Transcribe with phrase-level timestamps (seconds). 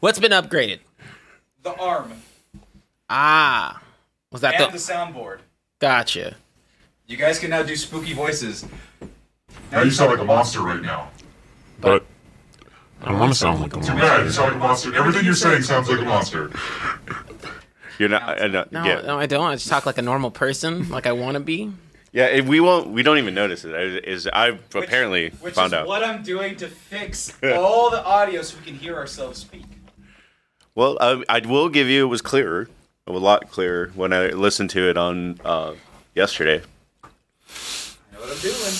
[0.00, 0.80] What's been upgraded?
[1.62, 2.12] The arm
[3.10, 3.82] Ah,
[4.30, 4.72] was that and the?
[4.72, 5.38] the soundboard.
[5.78, 6.36] Gotcha.
[7.06, 8.66] You guys can now do spooky voices.
[9.72, 11.10] Now you sound like a monster right now.
[11.80, 12.04] But
[13.02, 13.92] I don't want to sound like a monster.
[13.94, 14.16] Too monster.
[14.18, 14.94] bad, you sound like a monster.
[14.94, 16.50] Everything you're saying sounds like a monster.
[17.98, 18.40] You're not.
[18.42, 19.00] I know- No, yeah.
[19.00, 19.46] no, I don't.
[19.46, 21.72] I just talk like a normal person, like I want to be.
[22.12, 22.88] Yeah, and we won't.
[22.88, 24.04] We don't even notice it.
[24.06, 25.86] Is I've Which- apparently which found is out.
[25.86, 29.64] what I'm doing to fix all the audio so we can hear ourselves speak.
[30.78, 32.68] Well, I, I will give you it was clearer,
[33.08, 35.74] a lot clearer when I listened to it on uh,
[36.14, 36.62] yesterday.
[37.02, 37.08] I
[38.12, 38.74] know what I'm doing.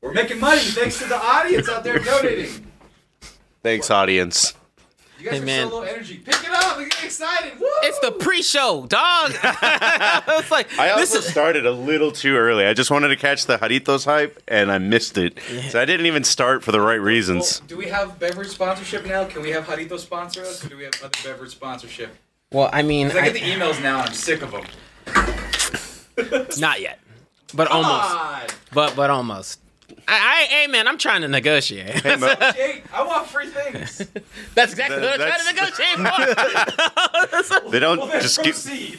[0.00, 2.66] We're making money thanks to the audience out there donating.
[3.62, 4.54] Thanks, audience.
[5.24, 5.68] You guys Hey, are man.
[5.70, 6.16] so low energy.
[6.18, 6.76] Pick it up.
[6.76, 7.58] We're getting excited.
[7.58, 7.66] Woo!
[7.84, 9.30] It's the pre-show, dog.
[9.42, 11.24] it's like I this also is.
[11.26, 12.66] started a little too early.
[12.66, 15.38] I just wanted to catch the Jarritos hype, and I missed it.
[15.70, 17.60] So I didn't even start for the right reasons.
[17.60, 19.24] Well, do we have beverage sponsorship now?
[19.24, 22.14] Can we have Jarrito sponsor us, or do we have other beverage sponsorship?
[22.52, 24.66] Well, I mean, 'Cause I get the emails now, and I'm sick of them.
[26.58, 26.98] not yet,
[27.54, 28.14] but Come almost.
[28.14, 28.42] on.
[28.74, 29.58] But but almost.
[30.06, 32.02] I, I hey man, I'm trying to negotiate.
[32.02, 33.98] Hey, Mo, I want free things.
[34.54, 35.98] That's exactly That- what I'm trying to negotiate
[37.64, 37.64] for.
[37.70, 38.54] they don't Well, then just give.
[38.54, 38.98] proceed.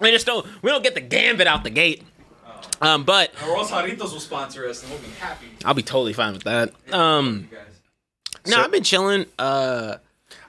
[0.00, 2.02] we just don't we don't get the gambit out the gate.
[2.80, 5.46] Um, but or else Jarritos will sponsor us, and we'll be happy.
[5.64, 6.72] I'll be totally fine with that.
[6.92, 7.66] Um, You guys.
[8.46, 9.26] no, So- I've been chilling.
[9.38, 9.96] Uh,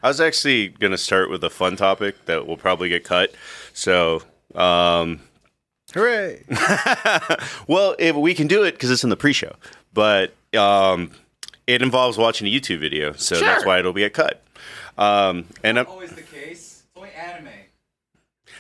[0.03, 3.33] I was actually gonna start with a fun topic that will probably get cut.
[3.73, 4.21] So,
[4.55, 5.21] um,
[5.93, 6.43] Hooray!
[7.67, 9.55] well, if we can do it because it's in the pre-show,
[9.93, 11.11] but um,
[11.65, 14.43] it involves watching a YouTube video, so that's why it'll get cut.
[14.97, 16.83] Um, and I'm, Always the case.
[16.83, 17.47] It's only anime.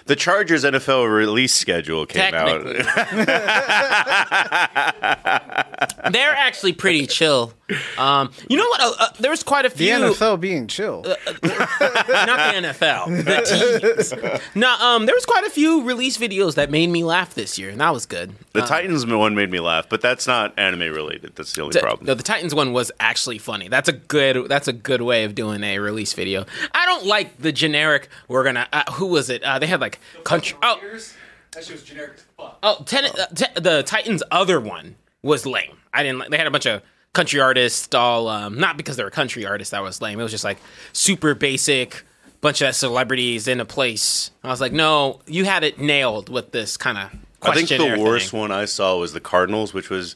[0.07, 2.63] The Chargers NFL release schedule came out.
[6.11, 7.53] They're actually pretty chill.
[7.97, 8.79] Um, you know what?
[8.81, 9.93] Uh, uh, there was quite a The few.
[9.93, 11.01] NFL being chill.
[11.03, 14.13] not the NFL, the teams.
[14.55, 17.69] no, um, there was quite a few release videos that made me laugh this year,
[17.69, 18.33] and that was good.
[18.53, 21.35] the Uh, Titans one made me laugh, but that's not anime related.
[21.35, 22.05] That's the only t- problem.
[22.07, 23.67] No, the Titans one was actually funny.
[23.67, 24.47] That's a good.
[24.47, 26.45] That's a good way of doing a release video.
[26.73, 28.07] I don't like the generic.
[28.29, 28.67] We're gonna.
[28.71, 29.43] Uh, who was it?
[29.43, 30.57] Uh, they had like country.
[30.61, 31.13] Oh, Years,
[31.51, 32.59] that shit was generic as fuck.
[32.63, 35.77] oh, ten, uh, te- the Titans other one was lame.
[35.93, 36.29] I didn't like.
[36.29, 36.81] They had a bunch of
[37.13, 37.93] country artists.
[37.93, 39.71] All um, not because they were country artists.
[39.71, 40.19] That was lame.
[40.19, 40.59] It was just like
[40.93, 42.03] super basic.
[42.39, 44.29] Bunch of celebrities in a place.
[44.43, 47.11] I was like, no, you had it nailed with this kind of.
[47.41, 50.15] I think the worst one I saw was the Cardinals, which was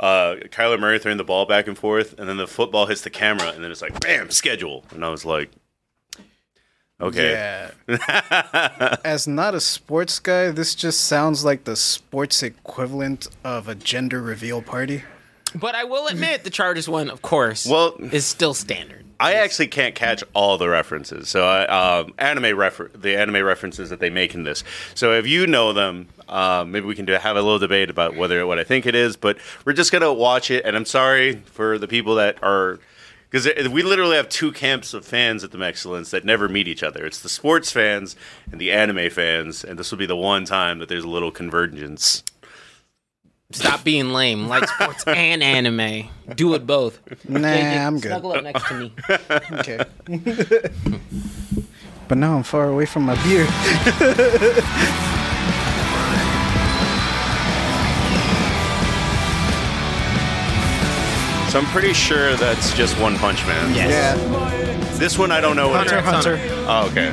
[0.00, 3.10] uh, Kyler Murray throwing the ball back and forth, and then the football hits the
[3.10, 4.84] camera, and then it's like, bam, schedule.
[4.90, 5.50] And I was like,
[7.00, 7.70] okay.
[7.88, 8.96] Yeah.
[9.04, 14.20] As not a sports guy, this just sounds like the sports equivalent of a gender
[14.20, 15.02] reveal party.
[15.54, 19.04] But I will admit, the Chargers one, of course, Well- is still standard.
[19.22, 21.28] I actually can't catch all the references.
[21.28, 24.64] So I um, anime refer the anime references that they make in this.
[24.94, 28.16] So if you know them, um, maybe we can do, have a little debate about
[28.16, 29.18] whether what I think it is.
[29.18, 30.64] But we're just gonna watch it.
[30.64, 32.78] And I'm sorry for the people that are.
[33.30, 36.82] Because we literally have two camps of fans at the Mexcellence that never meet each
[36.82, 37.06] other.
[37.06, 38.16] It's the sports fans
[38.50, 41.30] and the anime fans, and this will be the one time that there's a little
[41.30, 42.24] convergence.
[43.52, 44.48] Stop being lame.
[44.48, 46.08] Like sports and anime.
[46.34, 47.00] Do it both.
[47.28, 48.08] Nah, JJ, I'm good.
[48.10, 48.92] Snuggle up next to me.
[49.52, 49.84] Okay.
[52.08, 53.46] but now I'm far away from my beer.
[61.50, 63.74] So I'm pretty sure that's just One Punch Man.
[63.74, 63.90] Yes.
[63.90, 64.14] Yeah.
[64.98, 66.04] This one I don't know what Hunter, it is.
[66.04, 66.38] Hunter.
[66.68, 67.10] Oh, okay.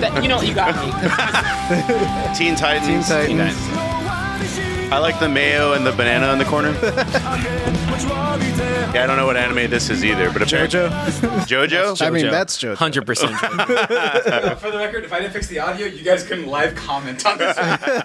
[0.00, 0.40] That- you know?
[0.40, 0.90] You got me.
[2.26, 3.06] 'cause Teen Titans.
[3.08, 3.58] Teen Titans.
[4.92, 6.70] I like the mayo and the banana in the corner.
[8.94, 10.88] yeah, I don't know what anime this is either, but apparently Jojo.
[11.68, 12.06] JoJo.
[12.06, 12.76] I mean, that's Jojo.
[12.76, 14.58] 100%.
[14.60, 17.36] For the record, if I didn't fix the audio, you guys couldn't live comment on
[17.36, 17.56] this.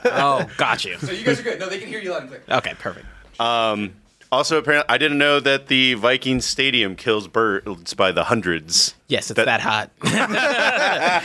[0.06, 0.98] oh, got you.
[0.98, 1.60] so you guys are good.
[1.60, 2.42] No, they can hear you loud and clear.
[2.50, 3.06] Okay, perfect.
[3.40, 3.94] Um,
[4.32, 8.96] also, apparently, I didn't know that the Viking Stadium kills birds by the hundreds.
[9.08, 9.90] Yes, it's That- that, hot.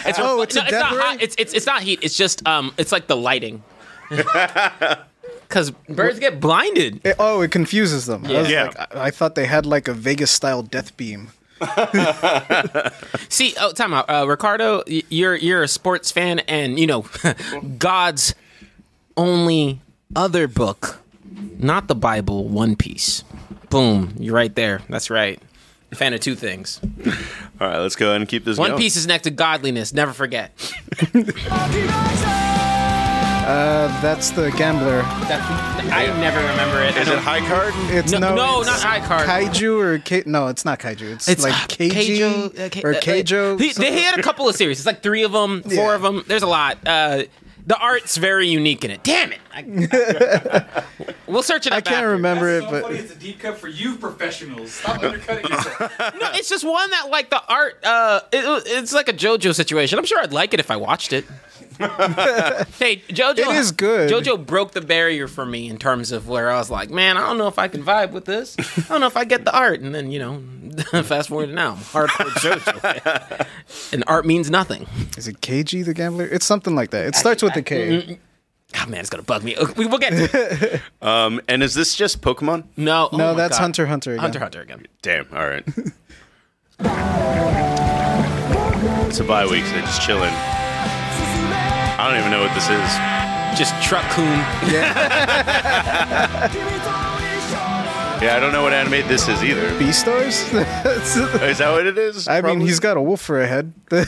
[0.06, 0.98] it's Oh, it's a no, it's death not ray?
[1.02, 1.22] hot.
[1.22, 2.00] It's, it's it's not heat.
[2.02, 3.62] It's just um, it's like the lighting.
[5.48, 7.00] Because birds get blinded.
[7.04, 8.26] It- oh, it confuses them.
[8.26, 8.64] I, was Yeah.
[8.64, 11.28] like, I, I thought they had like a Vegas style death beam.
[13.28, 14.82] See, oh, time out, uh, Ricardo.
[14.86, 17.06] You're you're a sports fan, and you know
[17.78, 18.34] God's
[19.16, 19.80] only
[20.16, 21.00] other book,
[21.58, 23.24] not the Bible, One Piece.
[23.70, 24.82] Boom, you're right there.
[24.88, 25.40] That's right.
[25.94, 26.80] Fan of two things.
[27.60, 28.80] All right, let's go ahead and keep this One going.
[28.82, 29.92] Piece is next to godliness.
[29.94, 30.52] Never forget.
[33.46, 35.02] Uh, that's the gambler.
[35.04, 36.96] I never remember it.
[36.96, 37.72] Is it high card?
[37.94, 39.28] It's No, no, no, it's not high card.
[39.28, 41.12] Kaiju or K- no, it's not kaiju.
[41.12, 43.60] It's, It's like uh, Keiji uh, Ke- or uh, Keijo.
[43.60, 44.78] He, they had a couple of series.
[44.80, 45.94] It's like three of them, four Yeah.
[45.94, 46.24] of them.
[46.26, 46.78] There's a lot.
[46.84, 47.22] Uh,
[47.66, 49.02] the art's very unique in it.
[49.02, 49.40] Damn it!
[49.52, 50.84] I-
[51.26, 51.78] we'll search it up.
[51.78, 52.10] I can't after.
[52.10, 52.98] remember it, so but funny.
[52.98, 54.72] It's a deep cut for you professionals.
[54.72, 55.92] Stop undercutting yourself.
[56.20, 57.84] No, it's just one that like the art.
[57.84, 59.98] Uh, it, it's like a JoJo situation.
[59.98, 61.24] I'm sure I'd like it if I watched it.
[61.78, 63.38] Hey, JoJo.
[63.38, 64.10] It is good.
[64.10, 67.20] JoJo broke the barrier for me in terms of where I was like, man, I
[67.20, 68.56] don't know if I can vibe with this.
[68.58, 69.80] I don't know if I get the art.
[69.80, 70.42] And then you know,
[71.02, 73.46] fast forward to now, hardcore JoJo,
[73.92, 74.86] and art means nothing.
[75.16, 76.26] is it KG the gambler?
[76.26, 77.06] It's something like that.
[77.06, 78.18] It starts with the K.
[78.82, 79.56] Oh man, it's gonna bug me.
[79.76, 80.28] We will get to
[80.74, 80.80] it.
[81.02, 82.64] Um, and is this just Pokemon?
[82.76, 83.62] No, oh No, that's God.
[83.62, 84.12] Hunter Hunter.
[84.12, 84.20] Again.
[84.20, 84.86] Hunter Hunter again.
[85.02, 85.26] Damn.
[85.32, 85.64] All right.
[89.08, 90.32] it's a bye week, so they're just chilling.
[91.98, 93.58] I don't even know what this is.
[93.58, 94.38] Just Truck Coon.
[98.22, 99.68] Yeah, I don't know what anime this is either.
[99.78, 100.50] Beastars.
[100.52, 102.26] That's- Is that what it is?
[102.28, 103.72] I mean, he's got a wolf for a head.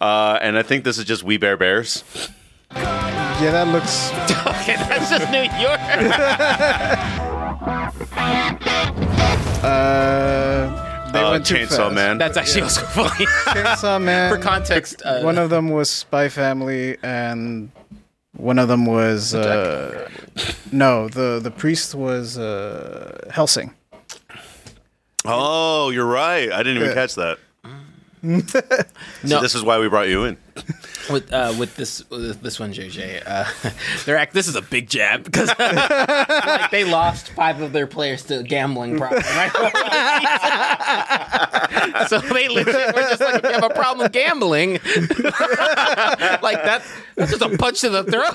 [0.00, 2.04] Uh, and I think this is just We Bare Bears.
[2.72, 4.12] yeah, that looks.
[4.46, 5.80] Okay, that's just New York.
[9.58, 10.87] Uh,
[11.18, 11.94] they Uh, went too Chainsaw fast.
[11.94, 12.18] Man.
[12.18, 13.26] That's actually also funny.
[13.54, 14.32] Chainsaw Man.
[14.32, 17.70] For context, uh, one of them was Spy Family, and
[18.36, 20.08] one of them was uh,
[20.72, 21.08] no.
[21.08, 23.74] The the priest was uh, Hellsing.
[25.24, 26.50] oh, you're right.
[26.52, 26.94] I didn't even Yeah.
[26.94, 27.38] catch that.
[28.22, 28.40] no,
[29.24, 30.36] So this is why we brought you in.
[31.10, 33.22] with uh, with this with this one, JJ.
[33.24, 33.44] Uh,
[34.04, 34.34] they're act.
[34.34, 38.98] This is a big jab because like, they lost five of their players to gambling
[38.98, 39.22] problem.
[39.22, 39.52] Right?
[42.08, 46.82] so they legit were just like, if you have a problem gambling, like that,
[47.14, 48.34] that's just a punch to the throat.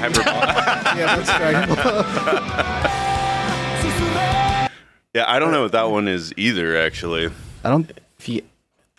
[0.00, 1.28] Yeah, that's
[5.14, 6.76] yeah, I don't know what that one is either.
[6.76, 7.30] Actually,
[7.64, 7.90] I don't.
[8.18, 8.42] If you,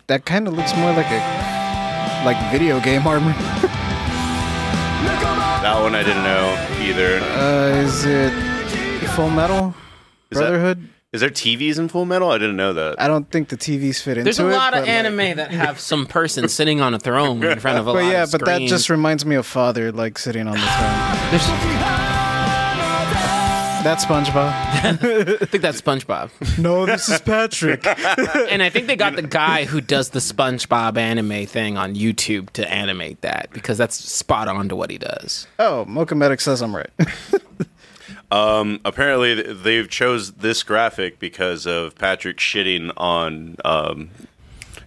[0.06, 3.32] That kind of looks more like a like video game armor.
[5.62, 7.18] that one I didn't know either.
[7.20, 8.32] Uh, is it
[9.10, 9.74] Full Metal
[10.30, 10.88] Is that- Brotherhood?
[11.12, 12.30] Is there TVs in Full Metal?
[12.30, 12.98] I didn't know that.
[12.98, 14.24] I don't think the TVs fit into it.
[14.24, 14.52] there's a it.
[14.54, 17.78] lot of but, like- anime that have some person sitting on a throne in front
[17.78, 20.46] of a But lot yeah, of but that just reminds me of Father, like sitting
[20.48, 21.30] on the throne.
[21.30, 21.46] There's,
[23.84, 24.52] That's SpongeBob.
[25.42, 26.30] I think that's SpongeBob.
[26.58, 27.84] no, this is Patrick.
[28.50, 32.48] and I think they got the guy who does the SpongeBob anime thing on YouTube
[32.50, 35.46] to animate that because that's spot on to what he does.
[35.58, 36.90] oh, Mocha Medic says I'm right.
[38.32, 44.08] Um, apparently, they've chose this graphic because of Patrick shitting on um,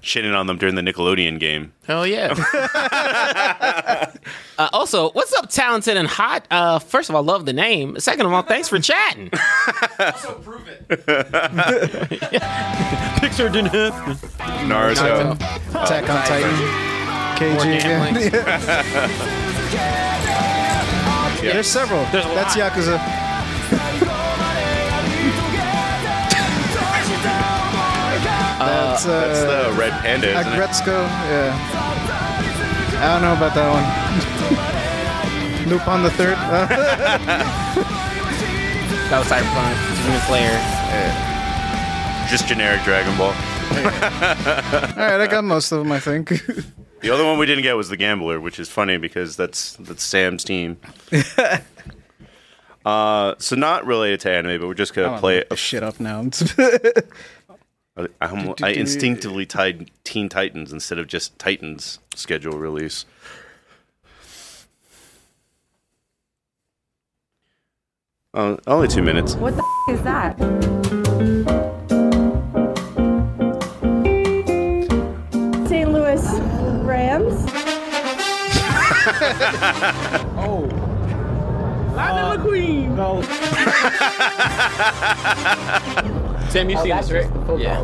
[0.02, 1.72] shitting on them during the Nickelodeon game.
[1.86, 2.34] Hell yeah.
[4.58, 6.48] uh, also, what's up, talented and hot?
[6.50, 8.00] Uh, first of all, love the name.
[8.00, 9.30] Second of all, thanks for chatting.
[10.00, 10.88] also, prove it.
[13.22, 14.16] Picture didn't happen.
[14.68, 15.36] Naruto.
[15.70, 16.56] Attack on Titan.
[17.38, 18.32] KG gambling.
[21.44, 21.52] Yeah.
[21.54, 22.04] There's several.
[22.06, 22.72] There's a That's lot.
[22.72, 23.25] Yakuza.
[28.66, 30.58] That's, uh, That's the red panda, isn't it?
[30.88, 31.54] Yeah.
[32.98, 33.70] I don't know about that
[35.66, 35.70] one.
[35.70, 36.36] Lupin the Third.
[36.38, 37.92] Uh,
[39.10, 39.76] That was Cyberpunk.
[40.04, 40.58] Demon Slayer.
[42.28, 43.28] Just generic Dragon Ball.
[44.98, 46.30] all right, I got most of them, I think.
[47.02, 50.04] The other one we didn't get was the Gambler, which is funny because that's that's
[50.04, 50.78] Sam's team.
[52.84, 55.84] uh, so not related to anime, but we're just gonna I play look this shit
[55.84, 56.24] up now.
[57.98, 63.06] I, I, I instinctively tied Teen Titans instead of just Titans schedule release.
[68.34, 69.36] Oh, only two minutes.
[69.36, 70.38] What the f- is that?
[75.70, 75.90] St.
[75.92, 76.22] Louis
[76.84, 77.46] Rams.
[80.38, 80.68] Oh.
[81.96, 82.96] Lightning uh, McQueen.
[82.96, 83.22] No.
[86.56, 87.28] Sam, you've seen this, right?
[87.60, 87.82] Yeah.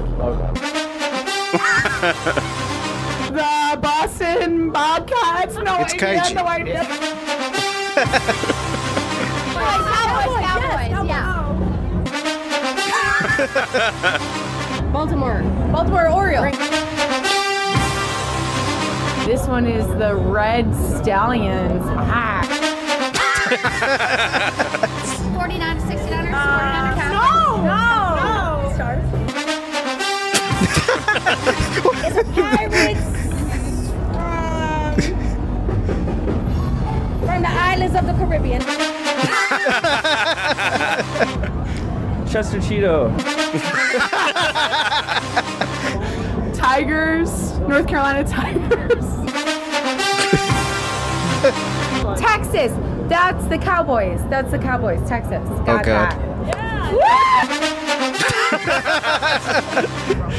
[3.27, 5.55] The Boston Bobcats.
[5.55, 6.21] No It's idea.
[6.21, 6.35] Kaiji.
[6.35, 6.85] No idea.
[9.91, 11.27] Cowboys, Cowboys, yeah.
[14.93, 15.41] Baltimore.
[15.73, 16.57] Baltimore Orioles.
[19.27, 21.83] This one is the Red Stallions.
[21.85, 22.47] Ah.
[25.35, 26.90] 49 to 69
[31.11, 33.01] Pirates.
[34.15, 34.95] Um,
[37.25, 38.61] from the islands of the Caribbean.
[42.31, 43.11] Chester Cheeto.
[46.55, 47.57] Tigers.
[47.59, 49.05] North Carolina Tigers.
[52.19, 52.71] Texas.
[53.09, 54.21] That's the Cowboys.
[54.29, 55.01] That's the Cowboys.
[55.09, 55.47] Texas.
[55.65, 55.91] Got Okay.
[55.91, 56.17] that.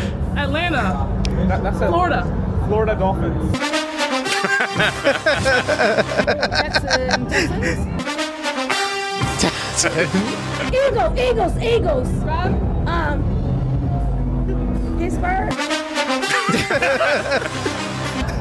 [0.37, 1.09] Atlanta.
[1.63, 1.89] that's it.
[1.89, 2.25] Florida.
[2.69, 3.59] Florida Dolphins.
[9.85, 12.09] Eagles, Eagles, Eagles.
[12.23, 12.55] From
[12.87, 13.23] um
[14.99, 15.53] Pittsburgh.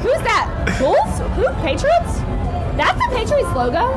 [0.02, 0.76] Who's that?
[0.78, 1.18] Bulls?
[1.36, 1.48] Who?
[1.62, 2.20] Patriots?
[2.76, 3.92] That's the Patriots logo.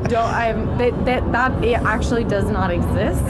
[0.08, 0.52] Don't I?
[0.78, 3.22] That that that it actually does not exist.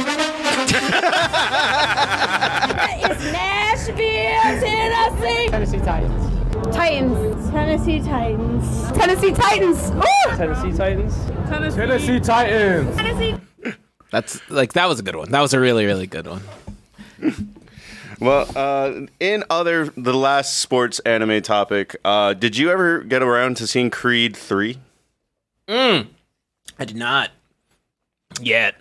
[3.03, 5.49] It's Nashville, Tennessee.
[5.49, 6.75] Tennessee Titans.
[6.75, 7.51] Titans.
[7.51, 8.93] Tennessee Titans.
[8.93, 9.91] Tennessee Titans.
[9.91, 10.03] Woo!
[10.37, 11.17] Tennessee Titans.
[11.49, 11.77] Tennessee.
[11.77, 12.97] Tennessee Titans.
[12.97, 13.35] Tennessee.
[14.11, 15.31] That's like that was a good one.
[15.31, 16.43] That was a really really good one.
[18.21, 23.57] Well, uh, in other the last sports anime topic, uh, did you ever get around
[23.57, 24.79] to seeing Creed three?
[25.69, 26.05] I
[26.79, 27.31] did not
[28.41, 28.77] yet.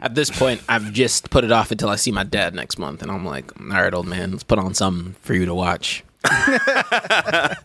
[0.00, 3.02] At this point, I've just put it off until I see my dad next month,
[3.02, 6.04] and I'm like, all right, old man, let's put on something for you to watch.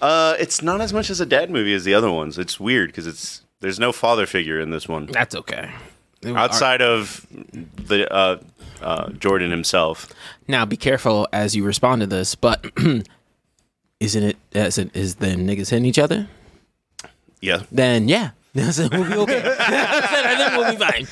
[0.00, 2.38] Uh, it's not as much as a dad movie as the other ones.
[2.38, 5.70] It's weird because it's there's no father figure in this one That's okay.
[6.24, 7.26] outside of
[7.76, 8.38] the uh,
[8.80, 10.10] uh, Jordan himself.
[10.48, 12.64] Now, be careful as you respond to this, but
[14.00, 14.36] isn't it?
[14.52, 16.28] Is, it, is the niggas hitting each other?
[17.42, 19.42] Yeah, Then yeah, we'll be okay.
[19.42, 21.06] then we'll be fine.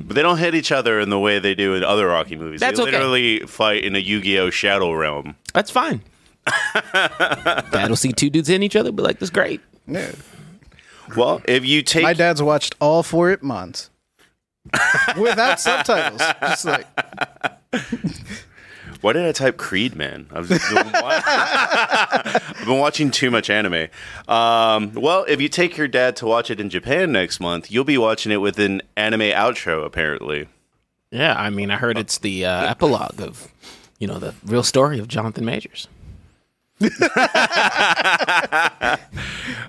[0.00, 2.60] but they don't hit each other in the way they do in other Rocky movies.
[2.60, 2.92] That's they okay.
[2.92, 5.34] literally fight in a Yu-Gi-Oh Shadow Realm.
[5.52, 6.00] That's fine.
[6.72, 10.12] Dad will see two dudes hitting each other, be like, "That's great." Yeah.
[11.16, 13.90] Well, if you take My dad's watched all four Ip Mans
[15.18, 16.20] without subtitles.
[16.40, 16.86] Just like
[19.06, 20.26] Why did I type Creed, man?
[20.32, 23.86] I've been, I've been watching too much anime.
[24.26, 27.84] Um, well, if you take your dad to watch it in Japan next month, you'll
[27.84, 30.48] be watching it with an anime outro, apparently.
[31.12, 33.46] Yeah, I mean, I heard it's the uh, epilogue of,
[34.00, 35.86] you know, the real story of Jonathan Majors.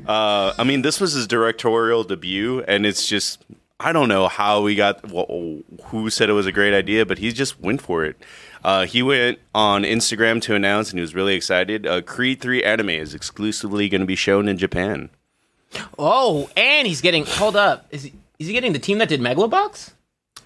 [0.08, 3.44] Uh, I mean, this was his directorial debut, and it's just.
[3.80, 5.30] I don't know how we got wh-
[5.88, 8.16] who said it was a great idea, but he just went for it.
[8.64, 11.86] Uh, he went on Instagram to announce, and he was really excited.
[11.86, 15.10] Uh, Creed 3 anime is exclusively going to be shown in Japan.
[16.00, 17.26] Oh, and he's getting.
[17.26, 18.14] Hold up, is he?
[18.40, 19.92] Is he getting the team that did Megalobox?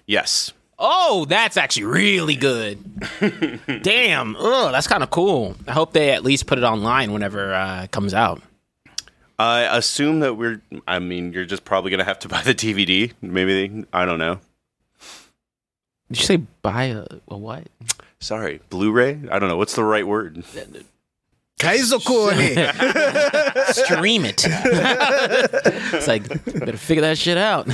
[0.06, 0.54] Yes.
[0.80, 2.80] Oh, that's actually really good.
[3.84, 4.36] Damn.
[4.40, 5.56] Oh, that's kind of cool.
[5.68, 8.42] I hope they at least put it online whenever uh, it comes out.
[9.38, 10.62] I assume that we're.
[10.88, 13.12] I mean, you're just probably gonna have to buy the DVD.
[13.22, 14.40] Maybe they, I don't know.
[16.12, 17.68] Did you say buy a, a what?
[18.20, 19.22] Sorry, Blu-ray.
[19.32, 20.44] I don't know what's the right word.
[21.58, 22.54] Kaizokuni.
[23.74, 24.44] Stream it.
[25.94, 27.70] it's like better figure that shit out.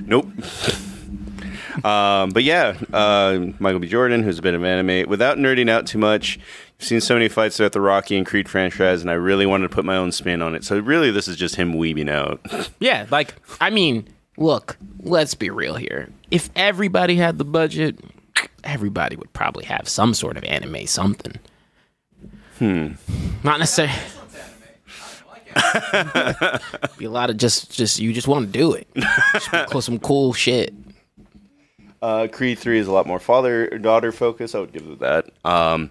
[0.00, 0.26] Nope.
[1.84, 3.88] um, but yeah, uh, Michael B.
[3.88, 6.38] Jordan, who's a bit of anime, without nerding out too much.
[6.80, 9.68] I've seen so many fights throughout the Rocky and Creed franchise, and I really wanted
[9.68, 10.64] to put my own spin on it.
[10.64, 12.40] So really, this is just him weebing out.
[12.80, 14.08] Yeah, like I mean,
[14.42, 16.08] look, let's be real here.
[16.30, 17.98] If everybody had the budget,
[18.64, 21.38] everybody would probably have some sort of anime something.
[22.58, 22.92] Hmm.
[23.42, 23.94] Not necessarily.
[26.98, 28.88] be a lot of just, just you just want to do it.
[29.34, 30.74] Just some cool shit.
[32.00, 34.54] Uh, Creed Three is a lot more father daughter focus.
[34.54, 35.26] I would give it that.
[35.44, 35.90] Um,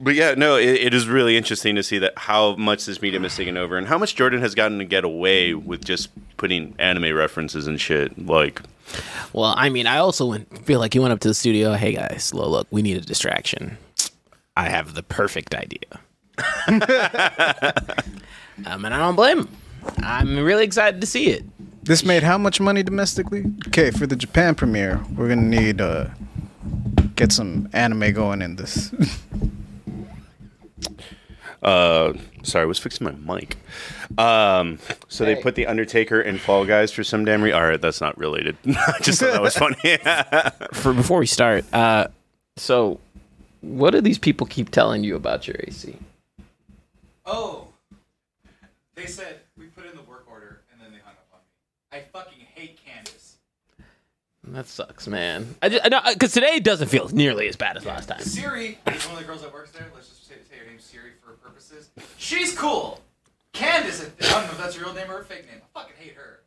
[0.00, 3.24] but yeah, no, it, it is really interesting to see that how much this medium
[3.24, 6.74] is taking over and how much Jordan has gotten to get away with just putting
[6.78, 8.26] anime references and shit.
[8.26, 8.60] Like,
[9.32, 11.72] Well, I mean, I also went, feel like he went up to the studio.
[11.74, 13.78] Hey guys, look, look, we need a distraction.
[14.56, 15.80] I have the perfect idea.
[18.66, 19.48] um, and I don't blame him.
[19.98, 21.44] I'm really excited to see it.
[21.84, 23.44] this made how much money domestically?
[23.68, 26.08] Okay, for the Japan premiere, we're gonna need uh
[27.14, 28.92] get some anime going in this.
[31.62, 33.56] uh, sorry, I was fixing my mic.
[34.18, 37.58] Um, so they put the Undertaker in Fall Guys for some damn reason.
[37.58, 38.56] All right, that's not related.
[38.66, 39.98] I just thought that was funny.
[40.72, 42.08] For before we start, uh,
[42.56, 43.00] so
[43.60, 45.96] what do these people keep telling you about your AC?
[47.24, 47.68] Oh.
[48.94, 51.98] They said we put in the work order and then they hung up on me.
[51.98, 53.36] I fucking hate Candace.
[54.44, 55.56] That sucks, man.
[55.60, 55.82] I just,
[56.14, 58.20] because today doesn't feel nearly as bad as last time.
[58.20, 59.86] Siri one of the girls that works there.
[59.94, 61.85] Let's just say, say her name's Siri for purposes.
[62.18, 63.00] She's cool.
[63.52, 65.60] Candace, I don't know if that's her real name or her fake name.
[65.74, 66.40] I fucking hate her.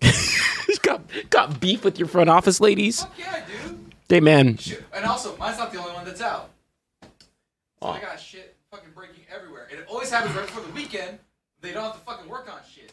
[0.82, 3.02] got got beef with your front office ladies.
[3.02, 3.94] Fuck yeah, dude.
[4.08, 4.58] Hey, man.
[4.94, 6.50] And also, mine's not the only one that's out.
[7.82, 9.68] So I got shit fucking breaking everywhere.
[9.70, 11.18] And it always happens right before the weekend.
[11.60, 12.92] They don't have to fucking work on shit.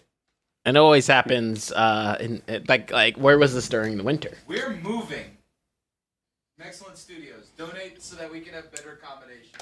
[0.65, 1.71] And it always happens.
[1.71, 4.31] Uh, in like like where was this during the winter?
[4.47, 5.37] We're moving.
[6.61, 7.51] Excellent Studios.
[7.57, 9.59] Donate so that we can have better accommodation.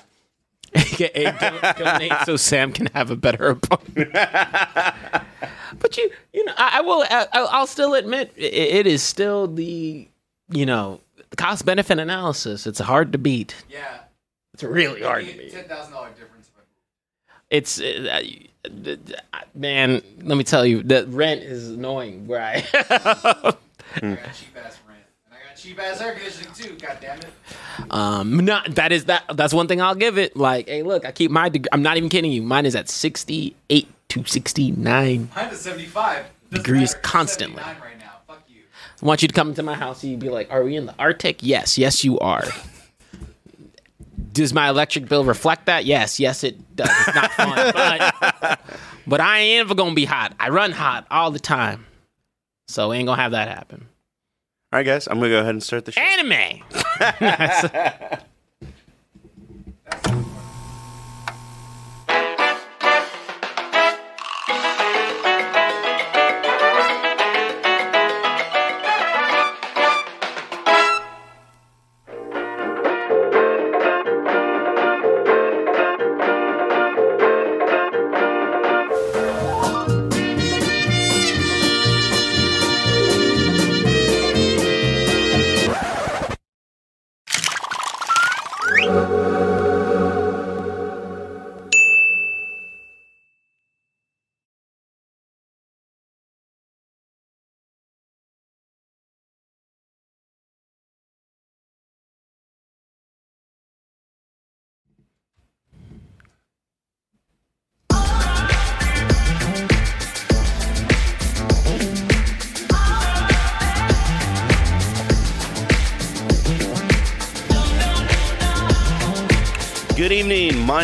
[0.75, 4.11] AKA donate so Sam can have a better apartment.
[5.79, 7.03] but you, you know, I, I will.
[7.09, 10.07] I, I'll still admit it, it is still the,
[10.49, 11.01] you know,
[11.35, 12.65] cost benefit analysis.
[12.65, 13.55] It's hard to beat.
[13.69, 13.99] Yeah.
[14.53, 15.51] It's really hard to beat.
[15.51, 16.49] Ten thousand dollar difference.
[17.49, 18.21] if It's uh,
[19.33, 20.01] uh, man.
[20.21, 22.27] Let me tell you, the rent is annoying.
[22.27, 23.55] Where I.
[24.01, 24.69] I
[25.61, 26.17] cheap ass rent.
[26.17, 27.27] And I got cheap ass air conditioning too, god damn it.
[27.91, 29.23] Um, not that is that.
[29.33, 30.35] That's one thing I'll give it.
[30.35, 31.49] Like, hey, look, I keep my.
[31.49, 32.41] Deg- I'm not even kidding you.
[32.41, 35.29] Mine is at 68 to 69.
[35.35, 36.25] Mine is seventy five.
[36.51, 37.61] Degrees constantly.
[37.61, 38.11] Nine right now.
[38.27, 38.61] Fuck you.
[39.01, 40.85] I want you to come into my house and you'd be like, "Are we in
[40.85, 42.43] the Arctic?" Yes, yes, you are.
[44.33, 45.83] Does my electric bill reflect that?
[45.85, 46.89] Yes, yes, it does.
[46.89, 47.71] It's not fun,
[48.39, 48.59] but
[49.05, 50.33] but I ain't ever gonna be hot.
[50.39, 51.85] I run hot all the time,
[52.67, 53.87] so ain't gonna have that happen.
[54.73, 55.99] All right, guys, I'm gonna go ahead and start the show.
[56.01, 56.63] Anime.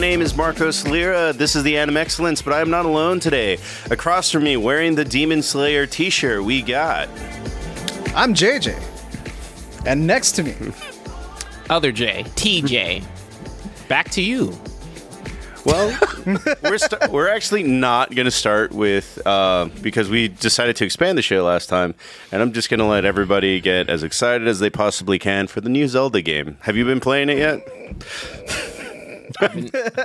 [0.10, 1.34] name is Marcos Lira.
[1.34, 3.58] This is the Animexcellence, but I'm not alone today.
[3.92, 7.10] Across from me, wearing the Demon Slayer T-shirt, we got.
[8.16, 8.82] I'm JJ.
[9.86, 10.56] And next to me,
[11.70, 13.04] Other J, TJ.
[13.90, 14.58] Back to you.
[15.66, 16.00] Well,
[16.64, 21.18] we're st- we're actually not going to start with uh, because we decided to expand
[21.18, 21.96] the show last time,
[22.32, 25.60] and I'm just going to let everybody get as excited as they possibly can for
[25.60, 26.60] the new Zelda game.
[26.62, 28.74] Have you been playing it yet?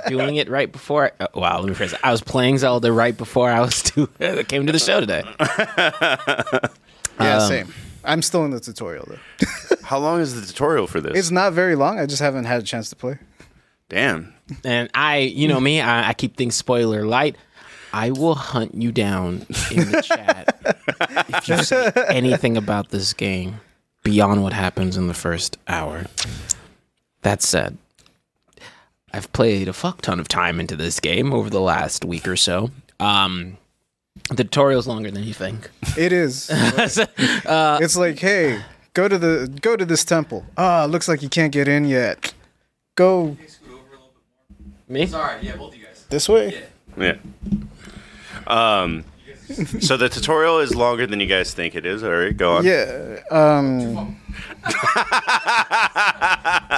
[0.07, 1.11] Doing it right before.
[1.19, 1.99] I, oh, wow, let me phrase it.
[2.03, 4.07] I was playing Zelda right before I was to,
[4.47, 5.23] came to the show today.
[7.19, 7.73] yeah, Um, same.
[8.05, 9.47] I'm still in the tutorial though.
[9.83, 11.17] How long is the tutorial for this?
[11.17, 11.99] It's not very long.
[11.99, 13.17] I just haven't had a chance to play.
[13.89, 14.33] Damn.
[14.65, 17.37] And I, you know me, I, I keep things spoiler light.
[17.93, 20.57] I will hunt you down in the chat
[21.29, 23.61] if you say anything about this game
[24.01, 26.05] beyond what happens in the first hour.
[27.21, 27.77] That said,
[29.13, 32.35] I've played a fuck ton of time into this game over the last week or
[32.35, 32.71] so.
[32.99, 33.57] Um,
[34.29, 35.69] the tutorial's longer than you think.
[35.97, 36.49] It is.
[36.51, 38.61] it's like, hey,
[38.93, 40.45] go to the go to this temple.
[40.57, 42.33] Ah, looks like you can't get in yet.
[42.95, 43.37] Go
[44.87, 45.07] Me?
[45.07, 46.05] Sorry, yeah, both of you guys.
[46.09, 46.63] this way.
[46.97, 47.17] Yeah.
[48.45, 49.05] Um.
[49.81, 52.03] So the tutorial is longer than you guys think it is.
[52.03, 52.65] All right, go on.
[52.65, 53.19] Yeah.
[53.31, 54.17] Um.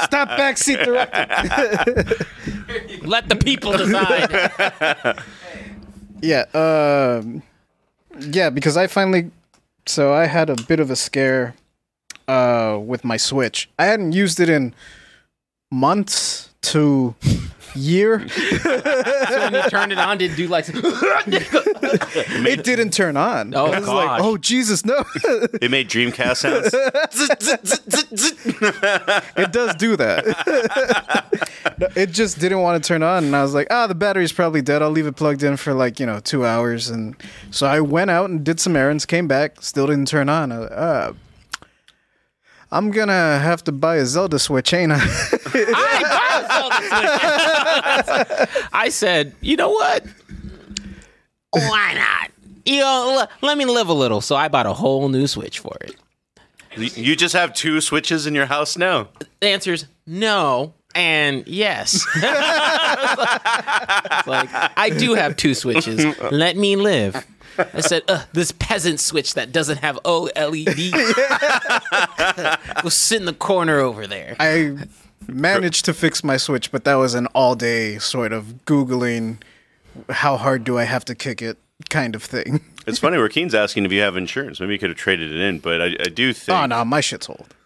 [0.05, 2.25] Stop backseat director.
[3.07, 5.19] Let the people decide.
[6.21, 6.45] Yeah.
[6.53, 7.43] Um.
[8.19, 9.31] Yeah, because I finally.
[9.85, 11.53] So I had a bit of a scare.
[12.27, 14.73] Uh, with my Switch, I hadn't used it in
[15.71, 17.13] months to
[17.75, 18.27] year.
[18.29, 20.65] so when you turned it on, did it do like?
[21.27, 23.53] it didn't turn on.
[23.53, 25.03] Oh, I was like, oh Jesus, no!
[25.61, 26.73] It made Dreamcast sounds.
[29.37, 30.25] it does do that.
[31.95, 34.61] It just didn't want to turn on, and I was like, ah, the battery's probably
[34.61, 34.81] dead.
[34.81, 37.15] I'll leave it plugged in for like you know two hours, and
[37.51, 40.51] so I went out and did some errands, came back, still didn't turn on.
[40.51, 41.13] I was like, ah.
[42.71, 44.99] I'm gonna have to buy a Zelda Switch, ain't I?
[48.73, 50.03] I said, you know what?
[51.51, 52.31] Why not?
[52.65, 54.21] you know, l- let me live a little.
[54.21, 55.95] So I bought a whole new Switch for it.
[56.77, 59.07] You just have two switches in your house now.
[59.39, 62.05] The answer is no and yes.
[62.17, 62.23] It's
[64.27, 66.05] like, I do have two switches.
[66.31, 67.25] Let me live.
[67.57, 70.91] I said, Ugh, this peasant switch that doesn't have OLED.
[72.83, 74.35] Go sit in the corner over there.
[74.39, 74.77] I
[75.27, 79.37] managed to fix my Switch, but that was an all day sort of Googling
[80.09, 81.57] how hard do I have to kick it
[81.89, 82.61] kind of thing.
[82.87, 83.17] It's funny.
[83.17, 84.59] Rakeen's asking if you have insurance.
[84.59, 86.55] Maybe you could have traded it in, but I, I do think.
[86.55, 87.47] Oh, no, my shit's old.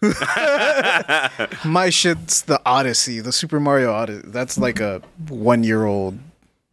[1.62, 4.26] my shit's the Odyssey, the Super Mario Odyssey.
[4.28, 6.18] That's like a one year old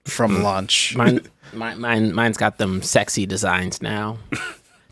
[0.07, 0.95] from launch.
[0.95, 1.21] Mine,
[1.53, 4.17] mine, mine, mine's got them sexy designs now.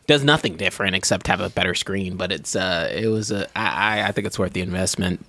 [0.08, 4.04] Does nothing different except have a better screen, but it's uh, it was a I
[4.04, 5.26] I think it's worth the investment.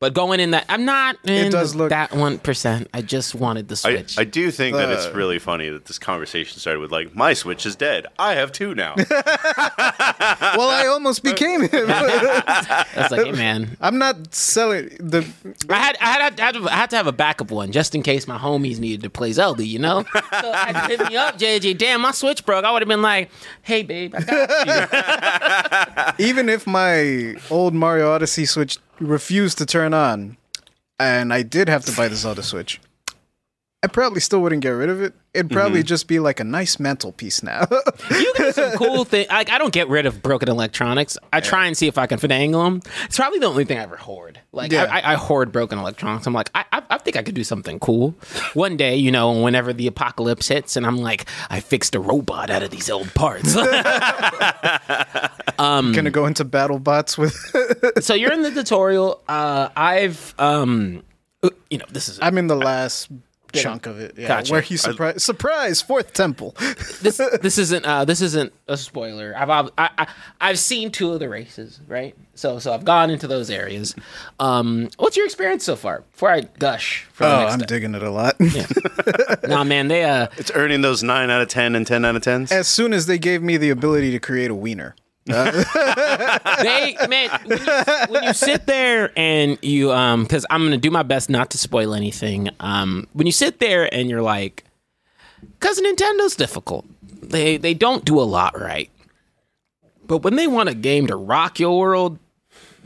[0.00, 2.88] But going in that, I'm not in does look- that one percent.
[2.92, 4.18] I just wanted the switch.
[4.18, 7.32] I do think that it's uh, really funny that this conversation started with like my
[7.32, 8.06] switch is dead.
[8.18, 8.96] I have two now.
[9.10, 11.70] well, I almost became him.
[11.88, 15.26] I was like, hey man, I'm not selling the.
[15.70, 17.94] I had I had, I had, to, I had to have a backup one just
[17.94, 20.04] in case my homies needed to play Zelda, you know.
[20.12, 21.78] So I had hit me up, JJ.
[21.78, 22.64] Damn, my switch broke.
[22.64, 23.30] I would have been like,
[23.62, 26.24] hey babe, I got you.
[26.26, 30.36] Even if my old Mario Odyssey Switch refused to turn on,
[30.98, 32.80] and I did have to buy the Zelda Switch,
[33.84, 35.12] I probably still wouldn't get rid of it.
[35.34, 37.66] It'd probably just be like a nice mantelpiece now.
[38.10, 39.26] you can do some cool thing.
[39.28, 41.18] Like I don't get rid of broken electronics.
[41.32, 42.80] I try and see if I can finagle them.
[43.04, 44.40] It's probably the only thing I ever hoard.
[44.52, 44.84] Like Yeah.
[44.84, 46.26] I, I, I hoard broken electronics.
[46.26, 48.14] I'm like, I, I, I think I could do something cool.
[48.54, 52.48] One day, you know, whenever the apocalypse hits, and I'm like, I fixed a robot
[52.48, 53.54] out of these old parts.
[55.56, 57.32] Um, gonna go into battle bots with.
[58.00, 59.22] so you're in the tutorial.
[59.28, 61.04] Uh, I've, um,
[61.44, 63.08] uh, you know, this is I'm in the last
[63.62, 64.14] chunk of it.
[64.18, 64.52] Yeah, Gotcha.
[64.52, 66.54] where he surprise surprise fourth temple.
[67.02, 69.34] this this isn't uh, this isn't a spoiler.
[69.36, 70.06] I've I've, I, I-
[70.40, 72.14] I've seen two of the races, right?
[72.34, 73.94] So so I've gone into those areas.
[74.40, 76.00] Um, what's your experience so far?
[76.12, 77.68] Before I gush for the Oh, next I'm step.
[77.68, 78.36] digging it a lot.
[79.46, 82.22] Nah, man, they uh, it's earning those nine out of ten and ten out of
[82.22, 82.50] tens.
[82.50, 84.94] as soon as they gave me the ability to create a wiener.
[85.26, 87.72] They man when you,
[88.08, 91.56] when you sit there and you um because i'm gonna do my best not to
[91.58, 94.64] spoil anything um when you sit there and you're like
[95.64, 96.84] because nintendo's difficult.
[97.22, 98.90] They they don't do a lot right.
[100.06, 102.18] But when they want a game to rock your world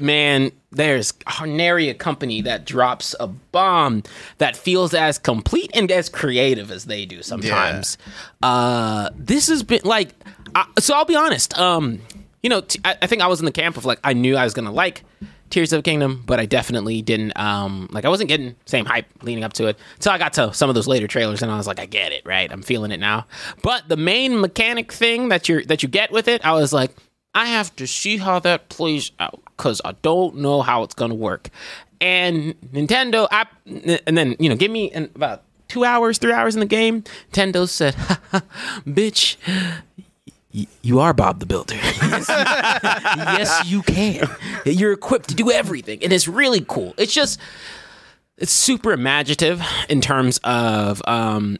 [0.00, 1.12] man there's
[1.44, 4.00] nary a company that drops a bomb
[4.36, 7.98] that feels as complete and as creative as they do sometimes.
[8.40, 10.10] Uh this has been like
[10.54, 12.00] I, so i'll be honest um
[12.42, 14.54] you know I, think i was in the camp of like i knew i was
[14.54, 15.04] gonna like
[15.50, 19.44] tears of kingdom but i definitely didn't um like i wasn't getting same hype leading
[19.44, 21.66] up to it until i got to some of those later trailers and i was
[21.66, 23.26] like i get it right i'm feeling it now
[23.62, 26.94] but the main mechanic thing that you're that you get with it i was like
[27.34, 31.14] I have to see how that plays out because I don't know how it's gonna
[31.14, 31.50] work.
[32.00, 33.46] And Nintendo, I,
[34.06, 37.02] and then you know, give me an, about two hours, three hours in the game.
[37.32, 37.94] Nintendo said,
[38.86, 39.36] "Bitch,
[40.82, 41.74] you are Bob the Builder.
[41.82, 44.28] yes, you, can.
[44.64, 46.94] You're equipped to do everything, and it's really cool.
[46.96, 47.38] It's just."
[48.40, 51.58] It's super imaginative in terms of um,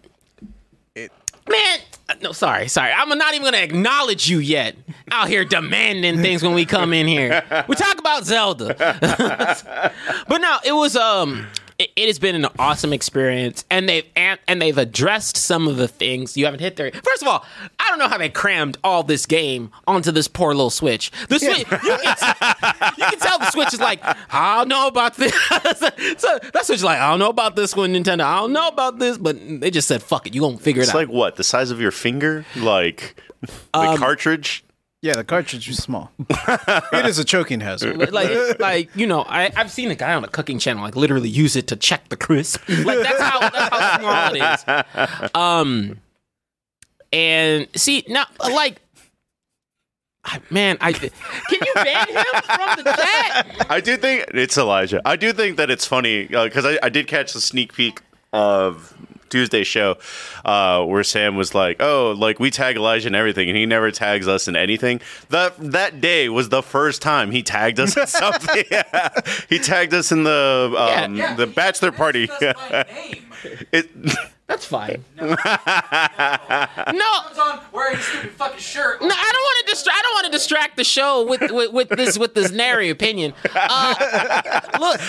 [1.48, 1.78] Man,
[2.22, 2.92] no, sorry, sorry.
[2.92, 4.76] I'm not even gonna acknowledge you yet.
[5.10, 7.42] Out here demanding things when we come in here.
[7.68, 8.74] We talk about Zelda,
[10.28, 11.46] but no, it was um,
[11.78, 15.76] it, it has been an awesome experience, and they've and, and they've addressed some of
[15.76, 16.90] the things you haven't hit there.
[16.90, 17.44] First of all,
[17.78, 21.10] I don't know how they crammed all this game onto this poor little Switch.
[21.28, 21.80] The Switch, you, can,
[22.98, 25.32] you can tell the Switch is like, I don't know about this.
[26.18, 28.22] so that Switch is like, I don't know about this one, Nintendo.
[28.22, 30.84] I don't know about this, but they just said, fuck it, you gonna figure it
[30.84, 31.00] It's out.
[31.02, 31.36] It's like what?
[31.36, 32.44] The size of your finger?
[32.56, 34.64] Like the Um, cartridge?
[35.00, 36.10] Yeah, the cartridge is small.
[36.28, 38.12] it is a choking hazard.
[38.12, 41.28] Like like you know I, i've seen a guy on a cooking channel like literally
[41.28, 45.98] use it to check the crisp like that's how that's how small it is um
[47.12, 48.80] and see now like
[50.24, 51.10] I, man i can
[51.50, 55.00] you ban him from the chat I do think it's Elijah.
[55.04, 58.00] I do think that it's funny because I, I did catch the sneak peek
[58.32, 58.96] of
[59.30, 59.96] Tuesday's show
[60.44, 63.90] uh, where Sam was like, "Oh, like we tag Elijah and everything, and he never
[63.90, 68.06] tags us in anything." That that day was the first time he tagged us in
[68.08, 68.64] something.
[69.48, 72.26] he tagged us in the um, Yeah, the bachelor didn't party.
[72.26, 73.26] specify name.
[73.72, 73.90] it,
[74.48, 75.04] That's fine.
[75.18, 79.00] No, Comes on wearing a stupid fucking shirt.
[79.00, 79.98] No, I don't want to distract.
[79.98, 83.34] I don't want to distract the show with with, with this with this nary opinion.
[83.54, 85.00] Uh, look,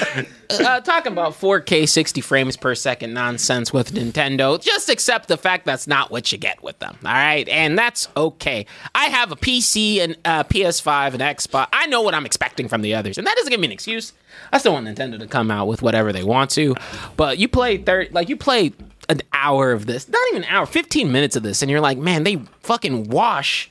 [0.59, 4.61] uh, talking about 4K 60 frames per second nonsense with Nintendo.
[4.61, 6.97] Just accept the fact that's not what you get with them.
[7.05, 8.65] All right, and that's okay.
[8.93, 11.67] I have a PC and uh, PS5 and Xbox.
[11.71, 14.13] I know what I'm expecting from the others, and that doesn't give me an excuse.
[14.51, 16.75] I still want Nintendo to come out with whatever they want to,
[17.17, 18.73] but you play third, like you play
[19.09, 21.97] an hour of this, not even an hour, 15 minutes of this, and you're like,
[21.97, 23.69] man, they fucking wash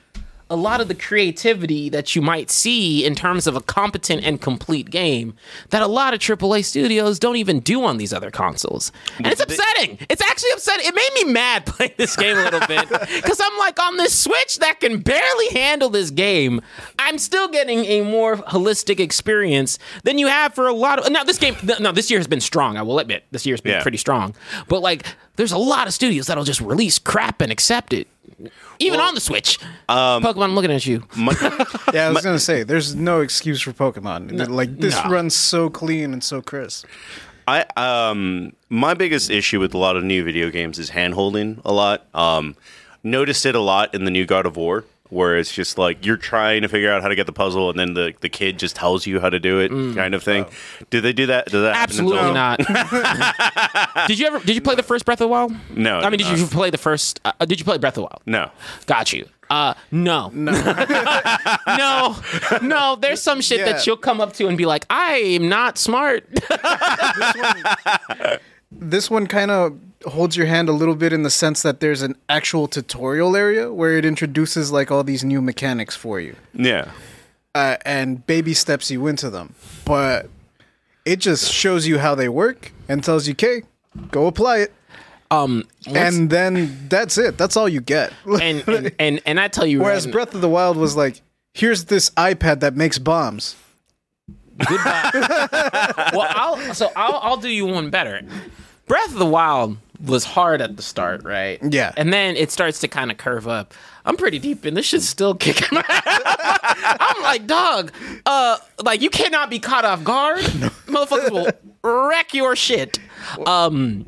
[0.51, 4.40] a lot of the creativity that you might see in terms of a competent and
[4.40, 5.35] complete game
[5.68, 8.90] that a lot of AAA studios don't even do on these other consoles.
[9.18, 9.98] And it's upsetting.
[10.09, 10.87] It's actually upsetting.
[10.87, 14.18] It made me mad playing this game a little bit because I'm like, on this
[14.18, 16.62] Switch that can barely handle this game,
[16.98, 21.12] I'm still getting a more holistic experience than you have for a lot of.
[21.12, 23.24] Now, this game, no, this year has been strong, I will admit.
[23.33, 23.83] This year's been Yeah.
[23.83, 24.35] pretty strong.
[24.66, 25.05] But like,
[25.38, 28.09] there's a lot of studios that'll just release crap and accept it.
[28.81, 29.59] Even on the Switch.
[29.88, 31.05] Pokemon, I'm looking at you.
[31.94, 34.48] Yeah, I was gonna say, there's no excuse for Pokemon.
[34.51, 35.11] like this no.
[35.11, 36.87] runs so clean and so crisp.
[37.46, 41.62] I um my biggest issue with a lot of new video games is hand holding
[41.64, 42.07] a lot.
[42.14, 42.57] Um
[43.03, 46.16] noticed it a lot in the new God of War where it's just like you're
[46.16, 48.77] trying to figure out how to get the puzzle and then the, the kid just
[48.77, 50.44] tells you how to do it kind of thing.
[50.90, 51.47] Do they do that?
[51.47, 52.59] Does that Absolutely not.
[54.09, 54.38] did you ever?
[54.40, 55.55] Did you play the first Breath of the Wild?
[55.71, 56.35] No, I mean, did no.
[56.35, 57.21] you play the first?
[57.25, 58.21] Uh, did you play Breath of the Wild?
[58.27, 58.51] No.
[58.87, 59.27] Got you.
[59.51, 60.53] Uh, no, no,
[61.79, 62.16] no,
[62.61, 62.97] no.
[62.97, 63.73] There's some shit Yeah.
[63.73, 66.29] that you'll come up to and be like, "I'm not smart."
[68.71, 72.03] This one kind of holds your hand a little bit in the sense that there's
[72.03, 76.91] an actual tutorial area where it introduces like all these new mechanics for you Yeah.
[77.55, 79.55] uh, and baby steps you into them.
[79.85, 80.29] But
[81.05, 83.63] it just shows you how they work and tells you, "Okay,
[84.11, 84.73] go apply it."
[85.31, 87.37] um, and then that's it.
[87.37, 88.13] That's all you get.
[88.41, 91.21] and, and and and I tell you, Whereas Ren, Breath of the Wild was like,
[91.55, 93.57] "Here's this iPad that makes bombs."
[94.69, 95.11] Goodbye.
[96.13, 98.23] well, I'll so I'll I'll do you one better.
[98.87, 101.59] Breath of the Wild was hard at the start, right?
[101.63, 101.93] Yeah.
[101.97, 103.75] and then it starts to kind of curve up.
[104.05, 105.69] I'm pretty deep in this shit's still kicking.
[105.73, 107.93] my I'm like, dog,
[108.25, 110.41] uh, like you cannot be caught off guard.
[110.87, 111.51] Motherfuckers will
[112.09, 112.99] wreck your shit.
[113.47, 114.07] Um,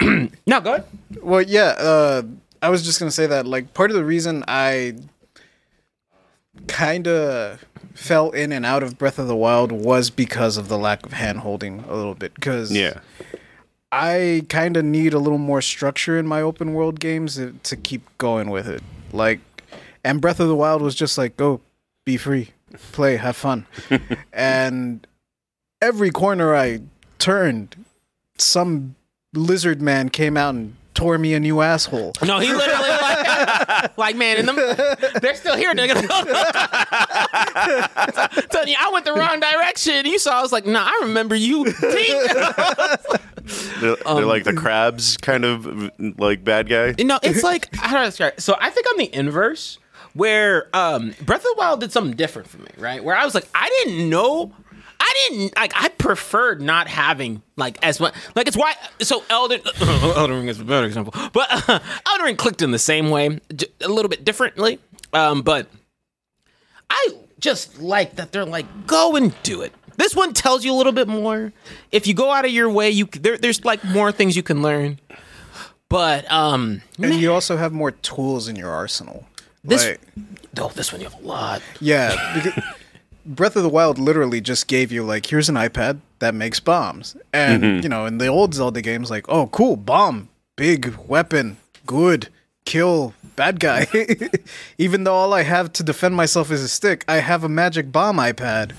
[0.46, 0.84] no, go ahead.
[1.22, 2.22] Well, yeah, uh,
[2.62, 4.94] I was just gonna say that like part of the reason I
[6.66, 10.78] kind of fell in and out of Breath of the Wild was because of the
[10.78, 12.34] lack of hand holding a little bit.
[12.34, 13.00] Because Yeah.
[13.92, 17.76] I kind of need a little more structure in my open world games to, to
[17.76, 18.82] keep going with it.
[19.12, 19.40] Like,
[20.04, 21.60] and Breath of the Wild was just like, go,
[22.04, 22.50] be free,
[22.92, 23.66] play, have fun.
[24.32, 25.06] and
[25.82, 26.80] every corner I
[27.18, 27.84] turned,
[28.38, 28.94] some
[29.34, 32.12] lizard man came out and tore me a new asshole.
[32.22, 32.89] No, he literally
[33.96, 35.94] like, man, in them, they're still here, nigga.
[38.50, 40.06] Telling you, I went the wrong direction.
[40.06, 41.72] You saw, I was like, nah, I remember you.
[43.80, 46.94] They're, they're like the crabs kind of like bad guy.
[47.02, 48.34] No, it's like how do I describe?
[48.34, 48.42] It?
[48.42, 49.78] So I think I'm the inverse,
[50.12, 53.02] where um, Breath of the Wild did something different for me, right?
[53.02, 54.52] Where I was like, I didn't know,
[55.02, 58.14] I didn't like, I preferred not having like as much.
[58.36, 58.74] Like it's why.
[59.00, 62.78] So Elden, Elden Ring is a better example, but uh, Elden Ring clicked in the
[62.78, 64.78] same way, j- a little bit differently,
[65.12, 65.68] um, but
[66.90, 67.08] I
[67.38, 69.72] just like that they're like, go and do it.
[69.96, 71.52] This one tells you a little bit more.
[71.92, 74.62] If you go out of your way, you there, there's like more things you can
[74.62, 74.98] learn.
[75.88, 79.26] But um, And you also have more tools in your arsenal.
[79.64, 80.00] This- Like-
[80.58, 81.62] oh, this one you have a lot.
[81.80, 82.62] Yeah, because
[83.30, 87.16] Breath of the Wild literally just gave you like, here's an iPad that makes bombs,
[87.32, 92.28] and you know, in the old Zelda games, like, oh, cool, bomb, big weapon, good,
[92.64, 93.86] kill bad guy.
[94.78, 97.92] Even though all I have to defend myself is a stick, I have a magic
[97.92, 98.72] bomb iPad.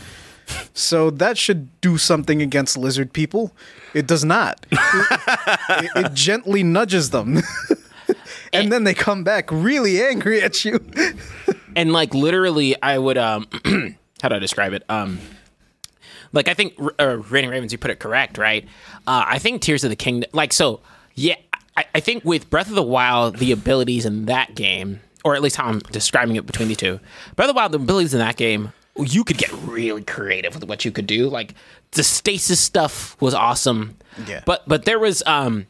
[0.74, 3.54] So that should do something against lizard people.
[3.94, 4.66] It does not.
[4.72, 7.40] it, it gently nudges them.
[8.54, 10.80] and then they come back really angry at you.
[11.76, 13.48] and like literally i would um
[14.22, 14.84] how do i describe it?
[14.90, 15.20] Um
[16.34, 18.66] like i think uh, Raining ravens you put it correct right?
[19.08, 20.82] Uh i think tears of the kingdom like so
[21.16, 21.36] yeah
[21.76, 25.42] I, I think with breath of the wild the abilities in that game or at
[25.42, 27.00] least how i'm describing it between the two
[27.36, 30.66] breath of the wild the abilities in that game you could get really creative with
[30.66, 31.30] what you could do.
[31.30, 31.56] Like
[31.92, 33.98] the stasis stuff was awesome.
[34.28, 34.44] Yeah.
[34.46, 35.68] but but there was um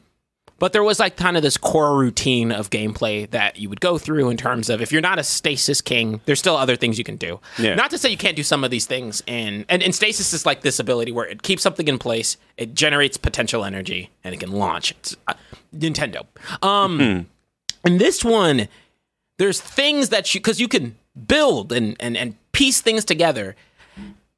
[0.62, 3.98] But there was like kind of this core routine of gameplay that you would go
[3.98, 7.04] through in terms of if you're not a stasis king, there's still other things you
[7.04, 7.40] can do.
[7.58, 7.74] Yeah.
[7.74, 10.46] Not to say you can't do some of these things, and, and and stasis is
[10.46, 14.40] like this ability where it keeps something in place, it generates potential energy, and it
[14.40, 14.92] can launch.
[14.92, 15.34] It's, uh,
[15.76, 16.28] Nintendo.
[16.62, 17.26] Um,
[17.84, 18.68] and this one,
[19.40, 20.96] there's things that you because you can
[21.28, 23.56] build and and and piece things together,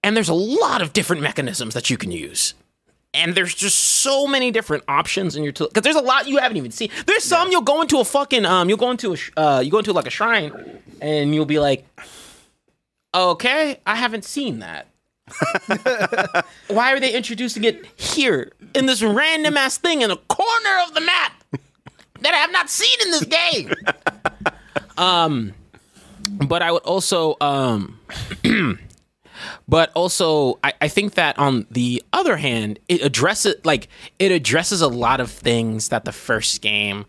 [0.01, 2.53] and there's a lot of different mechanisms that you can use.
[3.13, 6.37] And there's just so many different options in your tool because there's a lot you
[6.37, 6.89] haven't even seen.
[7.05, 9.69] There's some you'll go into a fucking um you'll go into a sh- uh you
[9.69, 10.51] go into like a shrine
[10.99, 11.85] and you'll be like,
[13.13, 14.87] okay, I haven't seen that.
[16.67, 20.93] Why are they introducing it here in this random ass thing in a corner of
[20.93, 21.43] the map
[22.21, 23.73] that I have not seen in this game?
[24.97, 25.53] um,
[26.47, 27.99] but I would also um.
[29.67, 33.87] but also I, I think that on the other hand it addresses like
[34.19, 37.05] it addresses a lot of things that the first game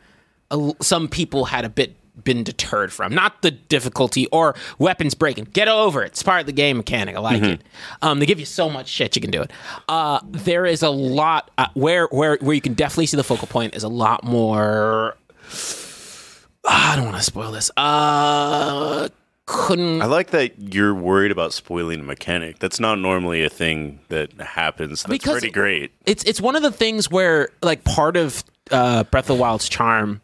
[0.50, 3.12] l- some people had a bit been deterred from.
[3.12, 5.48] Not the difficulty or weapons breaking.
[5.52, 6.12] Get over it.
[6.12, 7.16] It's part of the game mechanic.
[7.16, 7.60] I like it.
[8.02, 9.50] Um, they give you so much shit you can do it.
[9.88, 13.48] Uh, there is a lot uh, where where where you can definitely see the focal
[13.48, 15.16] point is a lot more
[16.64, 17.70] i don't want to spoil this.
[17.76, 19.08] Uh
[19.46, 22.58] couldn't I like that you're worried about spoiling a mechanic.
[22.60, 25.02] That's not normally a thing that happens.
[25.02, 25.92] That's Because- pretty great.
[26.06, 29.68] it's it's one of the things where like part of uh, Breath of the Wild's
[29.68, 30.22] charm,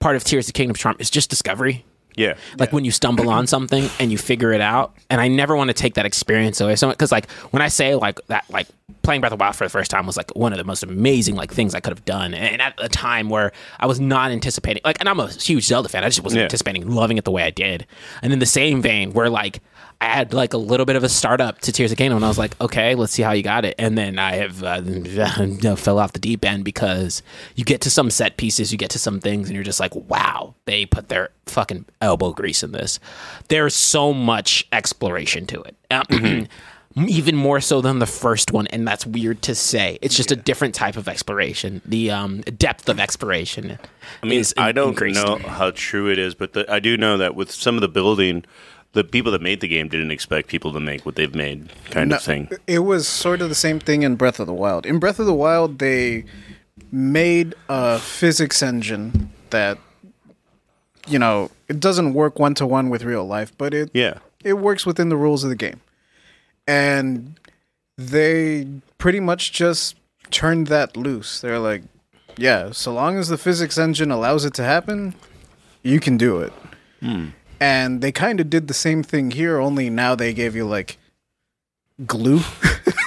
[0.00, 1.84] part of Tears of the Kingdom's charm is just discovery.
[2.16, 2.34] Yeah.
[2.58, 4.94] Like when you stumble on something and you figure it out.
[5.10, 6.76] And I never want to take that experience away.
[6.76, 8.66] So because like when I say like that, like
[9.02, 10.82] playing Breath of the Wild for the first time was like one of the most
[10.82, 12.34] amazing like things I could have done.
[12.34, 15.88] And at a time where I was not anticipating like, and I'm a huge Zelda
[15.88, 16.04] fan.
[16.04, 16.44] I just wasn't Yeah.
[16.44, 17.86] anticipating loving it the way I did.
[18.22, 19.60] And in the same vein, where like
[20.02, 22.28] I had like a little bit of a startup to Tears of Kingdom, and I
[22.28, 23.76] was like, okay, let's see how you got it.
[23.78, 27.22] And then I have uh, fell off the deep end because
[27.54, 29.94] you get to some set pieces, you get to some things, and you're just like,
[29.94, 32.98] wow, they put their fucking elbow grease in this.
[33.46, 35.76] There's so much exploration to it.
[35.88, 36.46] Uh,
[37.06, 39.98] Even more so than the first one, and that's weird to say.
[40.02, 41.80] It's just a different type of exploration.
[41.86, 43.78] The um, depth of exploration.
[44.22, 45.24] I mean, I don't increased.
[45.24, 47.88] know how true it is, but the, I do know that with some of the
[47.88, 48.44] building,
[48.92, 52.10] the people that made the game didn't expect people to make what they've made, kind
[52.10, 52.48] No, of thing.
[52.66, 54.84] It was sort of the same thing in Breath of the Wild.
[54.86, 56.24] In Breath of the Wild, they
[56.90, 59.78] made a physics engine that,
[61.08, 64.18] you know, it doesn't work one to one with real life, but it Yeah.
[64.44, 65.80] it works within the rules of the game.
[66.66, 67.38] And
[67.96, 68.66] they
[68.98, 69.96] pretty much just
[70.30, 71.40] turned that loose.
[71.40, 71.82] They're like,
[72.36, 75.14] yeah, so long as the physics engine allows it to happen,
[75.82, 76.52] you can do it.
[77.00, 77.26] Hmm.
[77.62, 80.98] And they kind of did the same thing here, only now they gave you like
[82.04, 82.40] glue.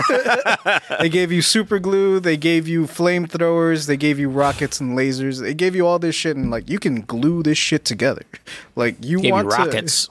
[1.02, 5.41] they gave you super glue, they gave you flamethrowers, they gave you rockets and lasers.
[5.41, 8.22] They gave you all this shit and like you can glue this shit together.
[8.78, 10.10] Like you Gave you want to- rockets.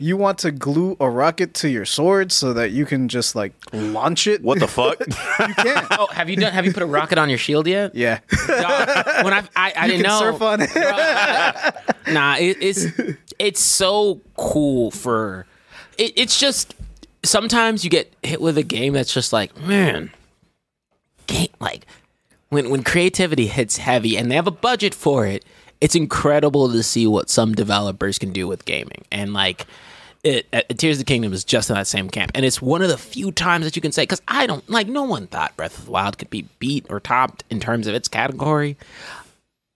[0.00, 3.52] You want to glue a rocket to your sword so that you can just like
[3.72, 4.42] launch it.
[4.42, 5.00] What the fuck?
[5.00, 5.86] you can.
[5.92, 6.52] Oh, have you done?
[6.52, 7.94] Have you put a rocket on your shield yet?
[7.94, 8.20] Yeah.
[8.46, 10.18] Dog, when I I, I you didn't can know.
[10.20, 10.70] surf on it.
[12.12, 12.86] nah, it, it's
[13.38, 15.46] it's so cool for.
[15.96, 16.74] It, it's just
[17.24, 20.10] sometimes you get hit with a game that's just like man,
[21.26, 21.86] game like
[22.48, 25.44] when when creativity hits heavy and they have a budget for it.
[25.80, 29.66] It's incredible to see what some developers can do with gaming and like.
[30.24, 32.82] It, uh, Tears of the Kingdom is just in that same camp, and it's one
[32.82, 34.88] of the few times that you can say because I don't like.
[34.88, 37.94] No one thought Breath of the Wild could be beat or topped in terms of
[37.94, 38.76] its category.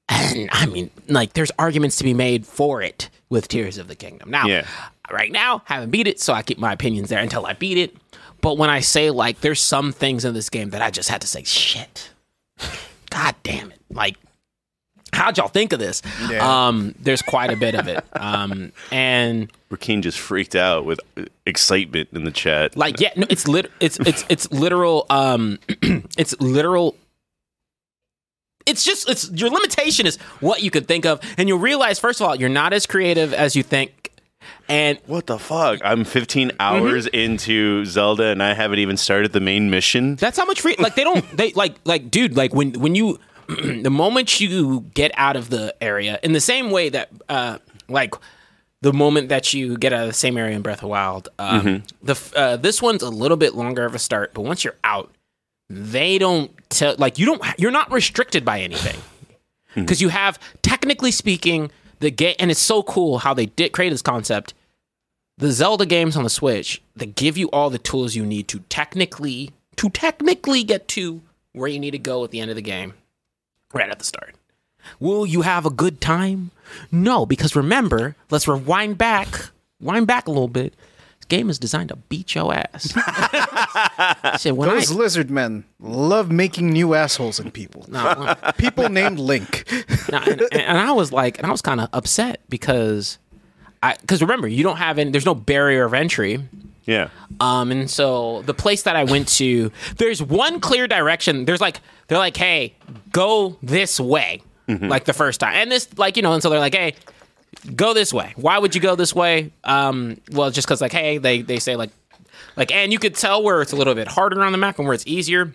[0.08, 3.94] And I mean, like, there's arguments to be made for it with Tears of the
[3.94, 4.30] Kingdom.
[4.30, 4.66] Now, Yeah.
[5.12, 7.96] right now, haven't beat it, so I keep my opinions there until I beat it.
[8.40, 11.20] But when I say, like, there's some things in this game that I just had
[11.20, 12.10] to say, shit.
[13.10, 13.78] God damn it.
[13.90, 14.16] Like,
[15.12, 16.02] how'd y'all think of this?
[16.28, 16.66] Yeah.
[16.68, 18.04] Um, there's quite a bit of it.
[18.14, 21.00] Um, and Rakeen just freaked out with
[21.46, 22.76] excitement in the chat.
[22.76, 23.70] like, yeah, no, it's lit.
[23.80, 25.06] It's it's it's literal.
[25.10, 25.58] Um,
[26.16, 26.96] it's literal.
[28.64, 32.20] It's just it's your limitation is what you could think of, and you'll realize first
[32.20, 34.12] of all you're not as creative as you think,
[34.68, 35.80] and what the fuck?
[35.84, 40.16] I'm 15 hours into Zelda and I haven't even started the main mission.
[40.16, 40.76] That's how much free.
[40.78, 41.24] Like they don't.
[41.36, 42.36] They like like dude.
[42.36, 43.18] Like when when you
[43.82, 48.14] the moment you get out of the area in the same way that uh like
[48.82, 51.28] the moment that you get out of the same area in Breath of the Wild.
[51.38, 54.76] Um, The uh, this one's a little bit longer of a start, but once you're
[54.82, 55.14] out,
[55.70, 59.00] they don't tell like you don't you're not restricted by anything.
[59.74, 63.88] Because you have technically speaking the game and it's so cool how they did create
[63.88, 64.52] this concept.
[65.38, 68.58] The zelda games on the switch they give you all the tools you need to
[68.68, 71.22] technically to technically get to
[71.54, 72.92] where you need to go at the end of the game
[73.72, 74.34] right at the start.
[75.00, 76.50] Will you have a good time?
[76.90, 79.28] No, because remember, let's rewind back,
[79.80, 80.74] wind back a little bit.
[81.20, 82.92] This game is designed to beat your ass.
[84.40, 87.84] Said, when Those I, lizard men love making new assholes in people.
[87.88, 89.64] no, People named Link.
[90.10, 93.18] No, and, and- and I was like, and I was kind of upset because
[93.82, 96.40] I, because remember, you don't have any, there's no barrier of entry.
[96.84, 97.08] Yeah.
[97.40, 101.44] Um, and so the place that I went to, there's one clear direction.
[101.44, 102.74] There's like, they're like, hey,
[103.12, 104.42] go this way,
[104.88, 105.54] like the first time.
[105.54, 106.94] And this, like, you know, and so they're like, hey,
[107.76, 108.32] go this way.
[108.36, 109.52] Why would you go this way?
[109.64, 111.90] Um, well, just because, like, hey, they, they say, like,
[112.56, 114.86] like, and you could tell where it's a little bit harder on the map and
[114.86, 115.54] where it's easier.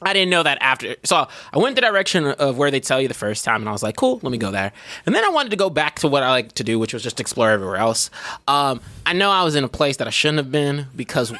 [0.00, 0.96] I didn't know that after.
[1.04, 3.72] So I went the direction of where they tell you the first time, and I
[3.72, 4.72] was like, cool, let me go there.
[5.06, 7.02] And then I wanted to go back to what I like to do, which was
[7.02, 8.10] just explore everywhere else.
[8.46, 11.32] Um, I know I was in a place that I shouldn't have been because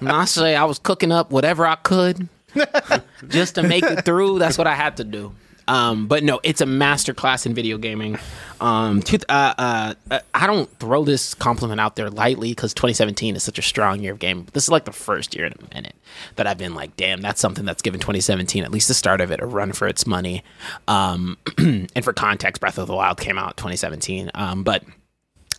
[0.00, 2.28] I say I was cooking up whatever I could
[3.28, 5.34] just to make it through, that's what I had to do.
[5.68, 8.18] Um, but no, it's a master class in video gaming.
[8.60, 13.36] Um, two, uh, uh, uh, I don't throw this compliment out there lightly because 2017
[13.36, 14.48] is such a strong year of gaming.
[14.52, 15.96] This is like the first year in a minute
[16.36, 19.30] that I've been like, damn, that's something that's given 2017, at least the start of
[19.30, 20.42] it, a run for its money.
[20.88, 24.30] Um, and for context, Breath of the Wild came out 2017.
[24.34, 24.84] Um, but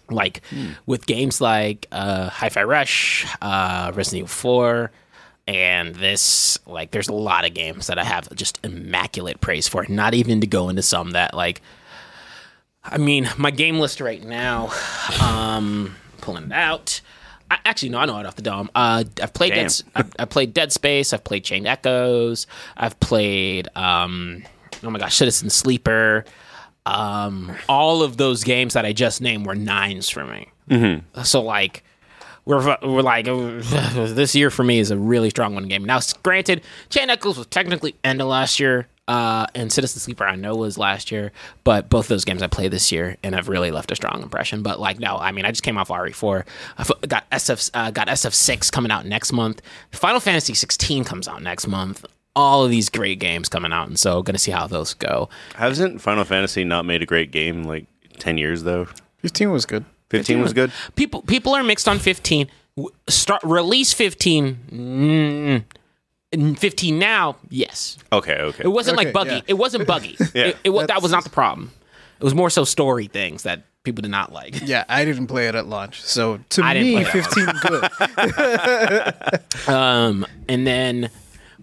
[0.10, 0.42] like
[0.86, 4.92] with games like uh, Hi-Fi Rush, uh, Resident Evil 4,
[5.48, 9.86] and this, like, there's a lot of games that I have just immaculate praise for.
[9.90, 11.62] Not even to go into some that, like,
[12.84, 14.72] I mean, my game list right now,
[15.22, 17.02] um, pulling it out.
[17.52, 18.70] I, actually, no, I know it off the dome.
[18.74, 19.68] Uh, I've played Damn.
[19.68, 21.14] Dead, I've, I've played Dead Space.
[21.14, 22.48] I've played Chained Echoes.
[22.76, 24.44] I've played, um,
[24.84, 26.26] oh my gosh, Citizen Sleeper.
[26.86, 30.50] Um, all of those games that I just named were nines for me.
[30.70, 31.22] Mm-hmm.
[31.24, 31.84] So like,
[32.46, 35.86] we're we're like this year for me is a really strong one game.
[35.86, 40.36] Now, granted, Chain Echoes was technically end of last year, uh, and Citizen Sleeper I
[40.36, 41.32] know was last year,
[41.64, 44.22] but both of those games I played this year and have really left a strong
[44.22, 44.64] impression.
[44.64, 46.46] But like, no, I mean, I just came off RE4.
[46.78, 49.62] I got SF uh, got SF6 coming out next month.
[49.92, 52.06] Final Fantasy 16 comes out next month.
[52.36, 55.30] All of these great games coming out, and so gonna see how those go.
[55.56, 57.86] Hasn't Final Fantasy not made a great game in like
[58.18, 58.88] 10 years though?
[59.20, 59.86] 15 was good.
[60.18, 60.72] 15 was good?
[60.96, 62.48] people people are mixed on 15
[63.10, 65.64] start release 15 mm,
[66.58, 68.64] 15 now yes Okay, okay.
[68.64, 69.42] it wasn't Okay, like buggy yeah.
[69.48, 70.46] it wasn't buggy Yeah.
[70.48, 71.72] it, it, wa- that was not the problem
[72.20, 75.48] it was more so story things that people did not like Yeah, I didn't play
[75.50, 76.02] it at launch.
[76.02, 77.90] So to I me, play it at 15 good.
[79.76, 81.10] um and then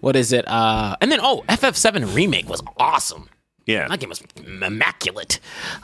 [0.00, 3.28] what is it uh and then oh ff7 remake was awesome
[3.66, 3.88] Yeah.
[3.88, 5.38] That game was immaculate.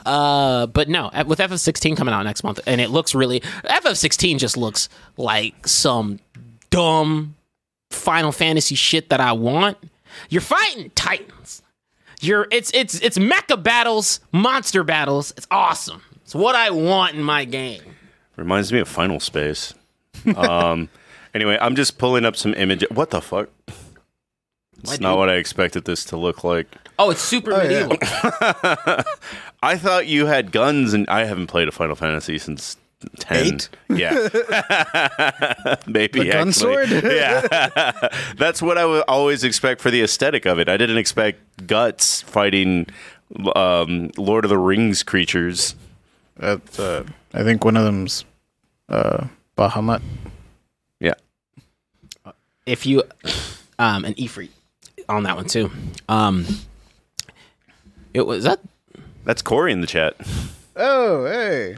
[0.05, 4.57] Uh, but no, with FF16 coming out next month, and it looks really FF16 just
[4.57, 6.19] looks like some
[6.69, 7.35] dumb
[7.89, 9.77] Final Fantasy shit that I want.
[10.29, 11.61] You're fighting titans.
[12.19, 15.33] You're it's it's it's mecha battles, monster battles.
[15.37, 16.01] It's awesome.
[16.23, 17.81] It's what I want in my game.
[18.35, 19.73] Reminds me of Final Space.
[20.35, 20.89] Um,
[21.33, 22.89] anyway, I'm just pulling up some images.
[22.91, 23.49] What the fuck?
[24.93, 26.67] It's not what I expected this to look like.
[26.99, 27.87] Oh, it's super yeah.
[27.87, 27.97] medieval.
[29.63, 32.77] I thought you had guns, and I haven't played a Final Fantasy since
[33.19, 33.45] 10.
[33.45, 33.69] Eight?
[33.89, 34.11] Yeah.
[35.87, 36.19] Maybe.
[36.19, 36.51] The gun actually.
[36.51, 36.89] sword?
[36.89, 38.09] yeah.
[38.37, 40.67] That's what I would always expect for the aesthetic of it.
[40.67, 42.87] I didn't expect guts fighting
[43.55, 45.75] um, Lord of the Rings creatures.
[46.37, 48.25] That's, uh, I think one of them's
[48.89, 49.27] uh,
[49.57, 50.01] Bahamut.
[50.99, 51.13] Yeah.
[52.65, 53.03] if you
[53.79, 54.49] um an Ifrit
[55.09, 55.71] on that one too.
[56.09, 56.45] Um
[58.13, 58.59] it was that
[59.25, 60.15] That's Corey in the chat.
[60.75, 61.77] Oh, hey.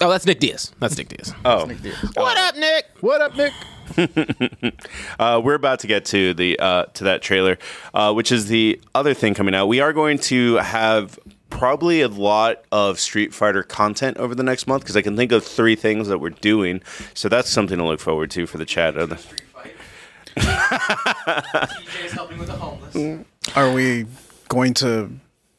[0.00, 0.72] Oh, that's Nick Diaz.
[0.78, 1.34] That's Nick Diaz.
[1.44, 1.64] Oh.
[1.64, 1.96] Nick Diaz.
[2.14, 2.84] What up, Nick?
[3.00, 3.52] What up, Nick?
[5.18, 7.58] Uh, we're about to get to the uh, to that trailer,
[7.94, 9.66] uh, which is the other thing coming out.
[9.66, 11.18] We are going to have
[11.50, 15.32] probably a lot of Street Fighter content over the next month because I can think
[15.32, 16.82] of three things that we're doing.
[17.14, 18.94] So that's something to look forward to for the chat.
[22.50, 23.24] Homeless.
[23.56, 24.06] Are we
[24.48, 25.10] going to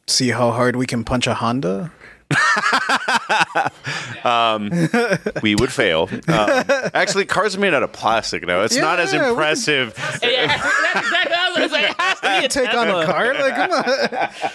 [0.06, 1.92] see how hard we can punch a Honda?
[5.42, 6.08] we would fail.
[6.28, 6.64] Um,
[6.94, 8.62] actually, cars are made out of plastic now.
[8.62, 9.94] It's not as Yeah, we impressive.
[10.22, 11.84] Yeah, that's exactly what I was gonna say.
[11.90, 13.02] It has to be a Take on Tesla.
[13.02, 13.34] a car?
[13.34, 13.84] Like, come on.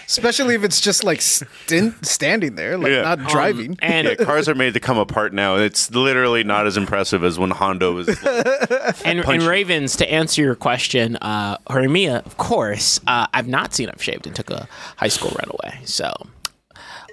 [0.05, 3.01] Especially if it's just like stin- standing there, like Yeah.
[3.01, 3.77] not driving.
[3.81, 5.55] And Yeah, cars are made to come apart now.
[5.57, 8.07] It's literally not as impressive as when Honda was.
[9.05, 13.89] and, and Ravens, to answer your question, uh, Horimiya, of course, uh, I've not seen
[13.89, 14.67] I've shaved and took a
[14.97, 15.79] high school runaway.
[15.85, 16.11] So,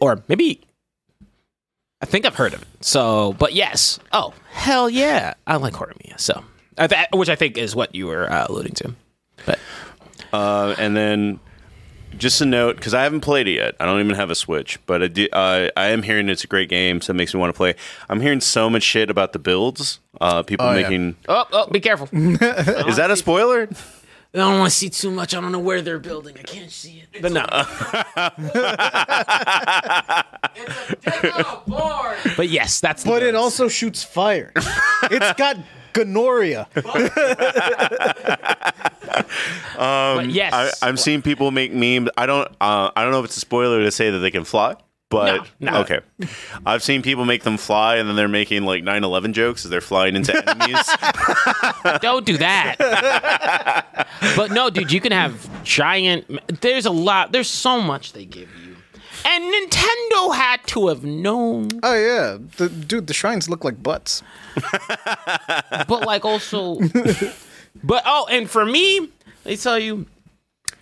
[0.03, 0.61] or maybe
[2.01, 2.69] I think I've heard of it.
[2.81, 6.19] So, but yes, oh hell yeah, I like Horimiya.
[6.19, 6.43] So,
[7.13, 8.95] which I think is what you were uh, alluding to.
[9.47, 9.59] But
[10.33, 11.39] Uh, and then
[12.19, 13.75] just a note because I haven't played it yet.
[13.81, 16.47] I don't even have a Switch, but I do, uh, I am hearing it's a
[16.47, 17.75] great game, so it makes me want to play.
[18.11, 20.01] I'm hearing so much shit about the builds.
[20.21, 20.83] Uh, people Oh, yeah.
[20.83, 21.17] making.
[21.29, 22.09] Oh, oh, be careful.
[22.13, 23.69] Is that a spoiler?
[24.39, 25.35] Don't want to see too much.
[25.35, 26.37] I don't know where they're building.
[26.39, 27.21] I can't see it.
[27.21, 27.45] But no.
[30.55, 32.17] It's a deco board.
[32.37, 33.03] But yes, that's.
[33.03, 34.53] the But it also shoots fire.
[34.57, 35.57] it's got
[35.93, 36.69] gonorrhea.
[39.77, 40.53] But yes.
[40.83, 42.09] I, I'm seeing people make memes.
[42.17, 42.49] I don't.
[42.61, 44.77] Uh, I don't know if it's a spoiler to say that they can fly.
[45.13, 45.79] But No, no.
[45.83, 46.01] okay,
[46.67, 49.81] I've seen people make them fly, and then they're making like 9/11 jokes as they're
[49.81, 50.89] flying into enemies.
[52.01, 52.77] Don't do that.
[54.37, 56.25] but no, dude, you can have giant.
[56.63, 57.31] There's a lot.
[57.33, 58.77] There's so much they give you,
[59.25, 61.69] and Nintendo had to have known.
[61.83, 64.23] Oh yeah, the, dude, the shrines look like butts.
[65.89, 66.79] But like also,
[67.83, 69.09] but oh, and for me,
[69.45, 70.07] they tell you,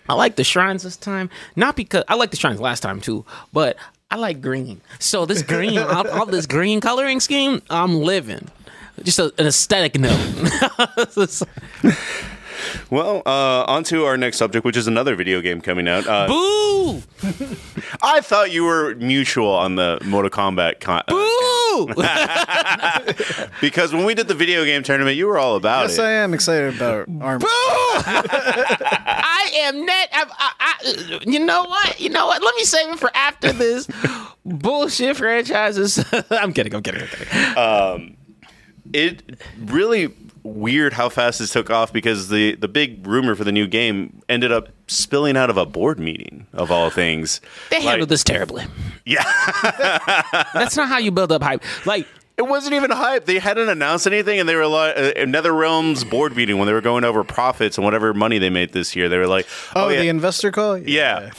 [0.09, 1.29] I like the shrines this time.
[1.55, 3.77] Not because I like the shrines last time too, but
[4.11, 4.81] I like green.
[4.99, 8.49] So this green, all, all this green coloring scheme, I'm living.
[9.03, 10.19] Just a, an aesthetic note.
[12.89, 16.07] well, uh, on to our next subject, which is another video game coming out.
[16.07, 17.01] Uh, Boo!
[18.01, 21.93] I thought you were mutual on the Mortal Kombat con- uh, Boo!
[23.61, 25.97] because when we did the video game tournament, you were all about Yes, it.
[25.97, 27.45] Yes, I am excited about armor.
[27.45, 30.09] I am net.
[30.11, 31.99] I, I, I, you know what?
[31.99, 32.43] You know what?
[32.43, 33.87] Let me save it for after this
[34.45, 36.03] bullshit franchises.
[36.29, 36.75] I'm kidding.
[36.75, 37.01] I'm kidding.
[37.01, 37.57] I'm kidding.
[37.57, 38.17] Um,
[38.93, 39.23] it
[39.59, 40.07] really
[40.43, 44.21] weird how fast this took off because the the big rumor for the new game
[44.29, 47.41] ended up spilling out of a board meeting of all things.
[47.69, 48.65] They Like, handled this terribly.
[49.05, 49.23] Yeah,
[50.53, 51.63] That's not how you build up hype.
[51.85, 53.25] Like, it wasn't even hype.
[53.25, 56.81] They hadn't announced anything, and they were like uh, NetherRealm's board meeting when they were
[56.81, 59.09] going over profits and whatever money they made this year.
[59.09, 60.77] They were like, Oh, "Oh, yeah, the investor call.
[60.77, 61.31] yeah."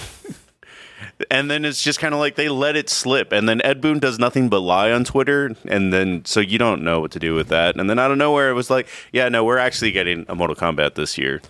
[1.30, 3.98] And then it's just kind of like they let it slip, and then Ed Boon
[3.98, 7.34] does nothing but lie on Twitter, and then so you don't know what to do
[7.34, 7.76] with that.
[7.76, 10.56] And then out of nowhere, it was like, "Yeah, no, we're actually getting a Mortal
[10.56, 11.40] Kombat this year."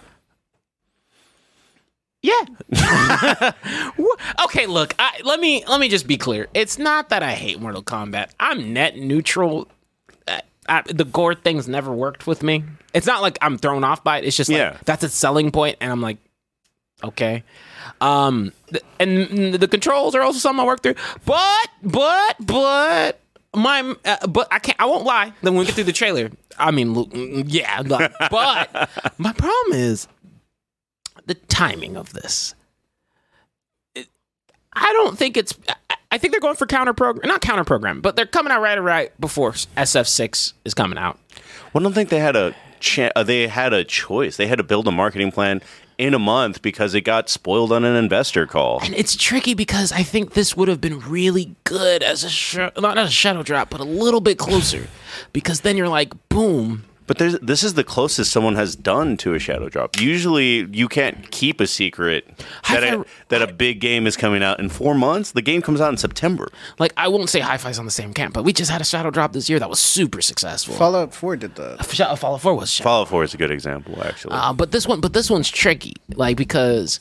[2.23, 2.45] yeah.
[4.45, 4.95] Okay, look.
[4.99, 6.49] I, let me let me just be clear.
[6.55, 8.31] It's not that I hate Mortal Kombat.
[8.39, 9.69] I'm net neutral.
[10.29, 12.65] Uh, I, the gore thing's never worked with me.
[12.95, 14.25] It's not like I'm thrown off by it.
[14.25, 14.77] It's just like Yeah.
[14.85, 16.19] that's its selling point, and I'm like,
[17.03, 17.45] okay.
[18.01, 18.53] Um,
[18.99, 20.95] and the controls are also something I work through.
[21.25, 23.21] But, but, but
[23.55, 24.81] my, uh, but I can't.
[24.81, 25.33] I won't lie.
[25.43, 26.95] Then when we get through the trailer, I mean,
[27.49, 27.83] yeah.
[27.85, 30.09] like, But my problem is
[31.27, 32.55] the timing of this.
[33.95, 34.09] It-
[34.73, 35.55] I don't think it's.
[35.69, 35.75] I-
[36.11, 38.79] I think they're going for counter program, not counter program, but they're coming out right
[38.79, 41.19] right before SF6 is coming out.
[41.73, 44.37] Well, I don't think they had a cha- uh, they had a choice.
[44.37, 45.63] They had to build a marketing plan
[46.03, 48.81] in a month because it got spoiled on an investor call.
[48.83, 52.59] And it's tricky because I think this would have been really good as a sh-
[52.77, 54.89] not a shadow drop, but a little bit closer,
[55.33, 56.85] because then you're like, boom.
[57.07, 60.01] But there's, this is the closest someone has done to a shadow drop.
[60.01, 62.27] Usually, you can't keep a secret
[62.69, 65.33] that a, Hi-Fi- that a big game is coming out in four months.
[65.33, 66.49] The game comes out in September.
[66.79, 69.11] Like I won't say Hi-Fi's on the same camp, but we just had a shadow
[69.11, 70.75] drop this year that was super successful.
[70.75, 71.85] Fallout 4 did that.
[71.87, 72.85] Shadow Fallout 4 was shadow.
[72.89, 74.35] Fallout 4 is a good example, actually.
[74.35, 77.01] Uh, but this one, but this one's tricky, like because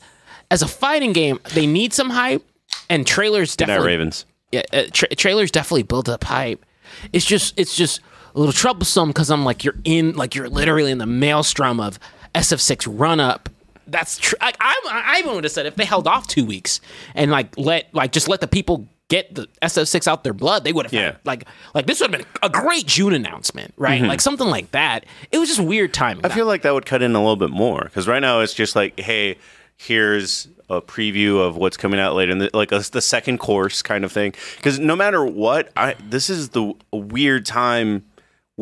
[0.50, 2.44] as a fighting game, they need some hype,
[2.90, 3.92] and trailers Good night, definitely.
[3.92, 4.26] Ravens.
[4.50, 6.64] Yeah, uh, tra- trailers definitely build up hype.
[7.12, 8.00] It's just, it's just
[8.34, 11.98] a little troublesome because I'm like, you're in, like you're literally in the maelstrom of
[12.34, 13.48] SF6 run up.
[13.86, 14.38] That's true.
[14.40, 16.80] I, I, I even would have said if they held off two weeks
[17.14, 20.72] and like let, like just let the people get the SF6 out their blood, they
[20.72, 21.16] would have Yeah.
[21.24, 24.00] like, like this would have been a great June announcement, right?
[24.00, 24.08] Mm-hmm.
[24.08, 25.04] Like something like that.
[25.30, 26.24] It was just weird timing.
[26.24, 28.54] I feel like that would cut in a little bit more because right now it's
[28.54, 29.36] just like, hey,
[29.76, 33.82] here's a preview of what's coming out later, in the, like a, the second course
[33.82, 34.32] kind of thing.
[34.56, 38.04] Because no matter what, I this is the weird time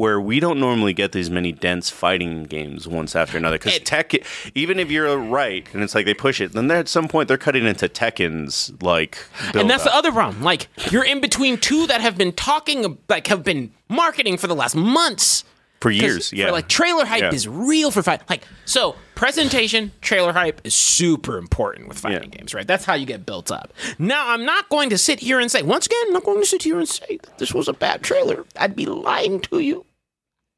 [0.01, 3.59] where we don't normally get these many dense fighting games once after another.
[3.59, 4.15] Because tech,
[4.55, 7.37] even if you're right, and it's like they push it, then at some point they're
[7.37, 9.19] cutting into Tekken's like.
[9.55, 10.43] and that's the other problem.
[10.43, 14.55] Like you're in between two that have been talking, like have been marketing for the
[14.57, 15.45] last months.
[15.83, 16.31] For years.
[16.33, 17.33] Yeah, For like trailer hype Yeah.
[17.33, 18.21] is real for fight.
[18.29, 22.39] Like so, presentation, trailer hype is super important with fighting Yeah.
[22.39, 22.67] games, right?
[22.67, 23.73] That's how you get built up.
[23.99, 26.47] Now, I'm not going to sit here and say once again, I'm not going to
[26.47, 28.45] sit here and say that this was a bad trailer.
[28.59, 29.87] I'd be lying to you.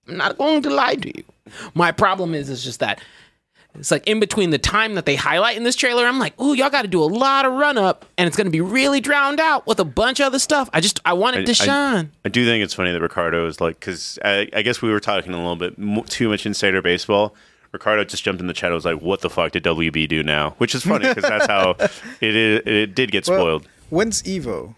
[0.08, 1.24] I'm not going to lie to you.
[1.74, 3.00] My problem is, is just that
[3.74, 6.52] it's like in between the time that they highlight in this trailer, I'm like, ooh,
[6.54, 9.00] y'all got to do a lot of run up, and it's going to be really
[9.00, 10.68] drowned out with a bunch of other stuff.
[10.74, 12.10] I just I want it to shine.
[12.24, 15.00] I do think it's funny that Ricardo is like, because I, I guess we were
[15.00, 17.34] talking a little bit mo- too much insider baseball.
[17.72, 18.66] Ricardo just jumped in the chat.
[18.68, 21.46] and was like, "What the fuck did WB do now?" Which is funny because that's
[21.46, 21.70] how
[22.20, 23.68] it is, it did get Well, spoiled.
[23.88, 24.74] When's Evo?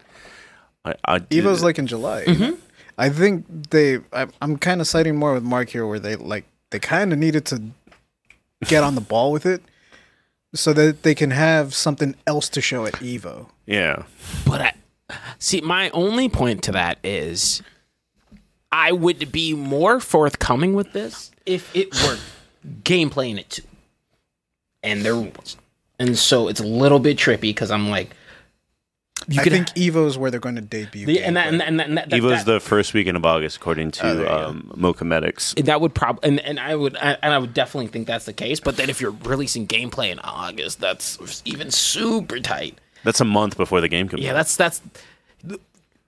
[0.85, 2.23] I, I Evo's like in July.
[2.23, 2.55] Mm-hmm.
[2.97, 3.99] I think they.
[4.13, 7.19] I, I'm kind of siding more with Mark here, where they like they kind of
[7.19, 7.61] needed to
[8.65, 9.61] get on the ball with it,
[10.53, 13.47] so that they can have something else to show at Evo.
[13.65, 14.03] yeah.
[14.45, 14.73] But I
[15.39, 17.61] see my only point to that is
[18.71, 22.17] I would be more forthcoming with this if it were
[22.83, 23.63] gameplay in it too.
[24.83, 25.57] And there was.
[25.97, 28.15] And so it's a little bit trippy because I'm like
[29.27, 31.05] you I could think Evo is where they're going to debut.
[31.05, 33.25] the, and that and that, and that, and that, Evo's that, the first weekend of
[33.25, 34.27] August, according to you go.
[34.27, 35.63] um, Mocomedics.
[35.65, 38.59] that would probably and, and I would and I would definitely think that's the case.
[38.59, 42.79] But then if you're releasing gameplay in August, that's even super tight.
[43.03, 44.23] That's a month before the game comes.
[44.23, 44.35] Yeah, out.
[44.35, 44.81] that's that's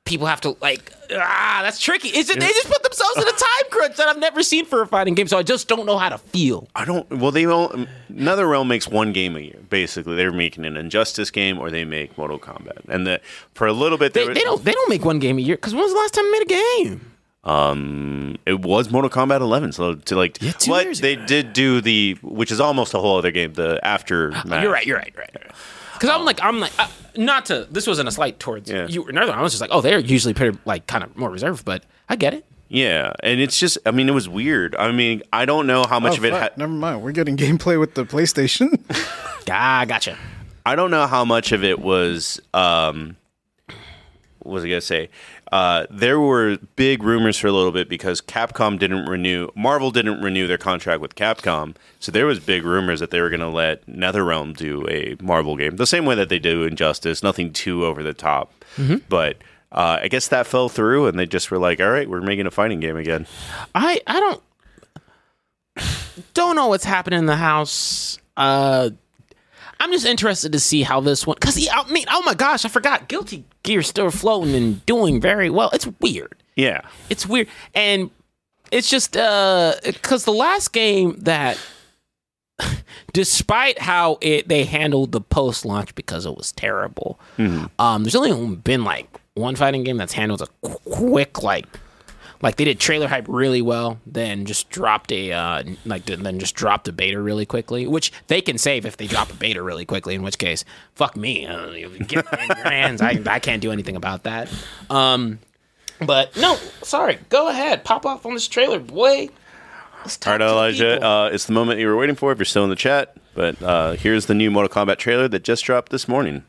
[0.08, 2.10] people have to like ah, that's tricky.
[2.10, 3.40] Is it they just put themselves in a time
[3.72, 6.10] crunch that I've never seen for a fighting game, so I just don't know how
[6.10, 6.68] to feel.
[6.76, 7.10] I don't.
[7.10, 7.70] Well, they all.
[8.12, 9.60] NetherRealm makes one game a year.
[9.70, 13.22] Basically, they're making an Injustice game or they make Mortal Kombat, and the,
[13.54, 15.56] for a little bit They, there they don't they don't make one game a year
[15.56, 17.12] because when was the last time they made a game?
[17.44, 19.72] Um, it was Mortal Kombat 11.
[19.72, 23.00] So to like, Yeah, two but years they did do the, which is almost a
[23.00, 23.54] whole other game.
[23.54, 24.34] The after.
[24.46, 24.86] You're right.
[24.86, 25.14] You're right.
[25.16, 25.52] You're right.
[26.00, 27.68] Because I'm like I'm like uh, not to.
[27.72, 28.88] This wasn't a slight towards Yeah.
[28.88, 29.34] you or another.
[29.34, 32.16] I was just like, oh, they're usually pretty like kind of more reserved, but I
[32.16, 32.46] get it.
[32.70, 33.78] Yeah, and it's just.
[33.86, 34.76] I mean, it was weird.
[34.76, 36.32] I mean, I don't know how much Oh, of it.
[36.32, 37.02] fuck, Ha- never mind.
[37.02, 38.80] We're getting gameplay with the PlayStation.
[39.50, 40.18] Ah, gotcha.
[40.66, 42.42] I don't know how much of it was.
[42.54, 43.16] Um,
[44.40, 45.10] what was I gonna say?
[45.52, 50.22] Uh, there were big rumors for a little bit because Capcom didn't renew, Marvel didn't
[50.22, 53.86] renew their contract with Capcom, so there was big rumors that they were gonna let
[53.88, 58.04] NetherRealm do a Marvel game, the same way that they do Injustice, nothing too over
[58.04, 58.52] the top,
[59.10, 59.38] but.
[59.70, 62.48] Uh, I guess that fell through, and they just were like, "All right, we're making
[62.48, 63.28] a fighting game again."
[63.76, 64.42] I I don't
[66.34, 68.18] don't know what's happening in the house.
[68.38, 68.92] Uh,
[69.80, 71.36] I'm just interested to see how this one.
[71.40, 73.08] Because I mean, oh my gosh, I forgot.
[73.08, 75.70] Guilty Gear's still floating and doing very well.
[75.74, 76.36] It's weird.
[76.56, 78.10] Yeah, It's weird, and
[78.72, 81.60] it's just because the last game that,
[83.14, 87.20] despite how it they handled the post launch because it was terrible.
[87.38, 91.68] Um, there's only been like one fighting game that's handled a qu- quick like
[92.42, 96.56] like they did trailer hype really well, then just dropped a uh, like then just
[96.56, 99.86] dropped a beta really quickly, which they can save if they drop a beta really
[99.86, 100.16] quickly.
[100.16, 100.64] In which case,
[100.96, 101.68] fuck me, uh,
[102.08, 103.02] get it in your hands.
[103.02, 104.50] I I can't do anything about that.
[104.90, 105.40] Um,
[106.06, 107.20] but no, sorry.
[107.30, 109.30] Go ahead, pop off on this trailer, boy.
[110.26, 111.04] All right, Elijah.
[111.04, 113.16] Uh, it's the moment you were waiting for if you're still in the chat.
[113.34, 116.44] But uh, here's the new Mortal Kombat trailer that just dropped this morning.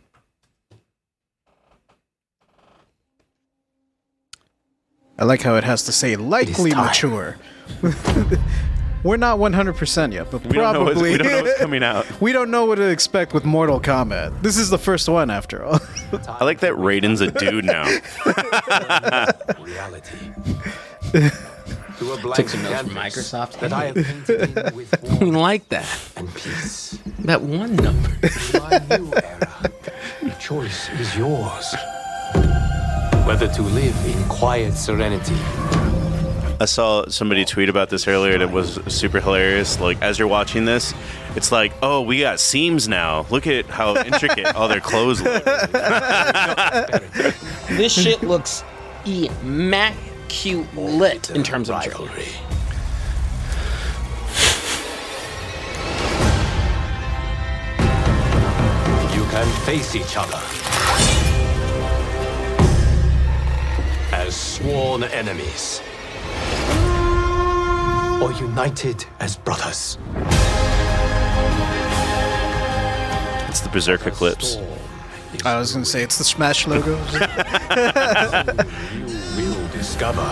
[5.19, 7.37] I like how it has to say likely mature.
[9.05, 12.07] We're not 100% yet, but We don't, probably we don't know what's coming out.
[12.21, 14.43] we don't know what to expect with Mortal Kombat.
[14.43, 15.79] This is the first one, after all.
[16.29, 17.85] I like that Raiden's a dude now.
[19.61, 20.19] reality.
[21.12, 23.61] to a blank Took some notes from Microsoft.
[23.61, 25.87] that I have painted with we like that.
[26.16, 26.99] and peace.
[27.21, 28.11] That one number.
[28.55, 29.71] My new era,
[30.23, 31.75] the choice is yours.
[33.29, 35.37] Whether to live in quiet serenity
[36.59, 39.79] I saw somebody tweet about this earlier and it was super hilarious.
[39.79, 40.95] Like, as you're watching this,
[41.37, 43.26] it's like, oh, we got seams now.
[43.29, 45.45] Look at how intricate all their clothes look.
[47.68, 48.64] this shit looks
[49.05, 52.07] immaculate in terms of trailer.
[52.07, 52.29] rivalry.
[59.14, 61.18] You can face each other
[64.59, 65.80] sworn enemies
[68.20, 69.98] or united as brothers.
[73.48, 74.56] It's the Berserk Eclipse.
[75.44, 76.90] I was going to say, it's the Smash logo.
[79.36, 80.26] you will discover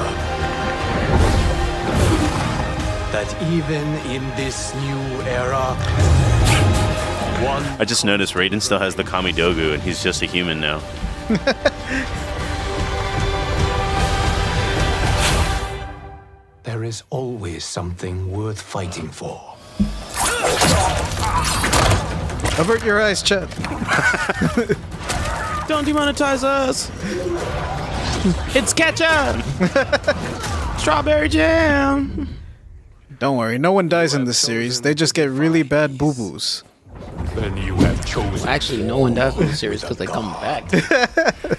[3.13, 5.77] that even in this new era,
[7.45, 10.83] one I just noticed Raiden still has the Kamidogu and he's just a human now.
[16.87, 19.41] is always something worth fighting for.
[22.59, 23.51] Avert your eyes, Chet.
[25.69, 26.91] Don't demonetize us.
[28.55, 29.43] It's ketchup.
[30.79, 32.29] Strawberry jam.
[33.19, 34.81] Don't worry, no one dies in this series.
[34.83, 36.63] They just get really bad boo boos.
[37.35, 38.49] Then you have chosen.
[38.49, 40.65] Actually, no one dies in the series because they come back.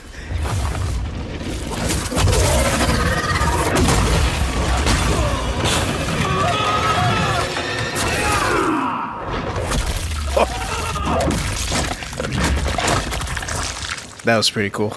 [14.28, 14.94] That was pretty cool.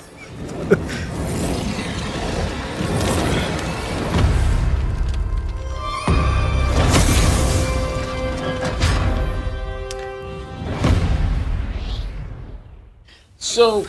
[13.39, 13.87] So,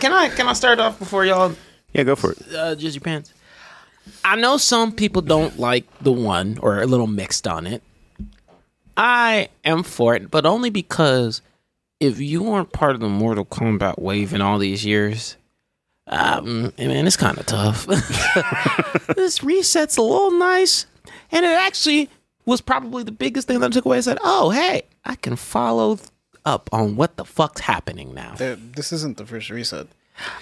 [0.00, 1.54] can I can I start off before y'all
[1.92, 2.38] Yeah, go for it.
[2.54, 3.32] uh, jizz your pants?
[4.24, 7.82] I know some people don't like the one or are a little mixed on it.
[8.96, 11.40] I am for it, but only because
[12.00, 15.36] if you weren't part of the Mortal Kombat wave in all these years,
[16.06, 17.86] um, man, it's kind of tough.
[19.14, 20.86] this reset's a little nice,
[21.30, 22.08] and it actually
[22.46, 23.98] was probably the biggest thing that I took away.
[23.98, 25.98] I said, "Oh, hey, I can follow
[26.44, 29.86] up on what the fuck's happening now." This isn't the first reset.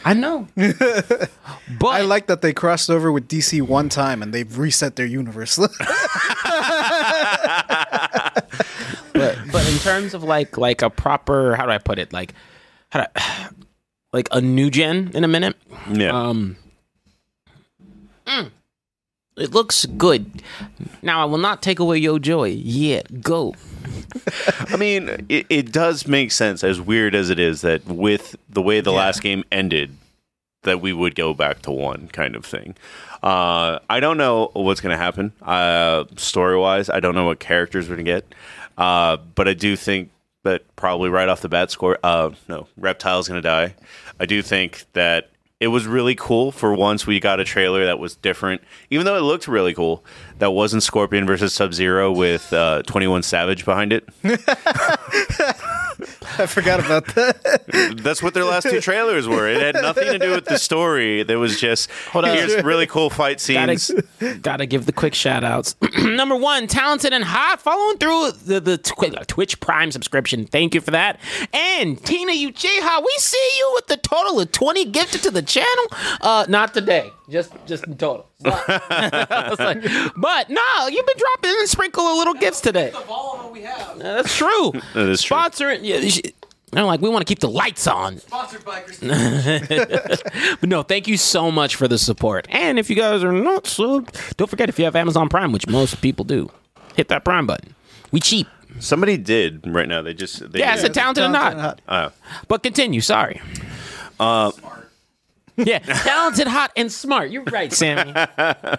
[0.04, 4.58] I know, but I like that they crossed over with DC one time and they've
[4.58, 5.58] reset their universe.
[9.68, 12.34] in terms of like like a proper how do I put it like
[12.90, 13.48] how do I,
[14.12, 15.56] like a new gen in a minute.
[15.90, 16.10] Yeah.
[16.10, 16.56] Um.
[18.26, 18.50] mm,
[19.36, 20.42] it looks good.
[21.02, 23.20] Now I will not take away your joy yet.
[23.20, 23.54] Go.
[24.70, 28.62] I mean, it, it does make sense, as weird as it is, that with the
[28.62, 29.96] way the last game ended,
[30.62, 32.74] that we would go back to one kind of thing.
[33.22, 36.88] Uh, I don't know what's going to happen uh, story wise.
[36.88, 38.34] I don't know what characters we're going to get,
[38.78, 40.10] uh, but I do think
[40.44, 41.98] that probably right off the bat, score.
[42.02, 43.74] Uh, no, Reptile's going to die.
[44.18, 47.98] I do think that it was really cool for once we got a trailer that
[47.98, 50.04] was different, even though it looked really cool.
[50.38, 54.08] That wasn't Scorpion versus Sub Zero with uh, Twenty One Savage behind it.
[56.38, 57.96] I forgot about that.
[58.02, 59.48] That's what their last two trailers were.
[59.48, 61.24] It had nothing to do with the story.
[61.24, 62.36] There was just Hold on.
[62.36, 63.90] here's really cool fight scenes.
[64.20, 65.74] Gotta, gotta give the quick shout outs.
[65.98, 70.46] Number one, talented and hot, following through the, the twi- Twitch Prime subscription.
[70.46, 71.18] Thank you for that.
[71.52, 75.86] And Tina Uchiha, we see you with the total of 20 gifted to the channel.
[76.20, 78.28] Uh, not today, just just in total.
[78.40, 79.82] But, I was like,
[80.16, 82.90] but no, you've been dropping and sprinkle a little gifts today.
[82.90, 83.90] The ball we have.
[84.00, 84.72] Uh, That's true.
[84.94, 85.36] That is true.
[85.36, 86.32] Sponsoring, yeah, you should-
[86.74, 88.18] I'm like, we want to keep the lights on.
[88.18, 89.08] Sponsored by Christine.
[90.60, 92.46] But no, thank you so much for the support.
[92.50, 95.66] And if you guys are not subbed, don't forget if you have Amazon Prime, which
[95.66, 96.50] most people do,
[96.94, 97.74] hit that Prime button.
[98.12, 98.46] We cheap.
[98.80, 100.02] Somebody did right now.
[100.02, 101.80] They just they Yeah, it's a talented or Talented not.
[101.88, 102.10] Uh,
[102.48, 103.00] But continue.
[103.00, 103.40] Sorry.
[104.20, 104.52] uh,
[105.58, 107.30] Yeah, talented, hot, and smart.
[107.30, 108.14] You're right, Sammy.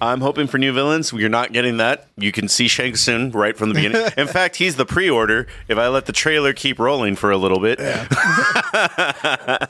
[0.00, 1.12] I'm hoping for new villains.
[1.12, 2.08] You're not getting that.
[2.16, 4.02] You can see Shang Tsung right from the beginning.
[4.16, 5.46] In fact, he's the pre-order.
[5.68, 8.06] If I let the trailer keep rolling for a little bit, yeah,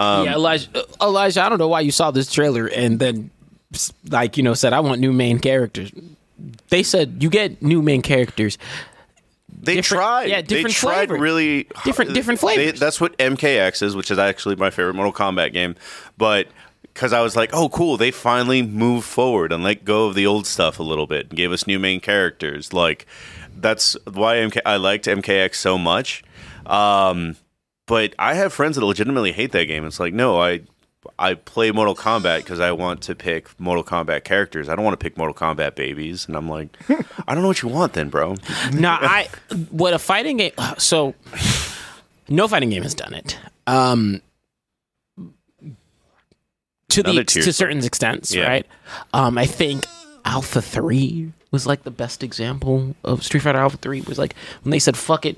[0.00, 0.68] Elijah.
[0.76, 3.30] uh, Elijah, I don't know why you saw this trailer and then,
[4.08, 5.92] like, you know, said I want new main characters.
[6.68, 8.58] They said you get new main characters.
[9.60, 10.24] They Different- tried.
[10.30, 11.22] yeah, different they tried flavor.
[11.22, 12.80] really Different- different they- flavors.
[12.80, 15.74] that's what MKX is, which is actually my favorite Mortal Kombat game.
[16.18, 16.48] But
[16.82, 20.26] because I was like, oh, cool, they finally moved forward and let go of the
[20.26, 22.72] old stuff a little bit and gave us new main characters.
[22.72, 23.06] Like
[23.56, 26.22] that's why MK- I liked MKX so much.
[26.66, 27.36] Um,
[27.86, 29.84] but I have friends that legitimately hate that game.
[29.84, 30.60] It's like, no, I
[31.18, 34.68] I play Mortal Kombat because I want to pick Mortal Kombat characters.
[34.68, 36.26] I don't want to pick Mortal Kombat babies.
[36.26, 36.76] And I'm like,
[37.28, 38.36] I don't know what you want then, bro.
[38.72, 39.28] No, I
[39.70, 40.52] what a fighting game.
[40.78, 41.14] So,
[42.28, 43.38] no fighting game has done it.
[43.66, 44.20] Um,
[46.90, 47.54] to the Another tier to fight.
[47.54, 48.46] certain extents, Yeah.
[48.46, 48.66] right?
[49.12, 49.84] Um, I think
[50.24, 54.00] Alpha Three was like the best example of Street Fighter Alpha Three.
[54.02, 55.36] Was like when they said "fuck it."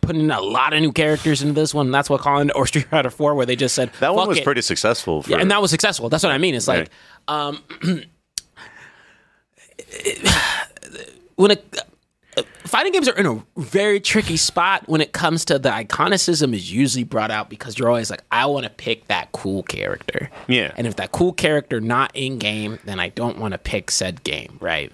[0.00, 1.90] Putting a lot of new characters into this one.
[1.90, 4.44] That's what Colin or Street Fighter Four, where they just said That one was it."
[4.44, 5.22] pretty successful.
[5.22, 6.08] For, Yeah, and that was successful.
[6.08, 6.54] That's what I mean.
[6.54, 6.90] It's like
[7.28, 7.46] Right.
[7.46, 7.62] um,
[11.36, 11.78] when it,
[12.66, 16.72] fighting games are in a very tricky spot when it comes to the iconicism is
[16.72, 20.30] usually brought out because you're always like, I want to pick that cool character.
[20.48, 20.72] Yeah.
[20.76, 24.22] And if that cool character not in game, then I don't want to pick said
[24.24, 24.92] game, right?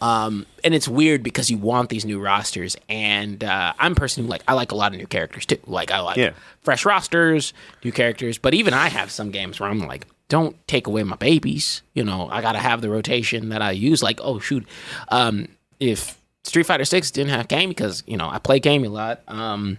[0.00, 4.42] Um, and it's weird because you want these new rosters, and uh, I'm personally like
[4.48, 5.58] I like a lot of new characters too.
[5.66, 6.32] Like I like Yeah.
[6.62, 7.52] fresh rosters,
[7.84, 8.36] new characters.
[8.36, 11.82] But even I have some games where I'm like, don't take away my babies.
[11.94, 14.02] You know, I gotta have the rotation that I use.
[14.02, 14.66] Like, oh shoot,
[15.10, 15.46] um,
[15.78, 19.22] if Street Fighter Six didn't have game because you know I play game a lot.
[19.28, 19.78] Um,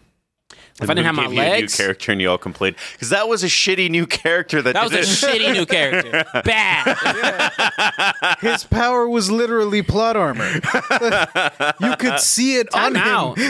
[0.82, 3.10] if I didn't have my Gave you a new character and you all complained because
[3.10, 4.62] that was a shitty new character.
[4.62, 6.24] That, that was a shitty new character.
[6.44, 6.98] Bad.
[8.40, 10.50] His power was literally plot armor.
[11.80, 13.46] you could see it on Time him.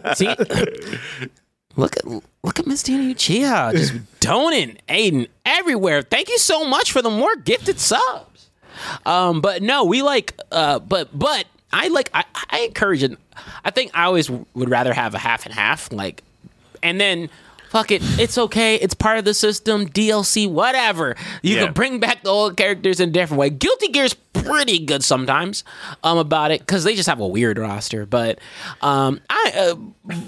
[0.00, 0.16] out.
[0.16, 0.28] See,
[1.76, 6.02] look at look at Miss Tina Uchiha just doning Aiden everywhere.
[6.02, 8.50] Thank you so much for the more gifted subs.
[9.04, 13.18] Um, but no, we like, uh, but but I like I, I encourage it.
[13.64, 16.22] I think I always would rather have a half and half, like
[16.82, 17.28] and then
[17.68, 18.76] fuck it, it's okay.
[18.76, 19.88] It's part of the system.
[19.88, 21.16] DLC, whatever.
[21.42, 21.64] You Yeah.
[21.64, 23.50] can bring back the old characters in a different way.
[23.50, 25.64] Guilty Gear's pretty good sometimes
[26.04, 28.06] um, about it because they just have a weird roster.
[28.06, 28.38] But
[28.82, 29.74] um, I, uh,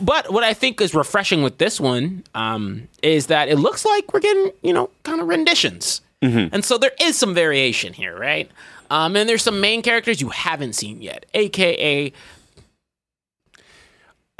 [0.02, 4.12] but what I think is refreshing with this one um, is that it looks like
[4.12, 8.50] we're getting you know kind of renditions, and so there is some variation here, right?
[8.90, 12.12] Um, and there's some main characters you haven't seen yet, aka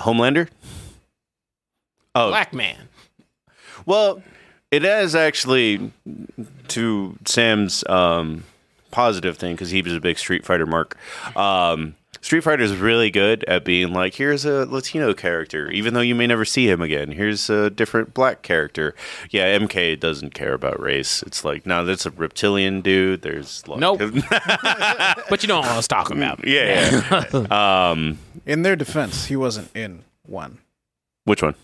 [0.00, 0.48] Homelander.
[2.14, 2.88] Oh, Black Man.
[3.86, 4.22] Well,
[4.70, 5.92] it is actually
[6.68, 8.44] to Sam's um,
[8.90, 10.96] positive thing because he was a big Street Fighter mark.
[11.36, 11.94] Um,
[12.28, 16.14] Street Fighter is really good at being like, here's a Latino character, even though you
[16.14, 17.10] may never see him again.
[17.10, 18.94] Here's a different black character.
[19.30, 21.22] Yeah, MK doesn't care about race.
[21.22, 23.22] It's like, no, that's a reptilian dude.
[23.22, 24.00] There's like, Nope.
[25.30, 26.40] But you know what I was talking about.
[26.46, 27.88] yeah, yeah.
[27.90, 30.58] um, In their defense, he wasn't in one.
[31.24, 31.54] which one?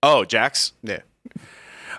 [0.00, 0.74] Oh, Jax.
[0.84, 1.00] Yeah.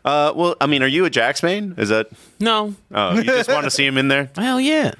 [0.05, 1.75] Uh, well, I mean, are you a Jax main?
[1.77, 2.07] Is that?
[2.39, 2.75] No.
[2.93, 4.29] Oh, you just want to see him in there?
[4.37, 4.93] Hell yeah.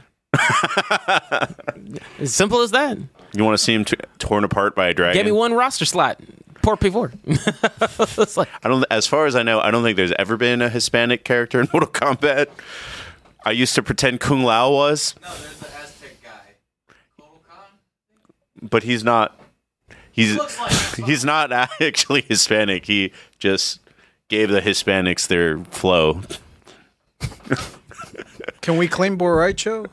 [2.19, 2.97] As simple as that.
[3.33, 5.17] You want to see him t- torn apart by a dragon?
[5.17, 6.19] Get me one roster slot.
[6.61, 7.13] Poor P4.
[8.21, 8.83] it's like, I don't.
[8.89, 11.67] As far as I know, I don't think there's ever been a Hispanic character in
[11.73, 12.47] Mortal Kombat.
[13.45, 17.23] I used to pretend Kung Lao was, No, there's an Aztec guy.
[17.47, 18.67] Kahn?
[18.69, 19.39] but he's not.
[20.11, 20.71] He's Looks like
[21.07, 22.85] he's not actually Hispanic.
[22.85, 23.79] He just
[24.29, 26.21] gave the Hispanics their flow.
[28.61, 29.85] Can we claim Bo' Rai Cho?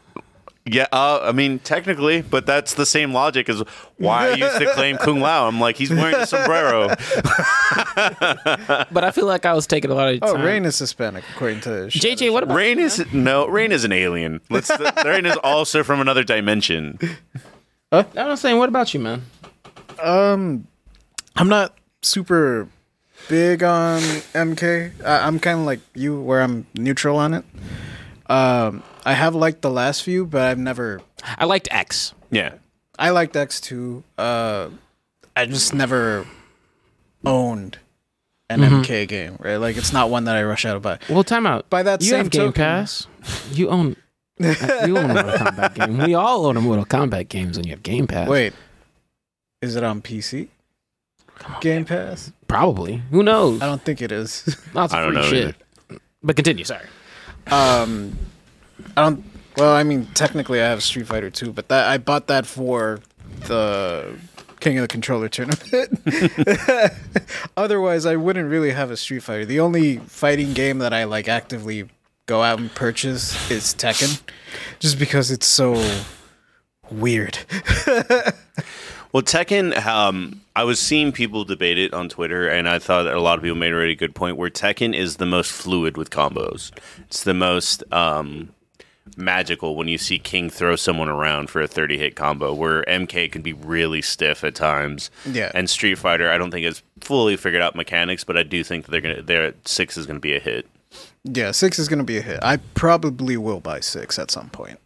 [0.64, 3.64] Yeah, uh, I mean technically, but that's the same logic as
[3.96, 5.48] why I used to claim Kung Lao.
[5.48, 6.86] I'm like, he's wearing a sombrero.
[8.92, 10.44] but I feel like I was taking a lot of Oh, time.
[10.44, 14.40] Rain is Hispanic, according to JJ, what about Rain is no, Rain is an alien.
[14.50, 14.70] Let's.
[15.04, 16.98] Rain is also from another dimension.
[17.90, 19.22] I'm saying, what about you, man?
[20.00, 20.66] Um,
[21.36, 22.68] I'm not super
[23.28, 24.92] big on MK.
[25.04, 27.44] I, I'm kind of like you, where I'm neutral on it.
[28.28, 31.00] Um, I have liked the last few, but I've never.
[31.38, 32.14] I liked X.
[32.30, 32.54] Yeah.
[32.98, 34.04] I liked X two.
[34.18, 34.68] Uh,
[35.36, 36.26] I just never
[37.24, 37.78] owned
[38.50, 39.56] an MK game, right?
[39.56, 40.98] Like it's not one that I rush out to buy.
[41.08, 41.68] Well, time out.
[41.70, 43.06] By that you same have Game token- Pass.
[43.52, 43.96] You own.
[44.38, 45.98] you own a Mortal Kombat game.
[45.98, 48.28] We all own a Mortal Kombat games when you have Game Pass.
[48.28, 48.52] Wait,
[49.60, 50.48] is it on PC?
[51.60, 52.32] Game Pass?
[52.46, 53.02] Probably.
[53.10, 53.62] Who knows?
[53.62, 54.44] I don't think it is.
[54.74, 55.28] Lots of I don't free know
[55.90, 56.00] shit.
[56.22, 56.64] But continue.
[56.64, 56.86] Sorry.
[57.50, 58.16] Um,
[58.96, 59.24] I don't.
[59.56, 63.00] Well, I mean, technically, I have Street Fighter 2, but that I bought that for
[63.46, 64.16] the
[64.60, 66.00] King of the Controller tournament.
[67.56, 69.44] Otherwise, I wouldn't really have a Street Fighter.
[69.44, 71.88] The only fighting game that I like actively
[72.26, 74.22] go out and purchase is Tekken,
[74.78, 75.82] just because it's so
[76.90, 77.38] weird.
[79.12, 83.20] Well, Tekken, um, I was seeing people debate it on Twitter, and I thought a
[83.20, 86.08] lot of people made a really good point where Tekken is the most fluid with
[86.08, 86.72] combos.
[87.02, 88.54] It's the most um,
[89.16, 93.30] magical when you see King throw someone around for a 30 hit combo, where MK
[93.32, 95.10] can be really stiff at times.
[95.26, 95.50] Yeah.
[95.54, 98.84] And Street Fighter, I don't think has fully figured out mechanics, but I do think
[98.84, 100.66] that they're gonna, their six is gonna be a hit.
[101.24, 102.40] Yeah, six is gonna be a hit.
[102.42, 104.78] I probably will buy six at some point.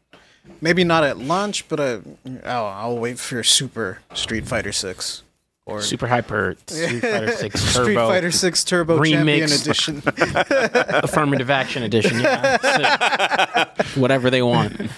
[0.60, 2.00] Maybe not at launch, but I,
[2.44, 5.22] I'll, I'll wait for Super Street Fighter Six
[5.66, 9.60] or Super Hyper Street Fighter Six Turbo Street Fighter Six Turbo Champion Remix.
[9.62, 10.02] Edition.
[11.04, 12.20] Affirmative Action Edition.
[12.20, 13.68] Yeah.
[13.76, 13.86] Sick.
[13.96, 14.90] Whatever they want.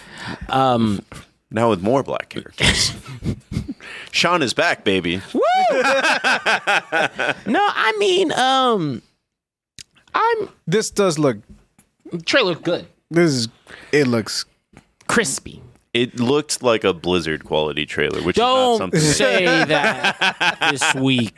[0.48, 1.00] Um,
[1.50, 2.92] Now with more black characters.
[4.12, 5.16] Sean is back, baby.
[5.16, 5.22] no,
[7.46, 9.02] I mean, um,
[10.14, 11.38] I'm this does look.
[12.26, 13.48] trailer good, This is.
[13.92, 14.44] It looks.
[15.08, 15.62] crispy.
[16.02, 19.00] It looked like a Blizzard quality trailer, which is not Don't something.
[19.00, 21.36] say that this week.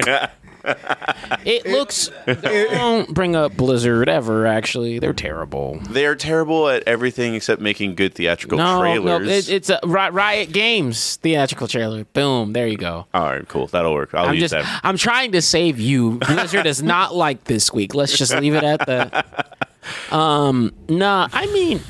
[1.44, 2.10] It looks.
[2.26, 4.46] Don't bring up Blizzard ever.
[4.46, 5.78] Actually, they're terrible.
[5.88, 9.26] They are terrible at everything except making good theatrical No, trailers.
[9.26, 12.04] no, it, it's a Ri- Riot Games theatrical trailer.
[12.04, 13.06] Boom, there you go.
[13.14, 13.68] All right, cool.
[13.68, 14.12] That'll work.
[14.12, 14.80] I'll I'm use just, that.
[14.84, 16.18] I'm trying to save you.
[16.18, 17.94] Blizzard is not like this week.
[17.94, 19.56] Let's just leave it at that.
[20.10, 21.80] Um, nah, I mean,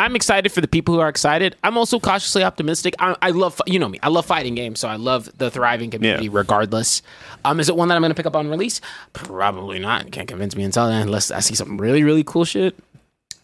[0.00, 1.56] I'm excited for the people who are excited.
[1.62, 2.94] I'm also cautiously optimistic.
[2.98, 5.90] I, I love, you know me, I love fighting games, so I love the thriving
[5.90, 6.30] community Yeah.
[6.32, 7.02] regardless.
[7.44, 8.80] Um, is it one that I'm going to pick up on release?
[9.12, 10.06] Probably not.
[10.06, 12.78] You can't convince me until then, unless I see some really, really cool shit.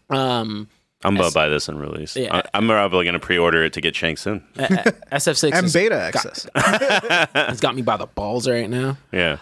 [0.09, 0.69] Um,
[1.05, 2.17] I'm about to buy this on release.
[2.17, 2.43] Yeah.
[2.53, 4.41] I, am probably going to pre-order it to get Shang Tsung.
[4.57, 6.47] SF6 And is- beta access.
[6.55, 8.97] it's got me by the balls right now.
[9.13, 9.37] Yeah.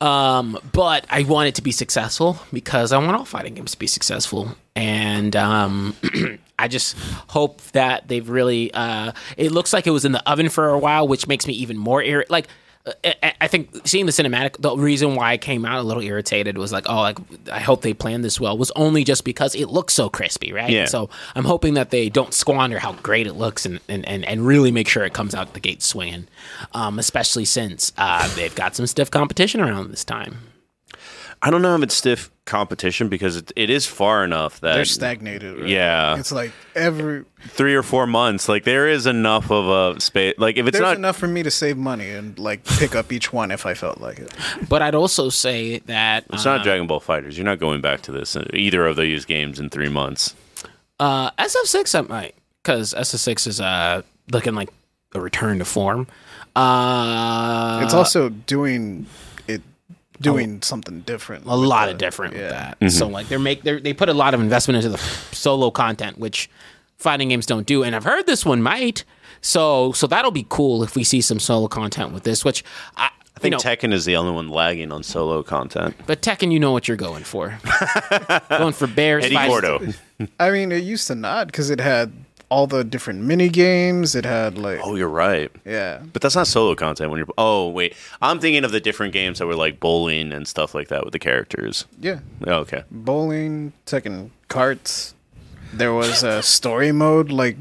[0.00, 3.78] Um, but I want it to be successful because I want all fighting games to
[3.78, 4.56] be successful.
[4.76, 5.96] And um,
[6.58, 6.96] I just
[7.28, 8.72] hope that they've really.
[8.74, 11.54] Uh, it looks like it was in the oven for a while, which makes me
[11.54, 12.30] even more irritated.
[12.30, 12.48] Like
[13.04, 16.58] I, I think seeing the cinematic, the reason why I came out a little irritated
[16.58, 17.18] was like, oh, like
[17.50, 18.56] I hope they planned this well.
[18.56, 20.70] Was only just because it looks so crispy, right?
[20.70, 20.86] Yeah.
[20.86, 24.46] So I'm hoping that they don't squander how great it looks and and, and, and
[24.46, 26.28] really make sure it comes out the gate swinging.
[26.72, 30.38] Um, especially since uh, they've got some stiff competition around this time.
[31.42, 34.84] I don't know if it's stiff competition because it, it is far enough that They're
[34.84, 35.60] stagnated.
[35.60, 35.68] right?
[35.68, 36.18] Yeah.
[36.18, 38.48] It's like every three or four months.
[38.48, 40.34] Like there is enough of a space.
[40.38, 43.12] Like if it's there's not enough for me to save money and like pick up
[43.12, 44.32] each one if I felt like it.
[44.68, 47.36] But I'd also say that It's not um, Dragon Ball FighterZ.
[47.36, 50.34] You're not going back to this either of those games in three months.
[50.98, 54.70] Uh, SF6 I might because SF6 is uh looking like
[55.14, 56.06] a return to form.
[56.56, 59.06] Uh, It's also doing it,
[60.20, 60.58] doing oh.
[60.62, 61.46] something different.
[61.46, 62.78] a lot of different with that.
[62.80, 62.88] Mm-hmm.
[62.88, 64.98] So like they're make they they put a lot of investment into the
[65.34, 66.50] solo content, which
[66.96, 67.82] fighting games don't do.
[67.82, 69.04] And I've heard this one might.
[69.40, 72.44] So so that'll be cool if we see some solo content with this.
[72.44, 72.64] Which
[72.96, 75.94] I, I think you know, Tekken is the only one lagging on solo content.
[76.06, 77.58] but Tekken, you know what you're going for.
[78.48, 79.24] going for bears.
[79.24, 79.80] Eddie Gordo.
[80.40, 82.12] I mean, it used to not because it had
[82.50, 84.14] all the different mini games.
[84.14, 85.50] It had like Oh, you're right.
[85.64, 87.28] yeah, But that's not solo content when you're.
[87.36, 90.88] Oh wait, I'm thinking of the different games that were like bowling and stuff like
[90.88, 91.84] that with the characters.
[92.00, 92.84] yeah, Oh, okay.
[92.90, 95.14] bowling, Tekken carts.
[95.72, 97.56] There was a story mode like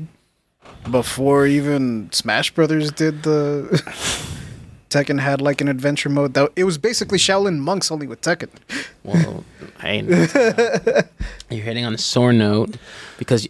[0.90, 3.82] before even Smash Brothers did the.
[4.90, 6.34] Tekken had like an adventure mode.
[6.34, 8.48] That it was basically Shaolin monks only with Tekken.
[9.04, 9.44] Well,
[9.82, 10.00] hey,
[11.50, 12.78] you're hitting on a sore note
[13.18, 13.50] because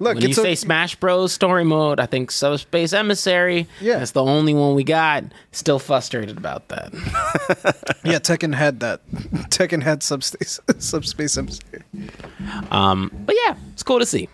[0.00, 1.32] Look, when you it's a- say Smash Bros.
[1.32, 3.66] story mode, I think Subspace Emissary.
[3.80, 3.98] Yeah.
[3.98, 5.24] that's the only one we got.
[5.52, 6.92] Still frustrated about that.
[8.04, 9.00] yeah, Tekken had that.
[9.50, 11.82] Tekken had subspace subspace emissary.
[12.70, 14.28] Um, but yeah, it's cool to see.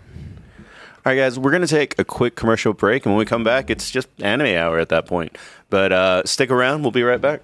[1.06, 3.44] All right, guys, we're going to take a quick commercial break, and when we come
[3.44, 5.36] back, it's just anime hour at that point.
[5.68, 7.42] But uh, stick around, we'll be right back.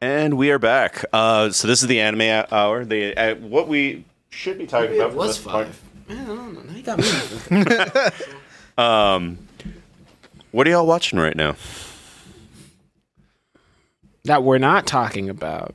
[0.00, 1.04] And we are back.
[1.12, 2.84] Uh, so this is the anime hour.
[2.84, 4.04] The uh, what we
[4.34, 5.12] should be talking about.
[5.12, 5.68] for this part-
[6.08, 6.60] Man, I don't know.
[6.62, 8.10] Now you got me.
[8.76, 9.38] Um,
[10.50, 11.54] what are y'all watching right now?
[14.24, 15.74] that we're not talking about.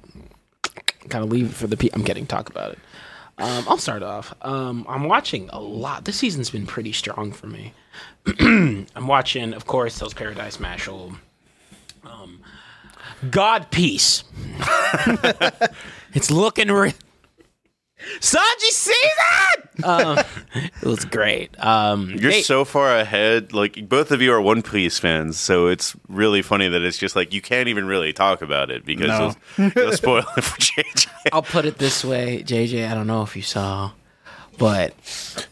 [1.08, 2.00] Gotta leave it for the people.
[2.00, 2.26] I'm kidding.
[2.26, 2.80] Talk about it.
[3.38, 4.34] Um, I'll start off.
[4.42, 6.04] Um, I'm watching a lot.
[6.06, 7.74] This season's been pretty strong for me.
[8.40, 11.16] I'm watching, of course, Hell's Paradise Mashle.
[12.04, 12.42] Um,
[13.32, 14.24] God Peace.
[16.14, 16.70] it's looking.
[16.70, 16.94] Re-
[18.20, 19.84] Sanji season.
[19.84, 20.20] Um,
[20.82, 21.52] it was great.
[21.64, 23.54] Um, You're they- so far ahead.
[23.54, 27.16] Like both of you are One Piece fans, so it's really funny that it's just
[27.16, 29.34] like you can't even really talk about it because No.
[29.58, 31.08] you'll, you'll spoil it for JJ.
[31.32, 32.90] I'll put it this way, JJ.
[32.90, 33.92] I don't know if you saw,
[34.58, 34.94] but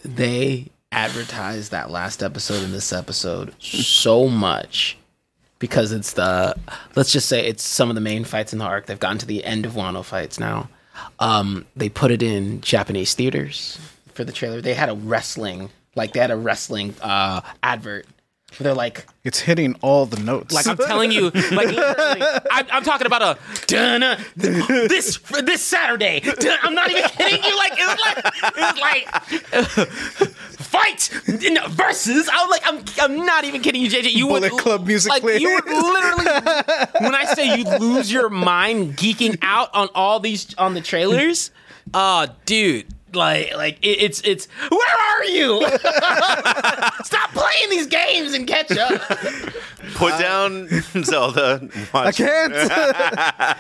[0.03, 4.97] they advertised that last episode and this episode so much
[5.59, 6.55] because it's the
[6.95, 8.85] let's just say it's some of the main fights in the arc.
[8.85, 10.69] They've gotten to the end of Wano fights now.
[11.19, 13.79] Um, they put it in Japanese theaters
[14.13, 14.61] for the trailer.
[14.61, 18.05] They had a wrestling like they had a wrestling uh, advert.
[18.55, 20.53] Where they're like, It's hitting all the notes.
[20.55, 23.37] like I'm telling you, like literally, I'm, I'm talking about a
[23.67, 26.21] dun, this this Saturday.
[26.21, 27.57] Dun, I'm not even kidding you.
[27.57, 32.29] Like it was like it was like fight no, versus.
[32.29, 34.13] I was like, I'm I'm not even kidding you, JJ.
[34.13, 35.41] You Bullet would Club music like plays.
[35.41, 36.25] you would literally
[37.01, 41.51] when I say you lose your mind geeking out on all these on the trailers.
[41.93, 42.85] Oh, dude.
[43.13, 44.47] Like, like it, it's it's.
[44.69, 45.65] Where are you?
[47.03, 49.01] Stop playing these games and catch up.
[49.95, 50.67] Put down
[51.03, 51.67] Zelda.
[51.93, 52.53] I can't.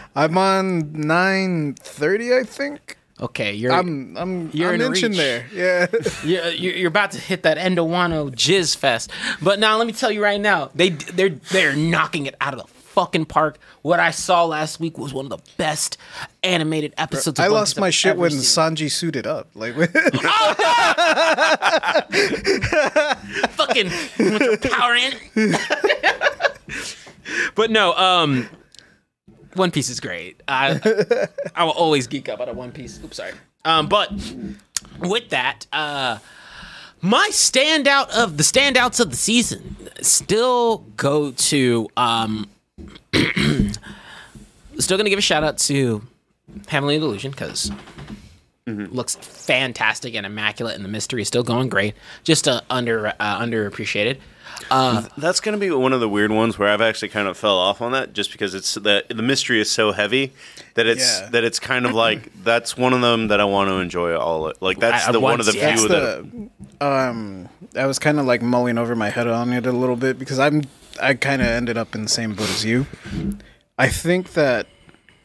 [0.15, 2.97] I'm on nine thirty, I think.
[3.19, 5.17] Okay, you're I'm I'm You're I'm in inching reach.
[5.17, 5.45] there.
[5.51, 5.87] Yeah.
[6.23, 9.09] you're, you're you're about to hit that Endowano jizz fest.
[9.41, 12.59] But now let me tell you right now, they they're they're knocking it out of
[12.59, 12.65] the
[12.97, 13.59] fucking park.
[13.83, 15.99] What I saw last week was one of the best
[16.41, 17.37] animated episodes.
[17.37, 18.39] Of I lost my I've shit when seen.
[18.39, 19.49] Sanji suited up.
[19.53, 19.75] Like
[23.51, 25.13] fucking with your power in.
[27.53, 28.49] but no, um,
[29.53, 30.41] One Piece is great.
[30.47, 32.99] I I will always geek up out of One Piece.
[33.03, 33.33] Oops, sorry.
[33.63, 34.11] Um, but
[35.01, 36.17] with that, uh,
[37.01, 42.49] my standout of the standouts of the season still go to um.
[44.79, 46.01] still gonna give a shout out to
[46.67, 47.71] Heavenly Delusion because
[48.65, 51.93] looks fantastic and immaculate, and the mystery is still going great.
[52.23, 54.17] Just uh, under uh, underappreciated.
[54.71, 57.57] Uh, That's gonna be one of the weird ones where I've actually kind of fell
[57.57, 60.33] off on that, just because it's the the mystery is so heavy
[60.73, 61.29] that it's Yeah.
[61.29, 64.51] that it's kind of like that's one of them that I want to enjoy all.
[64.59, 65.75] Like that's At the one of the yeah.
[65.75, 66.49] few that's that
[66.79, 69.95] the um I was kind of like mulling over my head on it a little
[69.95, 70.63] bit because I'm
[71.01, 72.85] I kind of ended up in the same boat as you.
[73.77, 74.67] I think that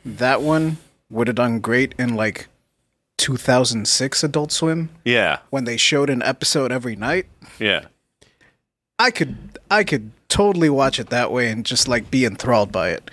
[0.05, 0.79] that one
[1.11, 2.49] would have done great in like
[3.18, 7.27] 2006 Adult Swim Yeah, when they showed an episode every night.
[7.59, 7.87] yeah.
[8.99, 9.37] I could
[9.70, 13.11] I could totally watch it that way and just like be enthralled by it.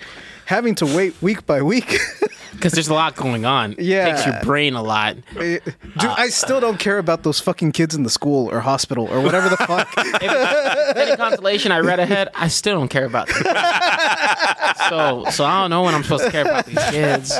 [0.50, 1.96] Having to wait week by week,
[2.52, 3.76] because there's a lot going on.
[3.78, 4.08] Yeah.
[4.08, 5.16] It takes your brain a lot.
[5.38, 5.62] dude,
[6.02, 9.48] I still don't care about those fucking kids in the school or hospital or whatever
[9.48, 9.88] the fuck.
[9.96, 12.30] If any consolation, I read ahead.
[12.34, 13.36] I still don't care about them.
[14.88, 17.38] so, so I don't know when I'm supposed to care about these kids.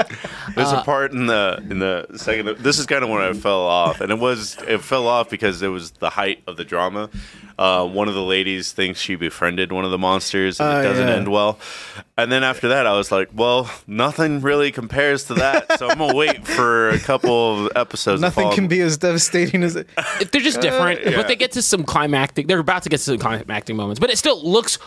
[0.54, 2.58] There's Uh, a part in the in the second.
[2.58, 5.62] This is kind of when I fell off, and it was it fell off because
[5.62, 7.10] it was the height of the drama.
[7.58, 11.08] Uh, one of the ladies thinks she befriended one of the monsters, and it doesn't
[11.08, 11.14] yeah.
[11.14, 11.58] end well.
[12.16, 15.98] And then after that, I was like, "Well, nothing really compares to that." So I'm
[15.98, 18.20] gonna wait for a couple of episodes.
[18.20, 19.88] Nothing follow- can be as devastating as it.
[20.32, 21.16] They're just uh, different, yeah.
[21.16, 22.48] but they get to some climactic.
[22.48, 24.78] They're about to get to some climactic moments, but it still looks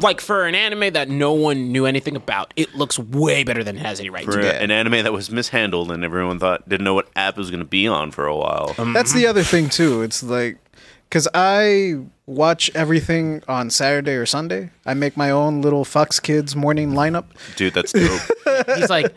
[0.00, 2.52] like for an anime that no one knew anything about.
[2.56, 4.62] It looks way better than it has any right for to.
[4.62, 7.60] an anime that was mishandled, and everyone thought didn't know what app it was going
[7.60, 8.74] to be on for a while.
[8.78, 9.30] Um, That's the mm-hmm.
[9.30, 10.02] other thing too.
[10.02, 10.58] It's like
[11.08, 14.70] because I watch everything on Saturday or Sunday.
[14.84, 17.24] I make my own little Fox Kids morning lineup.
[17.56, 18.20] Dude, that's dope.
[18.76, 19.14] He's like,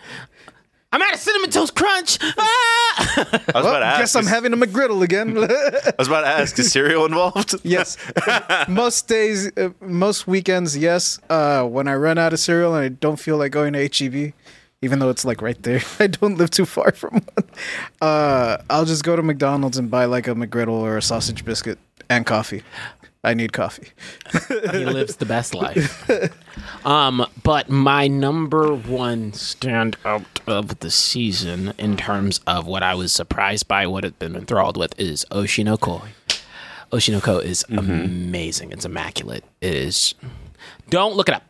[0.94, 2.18] I'm at a cinnamon toast crunch.
[2.22, 2.34] Ah!
[3.18, 4.00] I was about to ask.
[4.00, 5.38] guess I'm having a McGriddle again.
[5.38, 7.56] I was about to ask, is cereal involved?
[7.64, 7.98] yes,
[8.68, 11.20] most days, uh, most weekends, yes.
[11.30, 14.34] Uh, when I run out of cereal and I don't feel like going to HEB,
[14.82, 17.50] even though it's like right there, I don't live too far from one.
[18.02, 21.80] Uh, I'll just go to McDonald's and buy like a McGriddle or a sausage biscuit
[22.10, 22.64] and coffee.
[23.24, 23.90] I need coffee.
[24.72, 26.12] he lives the best life.
[26.84, 33.12] Um, but my number one standout of the season in terms of what I was
[33.12, 36.02] surprised by, what I've been enthralled with, is Oshi no Ko.
[36.92, 38.72] Oshinoko is amazing.
[38.72, 39.46] It's immaculate.
[39.62, 40.14] It is.
[40.90, 41.44] Don't look it up.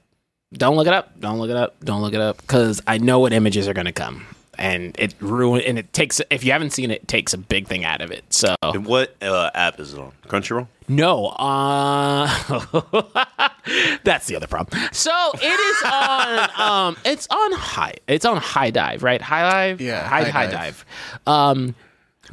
[0.54, 1.20] Don't look it up.
[1.20, 1.76] Don't look it up.
[1.84, 4.26] Don't look it up because I know what images are going to come.
[4.58, 7.68] And it ruin and it takes if you haven't seen it, it takes a big
[7.68, 8.26] thing out of it.
[8.32, 10.12] So And what uh, app is it on?
[10.28, 10.68] Crunchyroll?
[10.88, 12.28] no, uh
[14.04, 14.80] that's the other problem.
[14.92, 19.22] So it is on um it's on high it's on HIDIVE, right?
[19.22, 19.80] HIDIVE?
[19.82, 20.86] Yeah, High High high, Dive.
[20.86, 21.28] dive.
[21.28, 21.76] Um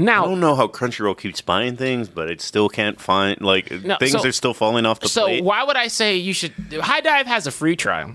[0.01, 3.97] I don't know how Crunchyroll keeps buying things, but it still can't find like No,
[3.99, 5.39] things so- are still falling off the so plate.
[5.41, 8.15] So why would I say you should HIDIVE has a free trial.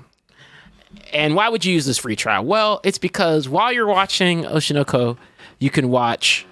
[1.12, 2.46] And why would you use this free trial?
[2.46, 5.18] Well, it's because while you're watching Oshi no Ko,
[5.60, 6.46] you can watch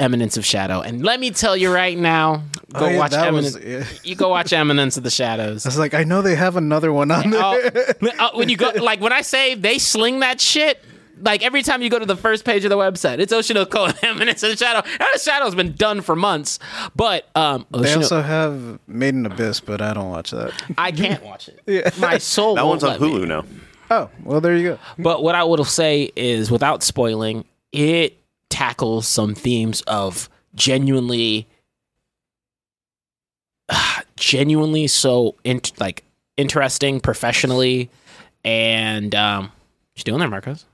[0.00, 0.80] Eminence of Shadow.
[0.80, 3.90] And let me tell you right now, go Oh, yeah, watch that was- Eminence.
[3.92, 3.98] yeah.
[4.02, 5.64] You go watch Eminence of the Shadows.
[5.66, 7.40] I was like, I know they have another one on there.
[7.42, 10.82] Oh, uh, when you go, like when I say they sling that shit,
[11.22, 13.60] like every time you go to the first page of the website, it's Ocean Oshi
[13.60, 14.86] no Ko and Eminence of the Shadow.
[14.86, 16.58] And the Shadow's been done for months,
[16.96, 20.52] but um, They Oshino- also have Made in Abyss, but I don't watch that.
[20.76, 21.96] I can't watch it.
[21.98, 22.54] My soul.
[22.56, 23.08] that won't one's on let me.
[23.10, 23.44] Hulu now.
[23.90, 24.78] Oh, well, there you go.
[24.98, 28.18] But what I would say is, without spoiling, it
[28.48, 31.46] tackles some themes of genuinely,
[34.16, 36.04] genuinely so in, like
[36.36, 37.90] interesting professionally,
[38.44, 39.52] and um, what
[39.96, 40.64] you doing there, Marcos?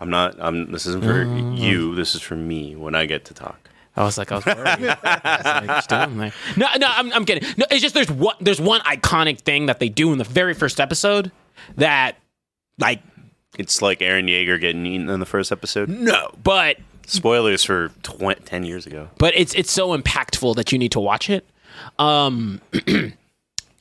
[0.00, 0.36] I'm not.
[0.40, 0.70] I'm.
[0.72, 1.58] This isn't for Mm.
[1.58, 1.94] you.
[1.94, 3.58] This is for me when I get to talk.
[3.96, 4.58] I was like, I was worried.
[4.66, 7.46] I was like, "What you doing there?" No, no, I'm, I'm kidding.
[7.58, 10.54] No, it's just there's one there's one iconic thing that they do in the very
[10.54, 11.30] first episode
[11.76, 12.16] that,
[12.78, 13.02] like,
[13.58, 15.88] It's like Eren Yeager getting eaten in the first episode.
[15.90, 19.08] no, but Spoilers for tw- ten years ago.
[19.18, 21.46] but it's it's so impactful that you need to watch it.
[21.98, 22.60] Um,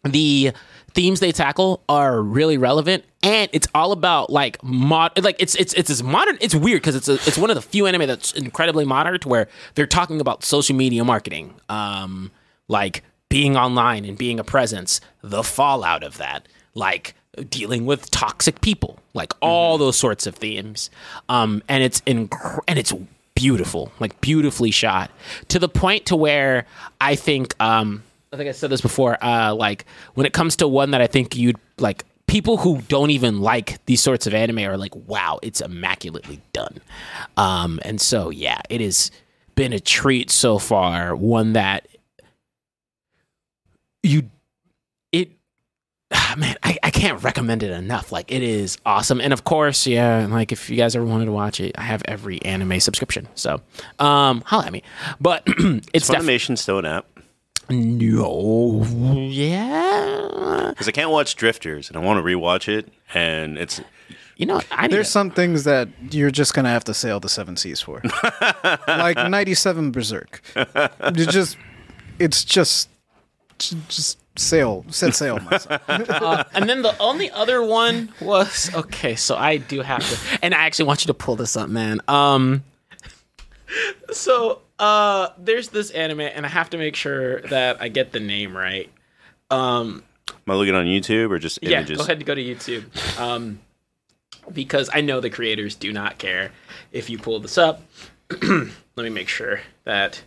[0.03, 0.51] the
[0.93, 5.23] themes they tackle are really relevant, and it's all about like mod.
[5.23, 6.37] Like it's it's it's this modern.
[6.41, 9.27] It's weird because it's a, it's one of the few anime that's incredibly modern to
[9.29, 12.31] where they're talking about social media marketing, um,
[12.67, 17.15] like being online and being a presence, the fallout of that, like
[17.49, 20.89] dealing with toxic people, like all those sorts of themes.
[21.29, 22.93] Um, and it's inc- and it's
[23.35, 25.11] beautiful, like beautifully shot
[25.47, 26.65] to the point to where
[26.99, 28.03] I think um
[28.33, 31.07] I think I said this before uh like when it comes to one that I
[31.07, 35.39] think you'd like people who don't even like these sorts of anime are like wow
[35.41, 36.77] it's immaculately done.
[37.35, 39.11] Um and so yeah it has
[39.55, 41.13] been a treat so far.
[41.13, 41.87] One that
[44.01, 44.29] you
[45.11, 45.31] it
[46.13, 48.13] ah, man I, I can't recommend it enough.
[48.13, 49.19] Like it is awesome.
[49.19, 52.01] And of course yeah like if you guys ever wanted to watch it i have
[52.05, 53.27] every anime subscription.
[53.35, 53.61] So
[53.99, 54.83] um holla at me.
[55.19, 57.05] But it's Is def- Funimation still an app?
[57.71, 58.83] No
[59.29, 63.81] yeah Because I can't watch Drifters, and I want to rewatch it, and it's
[64.37, 67.19] you know i need There's to- some things that you're just gonna have to sail
[67.19, 68.01] the seven seas for,
[68.87, 70.41] like '97 Berserk.
[70.55, 71.57] You just,
[72.19, 72.89] it's just
[73.59, 75.39] just sail, set sail.
[75.39, 75.81] myself.
[76.21, 79.15] Uh, and then the only other one was okay.
[79.15, 81.99] So I do have to, and I actually want you to pull this up, man.
[82.07, 82.63] Um,
[84.11, 88.19] so uh, there's this anime, and I have to make sure that I get the
[88.19, 88.89] name right.
[89.51, 91.91] Um, Am I looking on YouTube or just images?
[91.91, 93.19] yeah, go ahead and go to YouTube.
[93.19, 93.59] Um,
[94.51, 96.51] because I know the creators do not care
[96.91, 97.83] if you pull this up.
[98.41, 100.23] Let me make sure that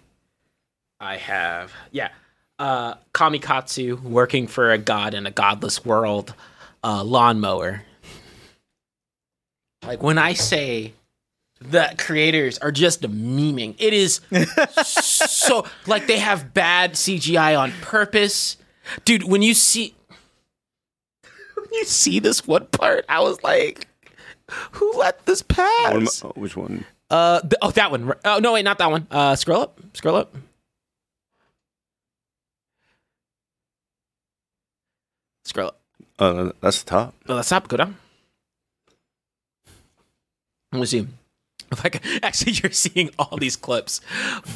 [1.00, 1.72] I have.
[1.90, 2.10] Yeah.
[2.58, 6.32] Uh, Kamikatsu, working for a god in a godless world,
[6.84, 7.82] uh, lawnmower.
[9.84, 10.94] Like when I say
[11.70, 14.20] that creators are just memeing, it is
[14.84, 18.56] so like they have bad CGI on purpose.
[19.04, 19.94] Dude, when you see
[21.56, 23.86] when you see this one part, I was like,
[24.72, 26.22] who let this pass?
[26.22, 26.84] I- oh, which one?
[27.10, 28.12] Uh, th- oh, that one.
[28.24, 29.06] Oh, no, wait, not that one.
[29.10, 29.78] Uh, scroll up.
[29.92, 30.34] Scroll up.
[35.44, 35.80] Scroll up.
[36.18, 37.14] Uh, that's the top.
[37.28, 37.68] Oh, that's up.
[37.68, 37.96] Go down.
[40.72, 41.06] Let me see.
[41.90, 44.00] Can, actually, you're seeing all these clips,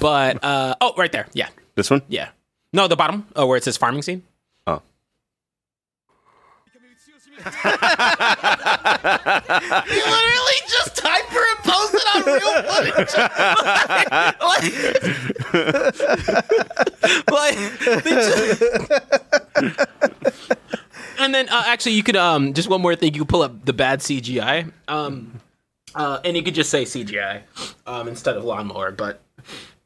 [0.01, 1.27] but uh, oh, right there.
[1.33, 2.03] Yeah, This one?
[2.09, 2.29] yeah.
[2.73, 3.27] No, the bottom.
[3.37, 4.23] Oh, where it says farming scene.
[4.67, 4.83] Oh.
[8.69, 8.75] He
[10.03, 13.15] literally just hyperimposed it on real footage.
[17.31, 17.57] like, like,
[18.05, 18.63] just-
[21.19, 23.15] and then uh, actually, you could um just one more thing.
[23.15, 24.73] You could pull up the bad CGI.
[24.89, 25.41] Um,
[25.95, 27.43] uh, and you could just say CGI
[27.87, 29.23] um instead of lawnmower, but.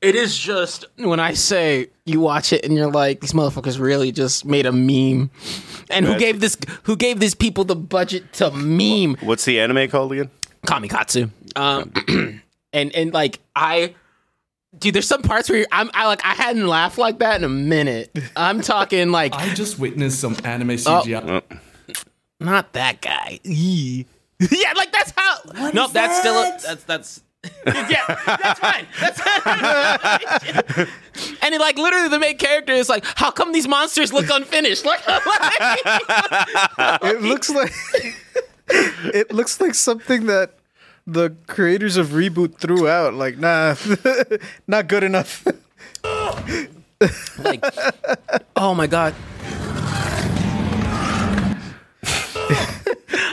[0.00, 4.10] It is just when I say you watch it and you're like, these motherfuckers really
[4.10, 5.30] just made a meme,
[5.90, 9.14] and who gave this who gave these people the budget to meme?
[9.20, 10.28] What's the anime called again?
[10.66, 11.30] Kamikatsu.
[11.54, 11.92] Um,
[12.72, 13.94] and and like I,
[14.76, 17.44] dude, there's some parts where you're, I'm I like I hadn't laughed like that in
[17.44, 18.10] a minute.
[18.34, 20.74] I'm talking like I just witnessed some anime Oh.
[21.06, 21.42] CGI.
[22.40, 23.38] not that guy.
[23.44, 24.06] Eee.
[24.50, 25.38] yeah, like that's how.
[25.72, 27.22] no, that's still a, that's that's.
[27.66, 28.86] yeah, that's fine.
[29.00, 29.20] That's
[31.42, 34.84] and it, like literally the main character is like, how come these monsters look unfinished?
[34.84, 35.00] Like,
[37.02, 37.72] it looks like
[38.68, 40.54] it looks like something that
[41.04, 43.14] the creators of reboot threw out.
[43.14, 43.74] Like, nah,
[44.68, 45.44] not good enough.
[47.38, 47.64] like,
[48.54, 49.16] oh my god.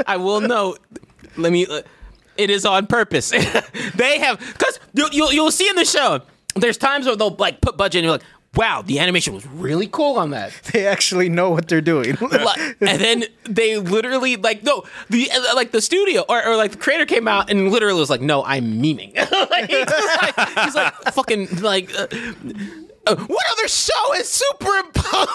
[0.07, 0.79] I will note.
[1.37, 1.65] Let me.
[1.65, 1.81] Uh,
[2.37, 3.29] it is on purpose.
[3.95, 6.21] they have because you, you'll you'll see in the show.
[6.55, 8.23] There's times where they'll like put budget and you're like,
[8.55, 10.53] wow, the animation was really cool on that.
[10.73, 12.17] they actually know what they're doing.
[12.81, 16.77] And then they literally like no the uh, like the studio or, or like the
[16.77, 19.15] creator came out and literally was like no I'm memeing
[19.49, 22.07] like, he's, like, he's like fucking like uh,
[23.05, 25.25] what other show is uh,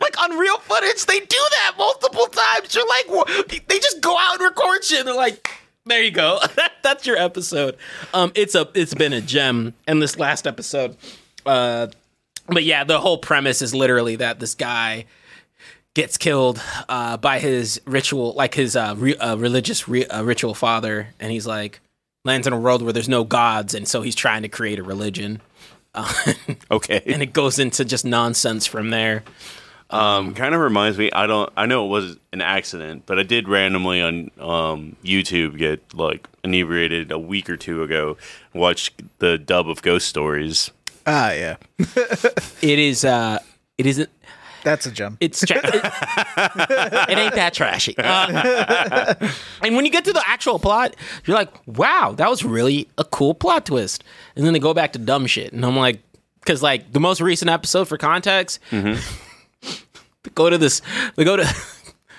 [0.00, 2.74] like on real footage they do that multiple times.
[2.74, 5.00] You're like they just go out and record shit.
[5.00, 5.50] And they're like
[5.86, 6.40] there you go.
[6.82, 7.76] That's your episode.
[8.14, 10.96] Um it's a it's been a gem and this last episode.
[11.44, 11.88] Uh
[12.46, 15.06] but yeah the whole premise is literally that this guy
[15.94, 20.54] gets killed uh, by his ritual, like his uh, re- uh, religious re- uh, ritual
[20.54, 21.80] father, and he's like
[22.24, 24.82] lands in a world where there's no gods, and so he's trying to create a
[24.82, 25.40] religion.
[25.94, 26.12] Uh,
[26.70, 27.02] Okay.
[27.06, 29.24] and it goes into just nonsense from there.
[29.90, 31.10] Um, kind of reminds me.
[31.12, 31.52] I don't.
[31.56, 36.28] I know it was an accident, but I did randomly on um, YouTube get like
[36.44, 38.16] inebriated a week or two ago.
[38.54, 40.70] Watch the dub of Ghost Stories.
[41.08, 41.56] ah, yeah,
[42.62, 43.04] It is.
[43.04, 43.40] Uh,
[43.78, 44.08] it isn't.
[44.62, 45.16] That's a gem.
[45.20, 47.94] It's tra- it, it ain't that trashy.
[47.98, 49.14] Uh,
[49.62, 53.04] and when you get to the actual plot, you're like, "Wow, that was really a
[53.04, 54.04] cool plot twist."
[54.36, 56.00] And then they go back to dumb shit, and I'm like,
[56.40, 58.96] because like the most recent episode for context, they
[60.34, 60.82] go to this,
[61.16, 61.54] they go to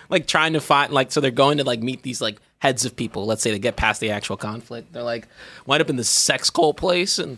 [0.09, 2.95] like trying to find like so they're going to like meet these like heads of
[2.95, 3.25] people.
[3.25, 5.27] Let's say they get past the actual conflict, they're like
[5.65, 7.37] wind up in this sex cult place, and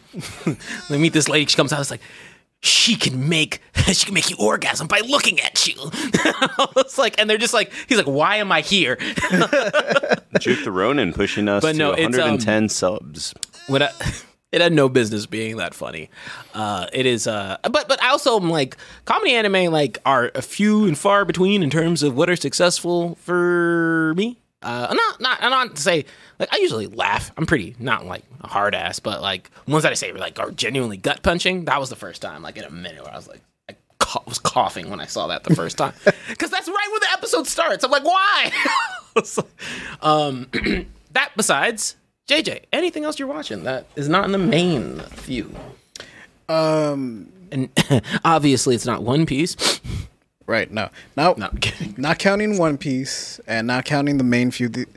[0.89, 1.45] they meet this lady.
[1.45, 2.01] She comes out, it's like
[2.63, 3.61] she can make
[3.91, 5.75] she can make you orgasm by looking at you.
[6.77, 8.95] it's like, and they're just like, he's like, why am I here?
[10.39, 13.33] Juke the Ronin pushing us But to no, it's, um, 110 subs.
[13.67, 13.91] What I,
[14.53, 16.09] it had no business being that funny.
[16.53, 20.41] Uh, it is, uh, but but I also am like comedy anime like are a
[20.41, 24.37] few and far between in terms of what are successful for me.
[24.63, 26.05] Uh, not not I'm not to say
[26.39, 27.31] like I usually laugh.
[27.37, 30.51] I'm pretty not like a hard ass, but like ones that I say like are
[30.51, 31.65] genuinely gut punching.
[31.65, 33.41] That was the first time like in a minute where I was like.
[33.69, 35.93] I ca- was coughing when I saw that the first time
[36.27, 37.83] because that's right when the episode starts.
[37.83, 38.51] I'm like, why?
[40.01, 40.47] Um,
[41.11, 41.95] that besides
[42.27, 45.55] JJ, anything else you're watching that is not in the main few?
[46.49, 47.69] Um, and
[48.25, 49.55] obviously it's not One Piece.
[50.45, 50.69] Right.
[50.71, 50.89] No.
[51.15, 51.33] No.
[51.37, 51.49] No,
[51.97, 54.69] Not counting One Piece and not counting the main few.
[54.69, 54.87] the-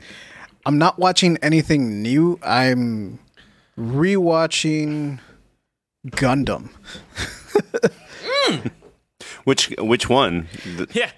[0.65, 2.37] I'm not watching anything new.
[2.43, 3.19] I'm
[3.79, 5.19] rewatching
[6.09, 6.69] Gundam.
[9.45, 10.47] Which which one?
[10.91, 11.09] Yeah,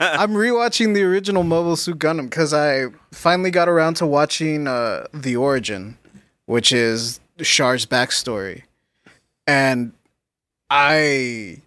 [0.00, 5.06] I'm rewatching the original Mobile Suit Gundam because I finally got around to watching uh,
[5.14, 5.96] the origin,
[6.46, 8.62] which is Char's backstory,
[9.46, 9.92] and
[10.74, 11.58] I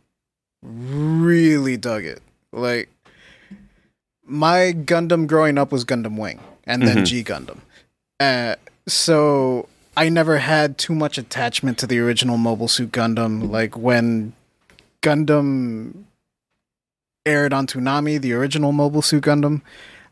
[0.63, 2.23] really dug it.
[2.51, 2.89] Like
[4.25, 7.59] my Gundam growing up was Gundam Wing, and then G Gundam.
[8.19, 8.55] Uh,
[8.87, 13.47] so I never had too much attachment to the original Mobile Suit Gundam.
[13.47, 14.33] Like when
[15.03, 16.05] Gundam
[17.27, 19.61] aired on Toonami, the original Mobile Suit Gundam.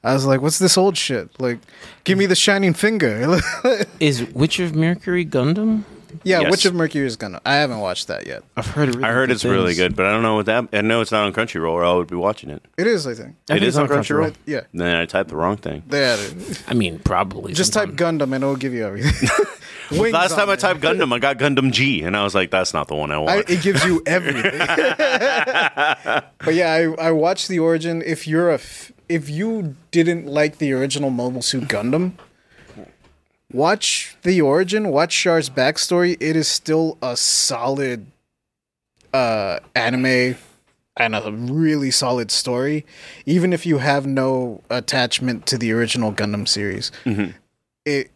[0.04, 1.30] I was like, "What's this old shit?
[1.40, 1.58] Like,
[2.04, 3.40] give me the shining finger."
[4.00, 5.86] is Witch of Mercury Gundam?
[6.24, 6.52] Yeah, Yes.
[6.52, 6.74] Witch of
[7.18, 7.42] gonna?
[7.46, 8.44] I haven't watched that yet.
[8.58, 8.90] I've heard.
[8.90, 10.68] Really I heard good it's really good, but I don't know what that.
[10.74, 12.64] I know it's not on Crunchyroll, or I would be watching it.
[12.78, 13.36] It is, I think.
[13.50, 14.34] I It think is it's on Crunchyroll.
[14.46, 15.84] Yeah, Then I typed the wrong thing.
[15.88, 16.64] they had it.
[16.68, 17.54] I mean, probably.
[17.54, 17.90] Just type.
[17.92, 19.30] Gundam and it'll give you everything.
[20.12, 20.60] Last time I it.
[20.60, 23.16] typed Gundam, I got Gundam G, and I was like, "That's not the one I
[23.16, 24.58] I, want." it gives you everything.
[24.58, 28.02] but yeah, I, I watched the origin.
[28.06, 32.14] If you're a f- if you didn't like the original Mobile Suit Gundam,
[33.54, 34.90] watch the origin.
[34.90, 36.18] Watch Char's backstory.
[36.20, 38.08] It is still a solid
[39.14, 40.36] uh, anime
[40.98, 42.86] and a really solid story,
[43.26, 46.92] even if you have no attachment to the original Gundam series.
[47.86, 48.12] It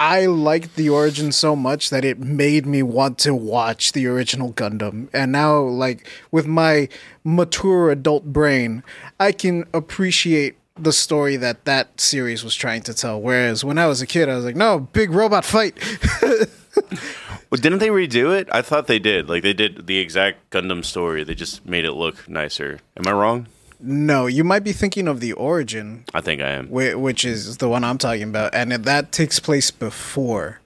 [0.00, 4.50] I liked the origin so much that it made me want to watch the original
[4.54, 5.10] Gundam.
[5.12, 6.88] And now, like, with my
[7.22, 8.82] mature adult brain,
[9.20, 13.20] I can appreciate the story that that series was trying to tell.
[13.20, 15.74] Whereas when I was a kid, I was like, no, big robot fight.
[17.50, 18.48] Well, didn't they redo it?
[18.52, 19.28] I thought they did.
[19.28, 21.24] Like they did the exact Gundam story.
[21.24, 22.78] They just made it look nicer.
[22.96, 23.48] Am I wrong?
[23.80, 26.68] no, you might be thinking of the origin, I think I am.
[26.68, 28.54] whi- which is the one I'm talking about.
[28.54, 30.60] And that takes place before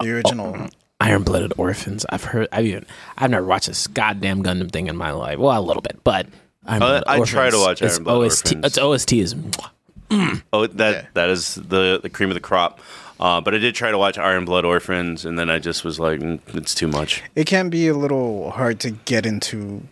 [0.00, 0.56] the original.
[0.58, 0.68] Oh,
[1.00, 2.06] Iron Blooded Orphans.
[2.08, 2.48] I've heard.
[2.50, 2.86] I've even.
[3.18, 5.38] I've never watched this goddamn Gundam thing in my life.
[5.38, 6.26] Well, a little bit, but.
[6.66, 8.66] Iron Uh, I try to watch its Iron Blooded OST, Orphans.
[8.66, 9.34] Its OST is.
[9.34, 10.42] mwah.
[10.52, 11.06] Oh, that Yeah.
[11.14, 12.80] that is the the cream of the crop.
[13.18, 15.98] Uh, but I did try to watch Iron Blood Orphans, and then I just was
[16.00, 17.22] like, "Mm, it's too much.
[17.36, 19.82] It can be a little hard to get into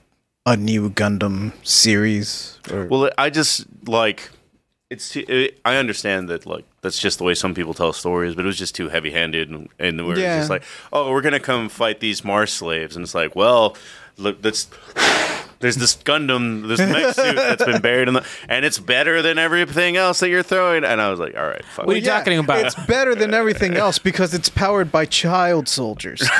[0.45, 2.59] a new Gundam series.
[2.71, 4.31] Or, Well, I just like
[4.91, 5.11] it's.
[5.11, 8.45] Too, it, I understand that like that's just the way some people tell stories, but
[8.45, 10.39] it was just too heavy handed, and, and where Yeah.
[10.39, 13.77] just like, oh, we're gonna come fight these Mars slaves, and it's like, well,
[14.19, 14.67] look, that's.
[15.61, 19.39] There's this Gundam, this mech suit that's been buried in the, and it's better than
[19.39, 20.85] everything else that you're throwing.
[20.85, 21.87] And I was like, all right, fuck.
[21.87, 22.65] What are you talking about?
[22.65, 26.27] It's better than everything else because it's powered by child soldiers.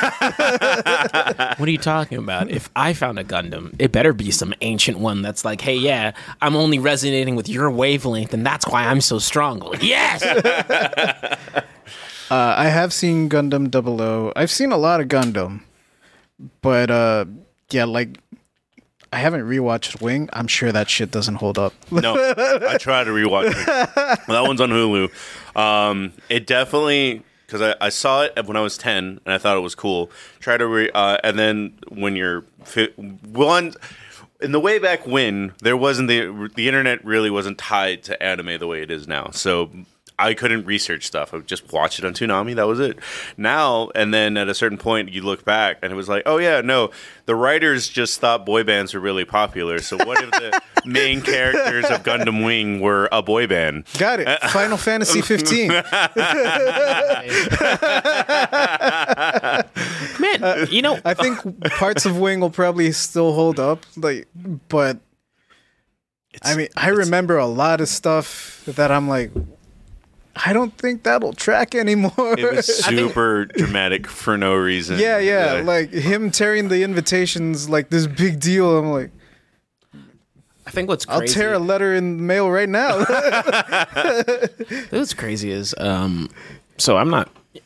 [1.61, 2.49] What are you talking about?
[2.49, 6.13] If I found a Gundam, it better be some ancient one that's like, hey, yeah,
[6.41, 9.59] I'm only resonating with your wavelength, and that's why I'm so strong.
[9.59, 10.23] Like, yes.
[12.31, 14.31] Uh, I have seen Gundam 00.
[14.37, 15.63] I've seen a lot of Gundam,
[16.61, 17.25] but uh,
[17.71, 18.19] yeah, like
[19.13, 20.29] I haven't rewatched Wing.
[20.31, 21.73] I'm sure that shit doesn't hold up.
[21.91, 23.55] No, I try to rewatch it.
[24.27, 25.11] that one's on Hulu.
[25.55, 29.57] Um, it definitely because I, I saw it when I was ten and I thought
[29.57, 30.09] it was cool.
[30.39, 33.73] Try to re, uh, and then when you're fi- one
[34.39, 38.59] in the way back when there wasn't the the internet really wasn't tied to anime
[38.59, 39.29] the way it is now.
[39.31, 39.69] So.
[40.21, 41.33] I couldn't research stuff.
[41.33, 42.55] I would just watch it on Toonami.
[42.55, 42.99] That was it.
[43.37, 46.37] Now and then, at a certain point, you look back and it was like, oh
[46.37, 46.91] yeah, no,
[47.25, 49.79] the writers just thought boy bands were really popular.
[49.79, 53.85] So what if the main characters of Gundam Wing were a boy band?
[53.97, 54.41] Got it.
[54.49, 55.69] Final Fantasy 15.
[55.71, 55.83] Man,
[60.43, 64.27] uh, you know, I think uh, parts of Wing will probably still hold up, like,
[64.69, 64.99] but
[66.43, 69.31] I mean, I remember a lot of stuff that I'm like,
[70.35, 72.35] I don't think that'll track anymore.
[72.37, 74.97] It was super dramatic for no reason.
[74.99, 78.77] yeah, yeah, Uh, like him tearing the invitations like this big deal.
[78.77, 79.11] I'm like,
[80.65, 82.99] I think what's crazy, I'll tear a letter in the mail right now.
[84.89, 86.29] What's crazy is, um,
[86.77, 87.29] so I'm not,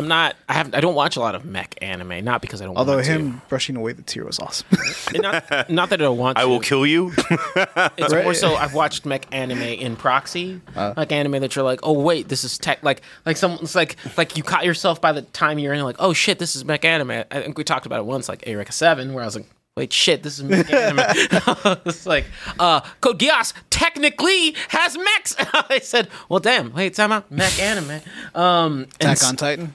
[0.00, 2.64] I'm not, I have, I don't watch a lot of mech anime, not because I
[2.64, 2.76] don't.
[2.76, 3.12] Although want to.
[3.12, 4.66] him brushing away the tear was awesome.
[5.14, 6.38] Not, not that I don't want.
[6.38, 6.48] I to.
[6.48, 7.12] will kill you.
[7.16, 8.24] It's Right.
[8.24, 10.94] more so I've watched mech anime in proxy, uh.
[10.96, 13.96] like anime that you're like, oh wait, this is tech, like like some, it's like
[14.16, 16.84] like you caught yourself by the time you're in, like, oh shit, this is mech
[16.84, 17.10] anime.
[17.30, 19.46] I think we talked about it once, like Eureka Seven, where I was like.
[19.80, 20.22] Wait, shit!
[20.22, 20.98] This is mech anime.
[21.86, 22.26] it's like,
[22.58, 25.34] uh, Code Geass technically has mechs.
[25.38, 26.74] I said, well, damn.
[26.74, 27.30] Wait, time out.
[27.32, 28.02] Mech anime.
[28.34, 29.74] Um, Attack on Titan.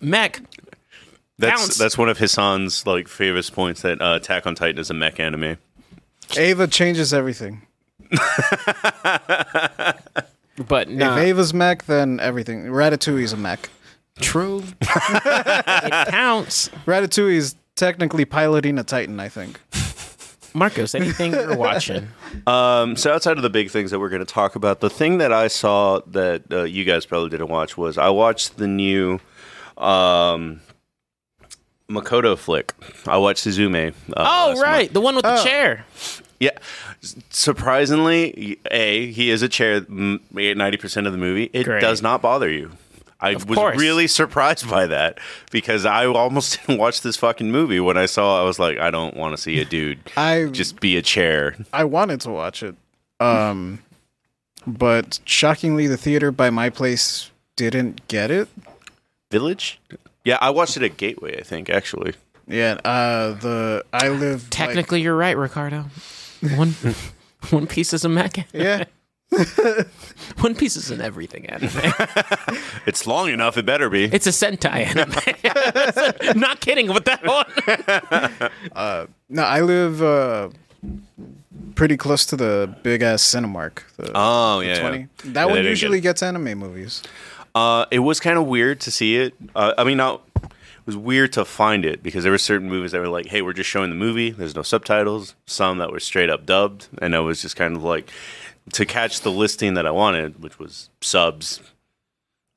[0.00, 0.40] mech
[1.38, 1.76] That's Bounce.
[1.76, 5.20] that's one of Hassan's like favorite points that uh, Attack on Titan is a mech
[5.20, 5.58] anime.
[6.38, 7.60] Eva changes everything.
[10.56, 12.64] But no, If Eva's mech, then everything.
[12.64, 13.68] Ratatouille's a mech.
[14.20, 14.64] true.
[14.80, 16.70] it counts.
[16.86, 19.60] Ratatouille's technically piloting a Titan, I think.
[20.56, 22.08] Marcos, anything you're watching?
[22.48, 25.18] Um, so outside of the big things that we're going to talk about, the thing
[25.18, 29.20] that I saw that uh, you guys probably didn't watch was I watched the new
[29.78, 30.60] um,
[31.88, 32.74] Makoto flick.
[33.06, 33.94] I watched Suzume.
[34.16, 34.24] Uh,
[34.56, 34.92] Oh, right, month.
[34.94, 35.44] the one with the Oh.
[35.44, 35.84] chair.
[36.40, 36.50] Yeah.
[37.30, 39.80] Surprisingly, a he is a chair.
[39.88, 41.80] Ninety percent of the movie, it Great.
[41.80, 42.72] does not bother you.
[43.24, 43.78] I Of was course.
[43.78, 45.18] really surprised by that
[45.50, 48.40] because I almost didn't watch this fucking movie when I saw.
[48.40, 51.56] I was like, I don't want to see a dude I just be a chair.
[51.72, 52.74] I wanted to watch it,
[53.20, 53.80] um,
[54.66, 58.48] but shockingly, the theater by my place didn't get it.
[59.30, 59.80] Village.
[60.24, 61.36] Yeah, I watched it at Gateway.
[61.38, 62.14] I think actually.
[62.46, 65.86] Yeah, uh, the I live like- Technically, you're right, Ricardo.
[66.56, 66.70] One,
[67.50, 68.46] one Piece is a mech.
[68.52, 68.84] yeah.
[70.40, 71.70] One Piece is in everything anime.
[72.86, 73.56] It's long enough.
[73.56, 74.04] It better be.
[74.04, 76.36] It's a Sentai anime.
[76.40, 78.50] Not kidding with that one.
[79.30, 80.50] No, I live uh,
[81.74, 83.82] pretty close to the big ass Cinemark.
[83.96, 84.80] The, Oh the yeah, yeah.
[84.80, 84.98] 20.
[84.98, 87.02] Yeah, That they one usually get gets anime movies.
[87.54, 89.34] Uh, it was kind of weird to see it.
[89.54, 90.22] Uh, I mean, not.
[90.42, 93.40] It was weird to find it because there were certain movies that were like, "Hey,
[93.40, 94.30] we're just showing the movie.
[94.30, 97.82] There's no subtitles." Some that were straight up dubbed, and I was just kind of
[97.82, 98.10] like,
[98.72, 101.60] to catch the listing that I wanted, which was subs.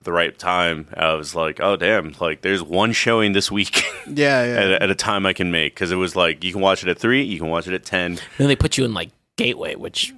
[0.04, 4.46] The right time, I was like, "Oh damn!" Like, there's one showing this week Yeah,
[4.46, 4.76] yeah.
[4.76, 6.88] at, at a time I can make because it was like you can watch it
[6.90, 8.18] at three, you can watch it at ten.
[8.38, 10.14] then they put you in like Gateway, which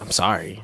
[0.00, 0.62] I'm sorry.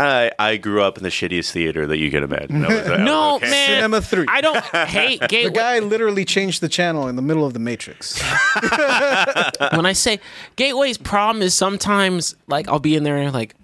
[0.00, 2.64] I I grew up in the shittiest theater that you can imagine.
[2.64, 3.50] I was- I was No, okay.
[3.50, 3.68] man.
[3.68, 4.26] Cinema 3.
[4.28, 8.20] I don't hate the guy literally changed the channel in the middle of the Matrix.
[9.74, 10.18] when I say
[10.56, 13.54] Gateway's problem is sometimes like I'll be in there and I'm like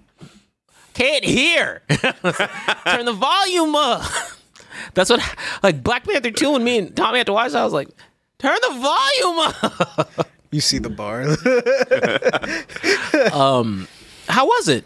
[0.93, 1.81] can't hear.
[1.89, 4.03] Turn the volume up.
[4.93, 5.21] That's what
[5.63, 7.53] like Black Panther 2 and me and Tommy had to watch.
[7.53, 7.89] I was like,
[8.39, 10.27] turn the volume up.
[10.51, 11.23] You see the bar.
[13.33, 13.87] Um,
[14.27, 14.85] how was it?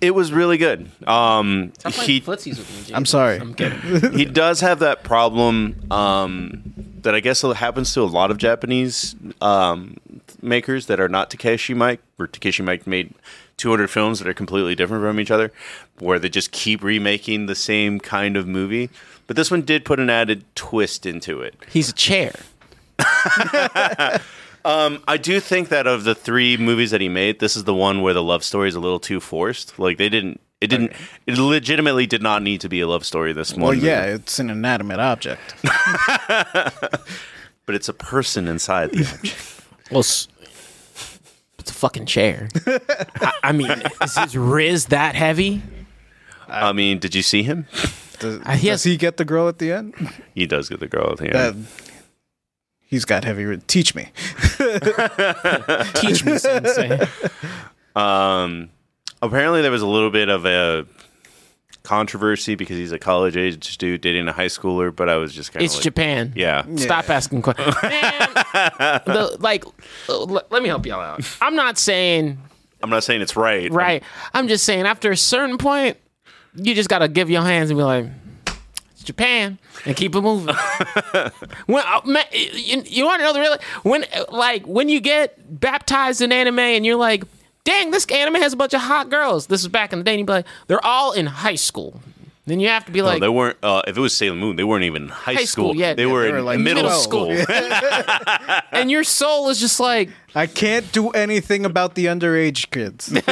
[0.00, 0.90] It was really good.
[1.06, 2.76] Um, he footsies with me.
[2.78, 2.92] James.
[2.92, 3.38] I'm sorry.
[3.38, 4.12] I'm kidding.
[4.18, 6.62] he does have that problem um,
[7.02, 9.96] that I guess happens to a lot of Japanese um,
[10.40, 13.14] makers that are not Takashi Miike, where Takashi Miike made
[13.58, 15.52] 200 films that are completely different from each other,
[15.98, 18.90] where they just keep remaking the same kind of movie.
[19.26, 21.54] But this one did put an added twist into it.
[21.70, 22.34] He's a chair.
[24.64, 28.00] I do think that of the three movies that he made, this is the one
[28.02, 29.78] where the love story is a little too forced.
[29.78, 30.92] Like they didn't, it didn't,
[31.26, 33.32] it legitimately did not need to be a love story.
[33.32, 33.86] This one, well, movie.
[33.86, 35.54] yeah, it's an inanimate object.
[37.66, 39.60] but it's a person inside the object.
[39.90, 40.28] Well, s-
[41.58, 42.48] it's a fucking chair.
[42.66, 43.70] I, I mean,
[44.02, 45.62] is his Riz that heavy?
[46.48, 47.66] I mean, did you see him?
[48.18, 49.94] Does, Uh, he does he get the girl at the end?
[50.34, 51.66] He does get the girl at the end.
[51.66, 51.82] That
[52.92, 53.44] he's got heavy.
[53.46, 54.10] ri- Teach me.
[55.94, 57.00] Teach me, sensei.
[57.96, 58.68] Um,
[59.20, 60.86] apparently, there was a little bit of a
[61.82, 64.94] controversy because he's a college age dude dating a high schooler.
[64.94, 66.32] But I was just kind of It's like, Japan.
[66.36, 67.74] yeah, Stop asking questions.
[67.82, 68.28] Man,
[69.06, 69.64] the, like,
[70.08, 71.38] l- let me help y'all out.
[71.40, 72.38] I'm not saying
[72.82, 73.70] I'm not saying it's right.
[73.72, 74.02] right.
[74.34, 75.96] I'm just saying after a certain point,
[76.54, 78.06] you just gotta give your hands and be like,
[79.02, 80.54] it's Japan, and keep it moving.
[81.66, 85.00] when uh, man, you, you want to know the real when uh, like when you
[85.00, 87.24] get baptized in anime and you're like,
[87.64, 89.46] dang, this anime has a bunch of hot girls.
[89.48, 92.00] This is back in the day, and you be like, they're all in high school.
[92.44, 93.56] Then you have to be No, like, they weren't.
[93.62, 95.96] Uh, if it was Sailor Moon, they weren't even in high, High school, yet.
[95.96, 97.00] they Yeah, were they in like middle, 12.
[97.02, 97.30] school.
[98.72, 103.12] and your soul is just like, I can't do anything about the underage kids.
[103.12, 103.24] it's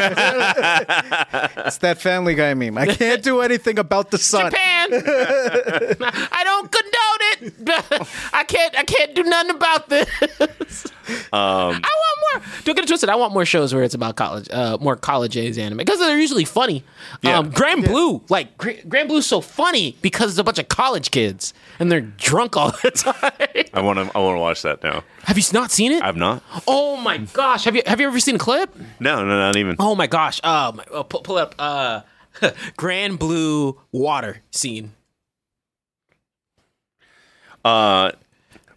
[1.78, 2.76] that Family Guy meme.
[2.76, 4.50] I can't do anything about the son.
[4.50, 4.88] Japan.
[4.92, 8.08] I don't condone it.
[8.32, 8.76] I can't.
[8.78, 10.08] I can't do nothing about this.
[11.32, 12.42] Um, I want more.
[12.64, 13.08] Don't get it twisted.
[13.08, 16.18] I want more shows where it's about college, uh, more college age anime because they're
[16.18, 16.84] usually funny.
[17.22, 17.38] Yeah.
[17.38, 21.10] Um, Grand Blue, like Gra- Grand Blue's so funny because it's a bunch of college
[21.10, 23.32] kids and they're drunk all the time.
[23.72, 24.16] I want to.
[24.16, 25.02] I want to watch that now.
[25.24, 26.02] have you not seen it?
[26.02, 26.42] I've not.
[26.68, 27.64] oh my gosh!
[27.64, 28.74] Have you Have you ever seen a clip?
[28.98, 29.76] No, no, not even.
[29.78, 30.40] Oh my gosh!
[30.42, 32.02] Uh, my, uh, pull, pull up uh,
[32.76, 34.92] Grand Blue water scene.
[37.64, 38.12] Uh,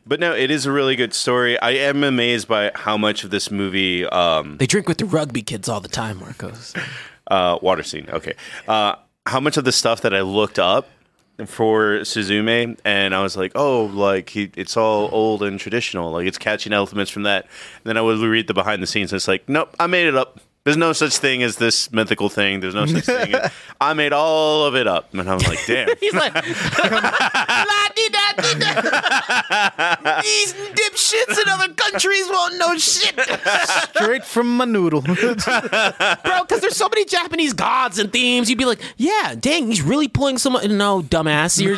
[0.05, 1.57] but no, it is a really good story.
[1.59, 5.41] I am amazed by how much of this movie, um, They drink with the rugby
[5.41, 6.73] kids all the time, Marcos.
[7.27, 8.09] uh, water scene.
[8.09, 8.33] Okay,
[8.67, 8.95] uh,
[9.25, 10.89] how much of the stuff that I looked up
[11.45, 16.27] for Suzume, and I was like, oh, like he, it's all old and traditional, like
[16.27, 17.43] it's catching elements from that.
[17.43, 20.07] And then I would read the behind the scenes, and it's like, nope, I made
[20.07, 20.39] it up.
[20.65, 22.61] There's no such thing as this mythical thing.
[22.61, 23.35] There's no such thing.
[23.35, 25.89] as- I made all of it up, and I'm like, damn.
[25.99, 28.81] He's like, "La-di-da-di-da."
[30.21, 33.19] these dipshits in other countries won't know shit,
[33.93, 35.01] Straight from my noodle.
[35.11, 35.15] bro.
[35.15, 38.49] Because there's so many Japanese gods and themes.
[38.49, 40.53] You'd be like, yeah, dang, he's really pulling some.
[40.77, 41.73] No, dumbass, you're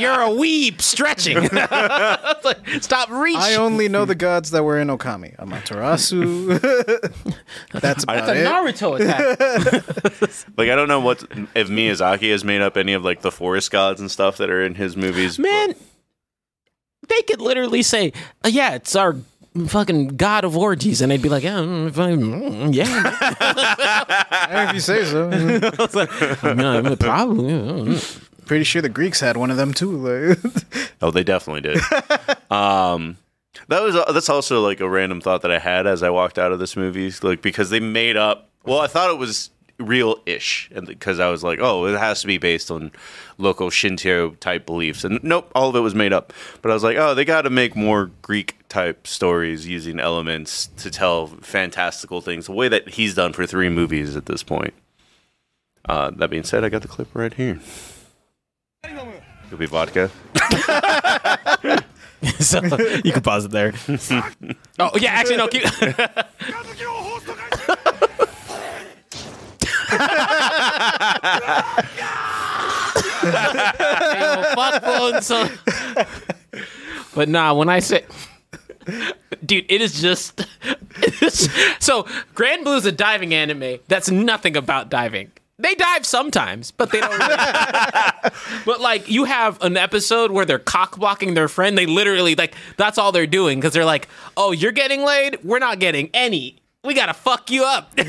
[0.00, 1.46] you're a weeb stretching.
[2.80, 3.40] Stop reaching.
[3.40, 5.36] I only know the gods that were in Okami.
[5.36, 6.58] Amaterasu.
[7.92, 8.46] That's about That's a it.
[8.46, 10.48] Naruto attack.
[10.56, 11.22] Like I don't know what
[11.54, 14.62] if Miyazaki has made up any of like the forest gods and stuff that are
[14.62, 15.38] in his movies.
[15.38, 15.74] Man,
[17.08, 18.12] they could literally say,
[18.44, 19.16] uh, "Yeah, it's our
[19.66, 24.80] fucking god of orgies," and they'd be like, "Yeah, mm, fine, mm, yeah." if you
[24.80, 25.28] say so.
[26.54, 27.98] no, probably.
[28.46, 30.36] Pretty sure the Greeks had one of them too.
[31.00, 31.80] Oh, they definitely did.
[32.50, 33.16] um,
[33.68, 36.52] that was that's also like a random thought that I had as I walked out
[36.52, 38.48] of this movie, like because they made up.
[38.64, 42.26] Well, I thought it was real-ish, and because I was like, oh, it has to
[42.26, 42.92] be based on
[43.38, 46.32] local Shinto type beliefs, and nope, all of it was made up.
[46.60, 50.68] But I was like, oh, they got to make more Greek type stories using elements
[50.78, 54.74] to tell fantastical things, the way that he's done for three movies at this point.
[55.88, 57.60] Uh, that being said, I got the clip right here.
[59.50, 60.10] Could be vodka.
[62.40, 62.60] so
[63.04, 63.72] you can pause it there.
[64.78, 65.48] oh yeah, actually no.
[65.48, 65.64] Keep.
[74.54, 75.48] Fuck so-
[77.14, 78.04] but nah, when I say,
[79.44, 80.46] dude, it is just.
[81.80, 85.30] so Grand Blue is a diving anime that's nothing about diving.
[85.58, 87.12] They dive sometimes, but they don't.
[87.12, 87.36] Really
[88.64, 91.76] but like you have an episode where they're cock blocking their friend.
[91.76, 95.38] They literally like that's all they're doing because they're like, "Oh, you're getting laid.
[95.44, 96.56] We're not getting any.
[96.82, 97.92] We gotta fuck you up."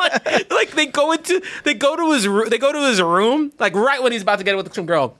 [0.00, 2.48] Like, like, they go into they go to his room.
[2.48, 5.16] They go to his room like right when he's about to get with some girl.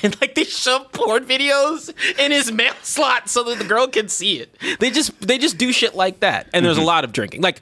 [0.02, 4.08] And like they shove porn videos in his mail slot so that the girl can
[4.08, 4.56] see it.
[4.78, 6.48] They just they just do shit like that.
[6.54, 6.86] And there's a mm-hmm.
[6.86, 7.42] lot of drinking.
[7.42, 7.60] Like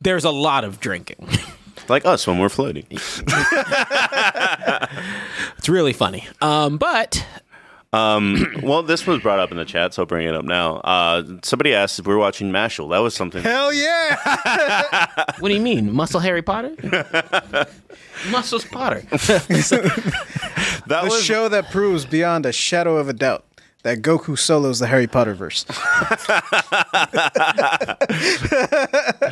[0.00, 1.28] there's a lot of drinking.
[1.90, 2.86] Like us when we're floating.
[5.58, 6.26] It's really funny.
[6.40, 7.22] Um, but
[7.92, 10.76] Um, well, this was brought up in the chat, so I'll bring it up now.
[10.76, 12.88] Uh, somebody asked if we were watching Mashle.
[12.90, 13.42] That was something.
[13.42, 15.06] Hell yeah!
[15.40, 16.74] what do you mean, muscle Harry Potter?
[18.30, 19.00] Muscles Potter.
[19.10, 23.44] that the was show that proves beyond a shadow of a doubt
[23.82, 25.64] that Goku solos the Harry Potter verse.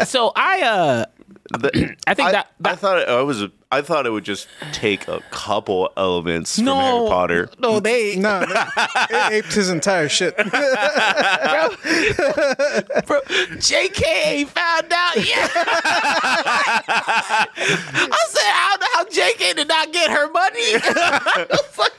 [0.09, 1.05] so I uh
[1.53, 3.45] the- I think I, that, I thought it, I was.
[3.70, 7.51] I thought it would just take a couple elements from no Harry Potter.
[7.59, 10.35] No, they No, it aped his entire shit.
[10.39, 10.47] bro,
[13.61, 15.16] JK found out.
[15.16, 15.49] Yeah.
[17.59, 20.73] I said, I don't know how JK did not get her money?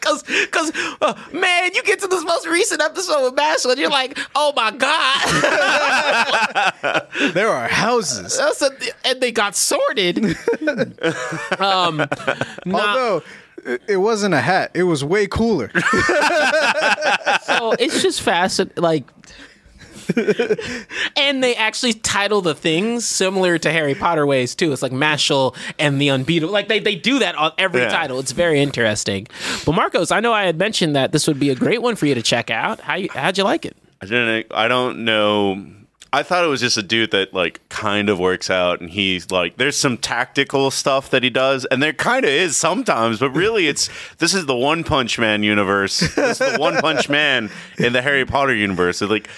[0.01, 0.71] Because, because,
[1.01, 4.53] uh, man, you get to this most recent episode with Marshall and you're like, oh
[4.55, 5.27] my God.
[7.33, 8.35] there are houses.
[8.37, 8.71] That's a,
[9.05, 10.35] and they got sorted.
[11.59, 11.97] Um,
[12.65, 13.23] nah, Although
[13.65, 15.69] it- it wasn't a hat, it was way cooler.
[17.43, 18.61] so it's just fast.
[18.77, 19.03] Like,
[21.17, 24.71] and they actually title the things similar to Harry Potter ways too.
[24.71, 26.51] It's like Mashle and the Unbeatable.
[26.53, 27.89] Like they, they do that on every Yeah.
[27.89, 28.19] title.
[28.19, 29.27] It's very interesting.
[29.65, 32.05] But Marcos, I know I had mentioned that this would be a great one for
[32.05, 32.79] you to check out.
[32.79, 33.75] How you, how'd you like it?
[34.01, 34.47] I didn't.
[34.51, 35.63] I don't know.
[36.11, 39.29] I thought it was just a dude that like kind of works out, and he's
[39.31, 43.29] like, there's some tactical stuff that he does, and there kind of is sometimes, but
[43.31, 45.99] really, it's this is the One Punch Man universe.
[46.15, 49.01] This is the One Punch Man in the Harry Potter universe.
[49.01, 49.29] It's like.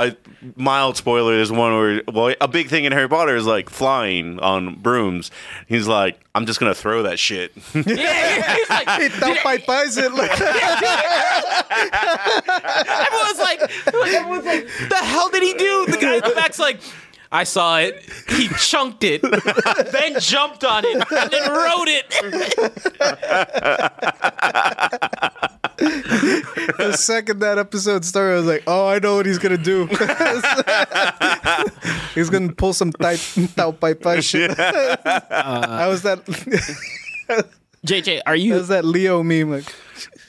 [0.00, 0.16] A
[0.54, 4.38] mild spoiler is one where well a big thing in Harry Potter is like flying
[4.38, 5.32] on brooms.
[5.66, 7.52] He's like, I'm just gonna throw that shit.
[7.74, 10.14] Yeah, yeah, he's like, Don't fight Bison.
[10.14, 10.30] Like,
[12.90, 15.86] everyone's like, like, everyone's like, the hell did he do?
[15.86, 16.80] The guy in the back's like,
[17.30, 18.02] I saw it.
[18.28, 19.20] He chunked it,
[19.92, 22.08] then jumped on it, and then rode it.
[26.78, 29.86] the second that episode started, I was like, oh, I know what he's gonna do.
[32.14, 33.20] he's gonna pull some tight,
[33.54, 34.56] Tao Pai Pai shit.
[34.56, 36.24] How was that?
[37.86, 39.50] JJ, are How you was that Leo meme?
[39.50, 39.72] Like,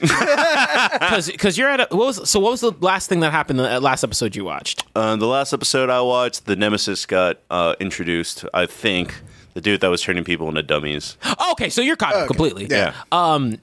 [0.00, 3.60] because because you're at a, what was so what was the last thing that happened
[3.60, 4.84] in the last episode you watched?
[4.94, 8.44] Uh, the last episode I watched, the Nemesis got uh, introduced.
[8.54, 9.14] I think
[9.54, 11.16] the dude that was turning people into dummies.
[11.52, 12.66] Okay, so you're caught up completely.
[12.70, 12.94] Yeah.
[13.12, 13.58] Um,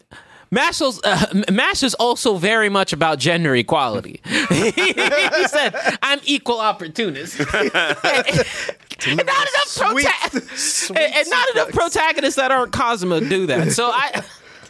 [0.52, 4.22] Mash's, uh, Mash is also very much about gender equality.
[4.26, 12.36] he said, "I'm equal opportunist." and, and not enough prota- and, and not enough protagonists
[12.36, 13.72] that aren't Cosmo do that.
[13.72, 14.24] So I,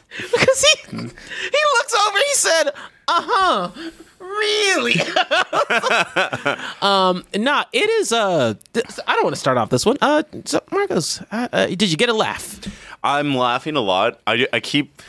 [0.17, 2.69] because he he looks over, he said,
[3.07, 3.71] "Uh huh."
[4.19, 4.95] Really?
[6.81, 8.11] um, nah, it is.
[8.11, 9.97] Uh, th- I don't want to start off this one.
[10.01, 12.59] Uh, so Marcos, uh, uh, did you get a laugh?
[13.03, 14.19] I'm laughing a lot.
[14.27, 15.01] I, I keep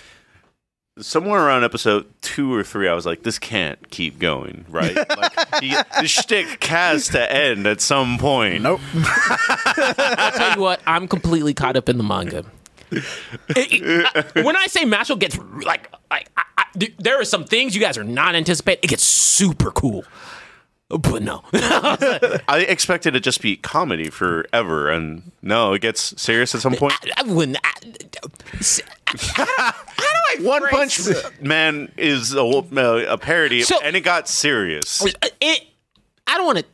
[1.00, 2.88] somewhere around episode two or three.
[2.88, 4.96] I was like, this can't keep going, right?
[5.18, 8.62] Like, he, the shtick has to end at some point.
[8.62, 8.80] Nope.
[8.94, 12.44] I'll tell you what, I'm completely caught up in the manga.
[12.90, 13.06] It-
[13.56, 14.06] it-
[14.36, 16.64] I- when I say Mashle gets like like I, I,
[16.98, 18.80] there are some things you guys are not anticipating.
[18.84, 20.04] It gets super cool,
[20.88, 21.42] but no.
[21.52, 26.74] I expected it to just be comedy forever, and no, it gets serious at some
[26.74, 26.94] point.
[27.16, 27.58] I wouldn't.
[27.64, 27.70] I,
[28.58, 33.62] s- how, do, how do I One phrase- Punch Man is a, uh, a parody,
[33.62, 35.02] So- and it got serious.
[35.04, 35.10] Uh,
[35.40, 35.64] it.
[36.26, 36.64] I don't want to.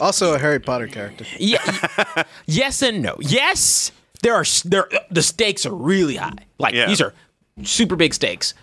[0.00, 1.24] Also a Harry Potter character.
[1.38, 3.16] Yeah, yes and no.
[3.20, 3.92] Yes,
[4.24, 6.32] there are there the stakes are really high.
[6.58, 6.86] Like Yeah.
[6.86, 7.12] these are
[7.62, 8.54] super big stakes.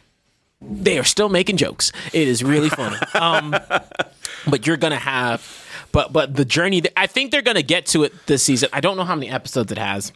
[0.60, 1.92] They are still making jokes.
[2.14, 2.98] It is really funny.
[3.14, 3.56] um,
[4.48, 5.40] but you're gonna have,
[5.92, 6.82] but but the journey.
[6.98, 8.70] I think they're gonna get to it this season.
[8.74, 10.12] I don't know how many episodes it has.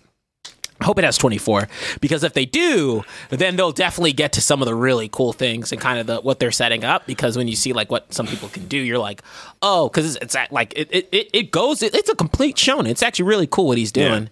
[0.82, 1.70] I hope it has 24
[2.02, 5.72] because if they do, then they'll definitely get to some of the really cool things
[5.72, 7.06] and kind of the, what they're setting up.
[7.08, 9.22] Because when you see like what some people can do, you're like,
[9.62, 11.82] oh, because it's, it's at- like it it, it, goes.
[11.82, 12.90] It, it's a complete shonen.
[12.90, 14.30] It's actually really cool what he's doing.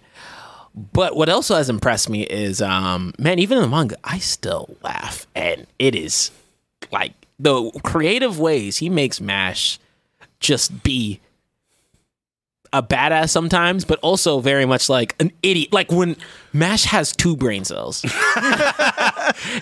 [0.74, 4.76] But what also has impressed me is, um, man, even in the manga, I still
[4.82, 6.32] laugh, and it is
[6.90, 9.78] like the creative ways he makes Mash
[10.40, 11.20] just be
[12.74, 15.72] a badass sometimes, but also very much like an idiot.
[15.72, 16.16] Like when
[16.52, 18.04] Mash has two brain cells,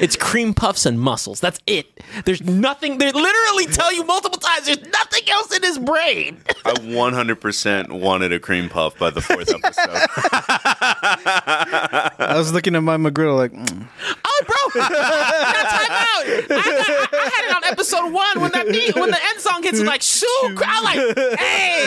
[0.01, 1.39] it's cream puffs and muscles.
[1.39, 2.01] That's it.
[2.25, 2.97] There's nothing.
[2.97, 4.65] They literally tell you multiple times.
[4.65, 6.41] There's nothing else in his brain.
[6.65, 9.75] I 100% wanted a cream puff by the fourth episode.
[12.19, 13.87] I was looking at my McGriddle like, mm.
[14.25, 16.25] Oh, bro, I time out.
[16.27, 19.41] I, got, I, I had it on episode one when that beat, when the end
[19.41, 19.81] song hits.
[19.81, 20.29] Like, shoot,
[20.65, 20.97] I like,
[21.39, 21.85] hey,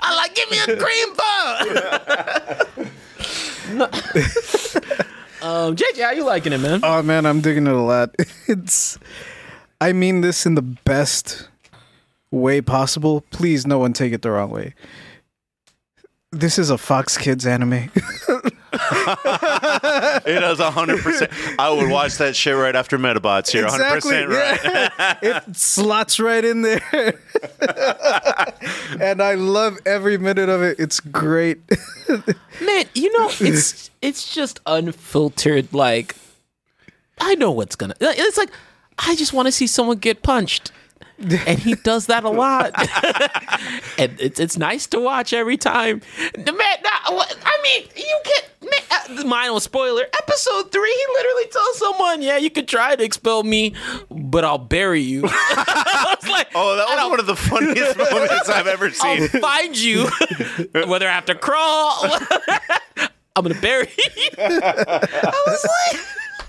[0.00, 1.60] I like, give me a green puff.
[5.42, 6.80] um, JJ, how you liking it, man?
[6.82, 8.14] oh man, I'm digging it a lot.
[8.48, 8.96] It's,
[9.80, 11.48] I mean this in the best
[12.30, 13.22] way possible.
[13.30, 14.74] Please, no one take it the wrong way.
[16.30, 17.90] This is a Fox Kids anime.
[20.26, 21.56] it is 100%.
[21.58, 23.54] I would watch that shit right after Medabots.
[23.54, 24.60] You're 100% right.
[24.64, 25.18] yeah.
[25.48, 26.82] it slots right in there.
[29.00, 30.78] and I love every minute of it.
[30.78, 31.60] It's great.
[32.08, 35.72] Man, you know, it's it's just unfiltered.
[35.72, 36.16] Like,
[37.20, 37.94] I know what's gonna.
[38.00, 38.50] It's like
[38.98, 40.72] I just want to see someone get punched,
[41.18, 42.72] and he does that a lot.
[43.98, 46.02] and it's it's nice to watch every time.
[46.34, 48.50] The Man, nah, what- I mean, you get.
[48.62, 50.02] Man, uh, minor spoiler.
[50.20, 53.74] Episode three, he literally tells someone, "Yeah, you could try to expel me,
[54.10, 58.48] but I'll bury you." I was like, Oh, that was one of the funniest moments
[58.48, 59.40] I've ever seen." I'll seen.
[59.40, 60.08] find you,
[60.88, 61.94] whether I have to crawl.
[63.36, 64.30] I'm gonna bury you.
[64.38, 66.00] I was like,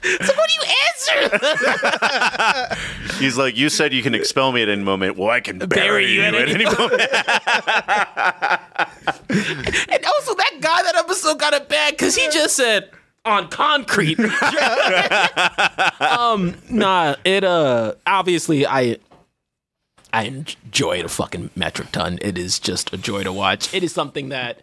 [0.04, 2.76] so what do you answer?
[3.20, 5.18] He's like, You said you can expel me at any moment.
[5.18, 6.80] Well, I can bury, you, at any moment.
[9.90, 12.90] and also, that guy that episode got it bad because he just said
[13.26, 14.20] on concrete.
[16.00, 18.98] um, nah, it uh, obviously I.
[20.14, 22.18] I enjoy it a fucking metric ton.
[22.22, 23.74] It is just a joy to watch.
[23.74, 24.62] It is something that,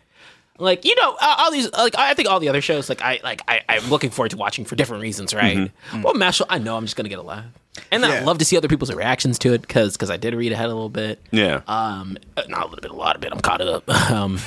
[0.59, 3.21] like you know, uh, all these like I think all the other shows like I
[3.25, 5.71] like I, I'm looking forward to watching for different reasons, right?
[6.03, 7.45] Well, Mashle, I know I'm just gonna get a laugh,
[7.91, 10.35] and then I love to see other people's reactions to it because because I did
[10.35, 11.21] read ahead a little bit.
[11.31, 11.63] Yeah.
[11.67, 13.33] Um, uh, not a little bit, a lot of bit.
[13.33, 13.85] I'm caught up.
[14.11, 14.39] Um,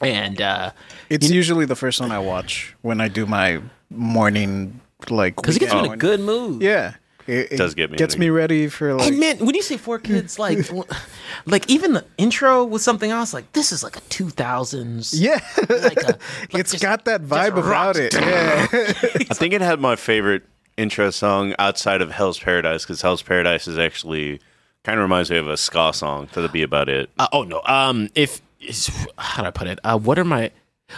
[0.00, 0.70] and uh,
[1.10, 4.80] It's usually the first one I watch when I do my morning
[5.10, 6.62] like because it gets you in a good mood.
[6.62, 6.94] Yeah.
[7.26, 9.76] It, it Does get me gets me ready for like And man, when you say
[9.76, 10.58] four kids, like,
[11.46, 13.32] like even the intro was something else.
[13.34, 15.18] Like this is like a two thousands.
[15.18, 15.40] yeah.
[15.68, 16.18] like a, like
[16.54, 18.14] it's just- got that vibe about it.
[18.20, 18.66] Yeah.
[18.72, 20.42] I think it had my favorite
[20.76, 24.40] intro song outside of Hell's Paradise because Hell's Paradise is actually
[24.84, 26.28] kind of reminds me of a ska song.
[26.32, 27.10] That'll be about it.
[27.18, 27.60] Uh, oh no.
[27.66, 29.78] Um, if is, how do I put it?
[29.84, 30.50] Uh, what are my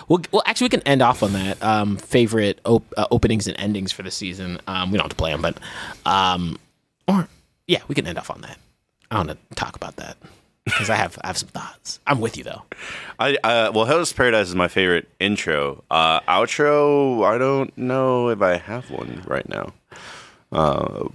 [0.08, 1.62] well, well, actually, we can end off on that.
[1.62, 4.60] Um, favorite op- uh, openings and endings for the season.
[4.66, 5.58] Um, we don't have to play them, but
[6.06, 6.58] um,
[7.08, 7.28] or
[7.66, 8.58] yeah, we can end off on that.
[9.10, 10.16] I want to talk about that.
[10.64, 11.98] because I have I have some thoughts.
[12.06, 12.62] I'm with you though.
[13.18, 15.82] I uh, well, Hell's Paradise is my favorite intro.
[15.90, 19.72] Uh, outro, I don't know if I have one right now.
[20.52, 21.08] Uh,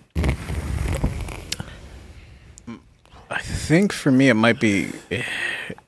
[3.29, 4.91] I think for me it might be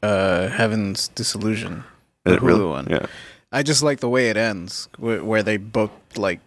[0.03, 1.83] uh, Heaven's Disillusion.
[2.25, 2.59] Is The it really?
[2.59, 2.87] Hulu one.
[2.89, 3.05] Yeah.
[3.51, 6.39] I just like the way it ends, where, where they both like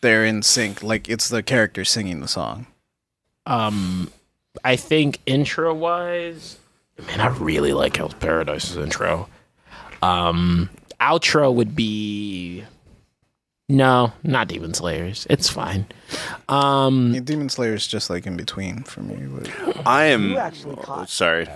[0.00, 0.82] they're in sync.
[0.82, 2.66] Like it's the character singing the song.
[3.46, 4.10] Um,
[4.64, 6.58] I think intro wise,
[7.06, 9.28] man, I really like Hell's Paradise's intro.
[10.02, 10.70] Um,
[11.00, 12.64] outro would be
[13.70, 15.28] no, not Demon Slayers.
[15.30, 15.86] It's fine.
[16.48, 19.28] Um, Yeah, Demon Slayer is just like in between for me.
[19.28, 21.46] But I am oh, sorry.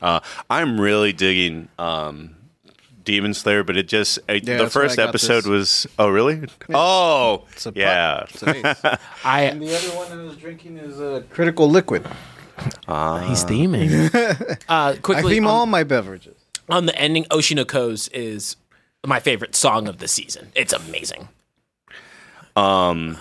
[0.00, 2.36] Uh, I'm really digging um,
[3.02, 5.46] Demon Slayer, but it just uh, the first episode this.
[5.46, 5.86] was.
[5.98, 6.44] Oh, really?
[6.72, 7.76] Oh, It's a pup.
[7.76, 8.26] yeah.
[8.28, 8.98] It's an.
[9.24, 12.06] I and the other one I was drinking is a critical liquid.
[13.26, 14.14] he's theming.
[14.68, 16.36] uh, I quickly theme on, all my beverages.
[16.68, 18.54] on the ending, Oshi no Ko's is
[19.04, 20.52] my favorite song of the season.
[20.54, 21.28] It's amazing.
[22.56, 23.18] Um,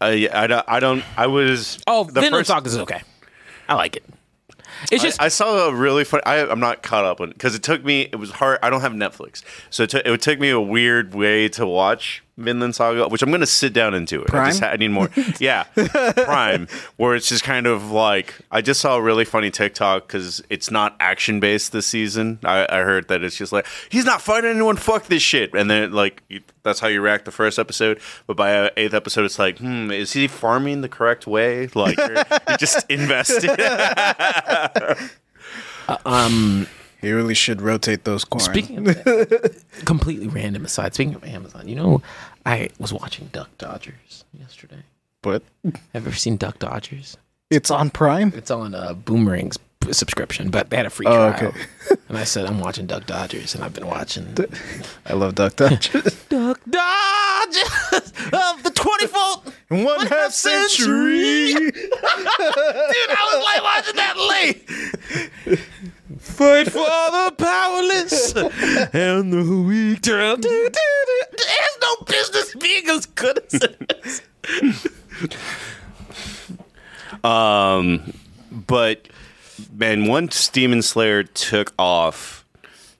[0.00, 1.04] I, I, don't- I don't.
[1.16, 1.78] I was.
[1.86, 3.02] Oh, the first- Saga is okay.
[3.68, 4.04] I like it.
[4.92, 6.22] It's just I, I saw a really funny.
[6.24, 8.02] I, I'm not caught up on because it took me.
[8.02, 8.60] It was hard.
[8.62, 12.22] I don't have Netflix, so it, took it take me a weird way to watch
[12.38, 14.32] Vinland Saga, which I'm going to sit down and do it.
[14.32, 14.72] I, just Prime?
[14.72, 15.10] I need more.
[15.40, 20.06] yeah, Prime, where it's just kind of like I just saw a really funny TikTok
[20.06, 22.38] because it's not action based this season.
[22.44, 24.76] I, I heard that it's just like he's not fighting anyone.
[24.76, 28.00] Fuck this shit, and then like you, that's how you react the first episode.
[28.26, 31.66] But by uh, eighth episode, it's like, hmm, is he farming the correct way?
[31.74, 32.14] Like you're,
[32.48, 33.60] you're just invested.
[36.06, 36.66] um.
[37.02, 38.40] You really should rotate those corn.
[38.40, 42.02] Speaking of that, completely random aside, speaking of Amazon, you know,
[42.44, 44.82] I was watching Duck Dodgers yesterday.
[45.22, 47.16] but Have you ever seen Duck Dodgers?
[47.50, 48.32] it's on Prime.
[48.36, 49.58] It's on uh, Boomerang's
[49.92, 51.48] subscription, but they had a free Oh, trial.
[51.48, 51.58] okay.
[52.08, 54.36] and I said, I'm watching Duck Dodgers, and I've been watching
[55.06, 56.14] I love Duck Dodgers.
[56.28, 59.52] Duck Dodgers of the 24th
[59.84, 61.54] One half century.
[61.54, 61.72] Dude,
[63.10, 65.60] I was like watching that late.
[66.28, 68.32] Fight for the powerless
[68.92, 70.02] and the weak.
[70.02, 70.38] There's
[71.80, 74.22] no business being as good as it is.
[77.24, 78.12] Um,
[78.50, 79.08] but
[79.72, 82.44] man, once Demon Slayer took off,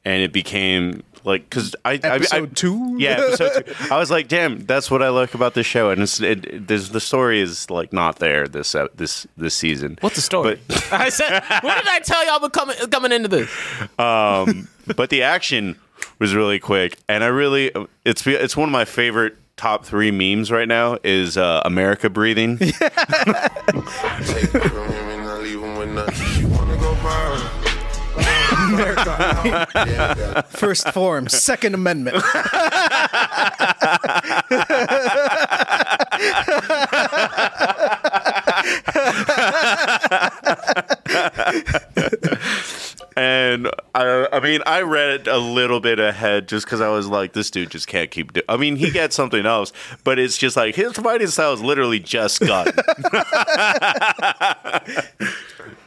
[0.05, 2.97] and it became like because I, I- I Episode two?
[2.99, 3.75] yeah, episode two.
[3.93, 6.67] I was like, damn, that's what I like about this show, and it's it, it-
[6.69, 9.99] there's the story is like not there this uh, this this season.
[10.01, 10.61] What's the story?
[10.69, 13.51] But I said, what did I tell y'all about coming, coming into this?
[13.99, 15.77] um, but the action
[16.19, 17.71] was really quick, and I really
[18.05, 22.59] it's it's one of my favorite top three memes right now is uh, America breathing.
[28.79, 29.93] Take it from him and I leave him with nothing.
[29.93, 30.47] You wanna go viral?
[30.47, 32.23] First form, Second Amendment.
[43.17, 47.09] And I, I mean, I read it a little bit ahead just because I was
[47.09, 48.33] like, this dude just can't keep.
[48.33, 49.73] Do- I mean, he gets something else,
[50.05, 52.69] but it's just like his fighting style is literally just gun.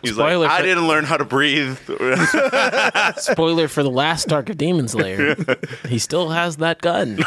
[0.02, 1.78] He's Spoiler like, I for- didn't learn how to breathe.
[3.18, 5.36] Spoiler for the last arc of Demon's Slayer.
[5.88, 7.18] He still has that gun.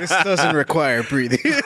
[0.00, 1.38] this doesn't require breathing.
[1.44, 1.60] yeah,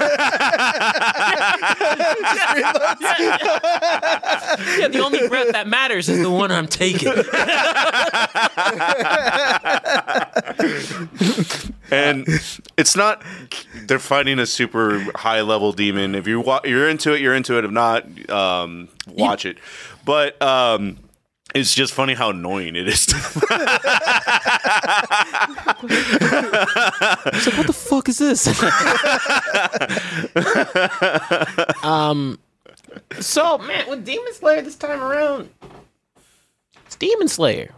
[4.88, 7.12] the only breath that matters is the one I'm taking.
[11.90, 12.26] And
[12.76, 13.22] it's not
[13.86, 16.14] they're fighting a super high level demon.
[16.14, 17.64] If you wa- you're into it, you're into it.
[17.64, 19.58] If not, um, watch it.
[20.04, 20.98] But um,
[21.54, 23.06] it's just funny how annoying it is.
[25.80, 28.46] It's like, what the fuck is this?
[31.84, 32.38] um,
[33.20, 35.50] so man, with Demon Slayer this time around,
[36.86, 37.72] it's Demon Slayer.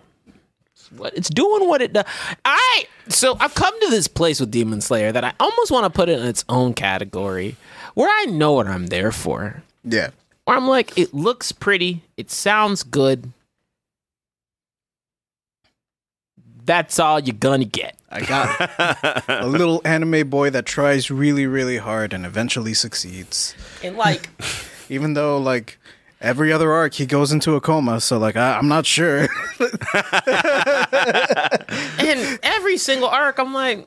[0.91, 2.05] It's what it's doing, what it does.
[2.45, 5.91] I so I've come to this place with Demon Slayer that I almost want to
[5.91, 7.57] put it in its own category,
[7.95, 9.63] where I know what I'm there for.
[9.85, 10.11] yeah.
[10.45, 13.33] Where I'm like, it looks pretty, it sounds good.
[16.65, 17.97] That's all you're gonna get.
[18.11, 23.55] I got a little anime boy that tries really, really hard and eventually succeeds.
[23.83, 24.29] And like,
[24.89, 25.79] Even though, like,
[26.21, 29.29] every other arc he goes into a coma, so, like, I, I'm not sure.
[31.99, 33.87] and every single arc, I'm like,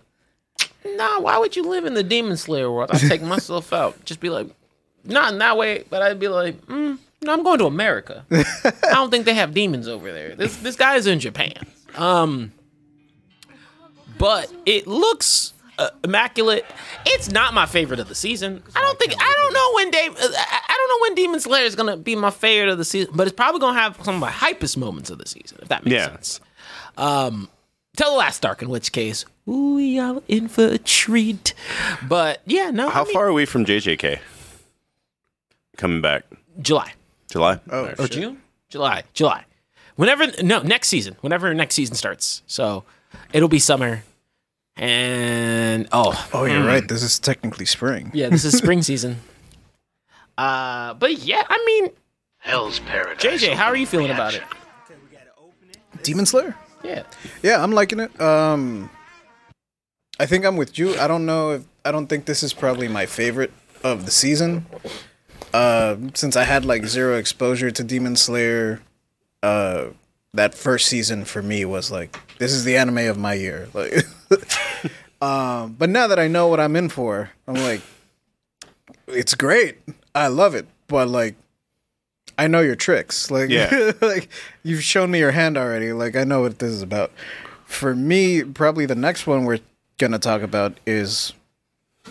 [0.86, 2.90] nah, why would you live in the Demon Slayer world?
[2.94, 4.04] I'd take myself out.
[4.06, 4.48] Just be like,
[5.04, 8.26] not in that way, but I'd be like, mm, No, I'm going to America.
[8.32, 10.36] I don't think they have demons over there.
[10.36, 11.54] This this guy is in Japan.
[11.96, 12.52] Um,
[14.18, 16.66] but it looks uh, immaculate.
[17.06, 18.64] It's not my favorite of the season.
[18.76, 19.14] I don't think.
[19.18, 20.12] I don't know when Dave.
[20.16, 22.86] uh, I I don't know when Demon Slayer is gonna be my favorite of the
[22.86, 25.68] season, but it's probably gonna have some of my hypest moments of the season, if
[25.70, 26.08] that makes Yeah.
[26.08, 26.40] sense.
[26.98, 27.50] Um,
[27.96, 31.54] till the last dark, in which case, ooh, we are in for a treat.
[32.08, 32.90] But yeah, no.
[32.90, 34.20] How I mean, far are we from JJK?
[35.78, 36.24] Coming back.
[36.62, 36.94] July.
[37.32, 37.60] July?
[37.72, 39.46] Oh, or June, July, July.
[39.96, 42.44] Whenever no next season, whenever next season starts.
[42.46, 42.84] So
[43.32, 44.04] it'll be summer,
[44.76, 46.68] and oh, Oh, you're mm.
[46.68, 46.88] right.
[46.88, 48.12] This is technically spring.
[48.14, 49.18] Yeah, this is spring season.
[50.38, 51.92] Uh, but yeah, I mean,
[52.38, 53.24] Hell's Paradise.
[53.44, 54.44] JJ, how are you feeling about it?
[56.04, 56.56] Demon Slayer.
[56.84, 57.04] Yeah,
[57.42, 58.20] Yeah, I'm liking it.
[58.20, 58.90] Um,
[60.20, 60.98] I think I'm with you.
[61.00, 63.52] I don't know if I don't think this is probably my favorite
[63.84, 64.66] of the season.
[65.54, 68.82] Uh, since I had like zero exposure to Demon Slayer,
[69.42, 69.88] uh,
[70.34, 73.70] that first season for me was like this is the anime of my year.
[73.74, 73.94] Like,
[75.22, 77.82] um, but now that I know what I'm in for, I'm like,
[79.08, 79.78] it's great.
[80.14, 81.36] I love it, but like.
[82.38, 83.30] I know your tricks.
[83.32, 83.92] Like, Yeah.
[84.02, 84.30] like
[84.64, 85.94] you've shown me your hand already.
[85.94, 87.12] Like I know what this is about.
[87.66, 89.60] For me, probably the next one we're
[89.98, 91.34] gonna talk about is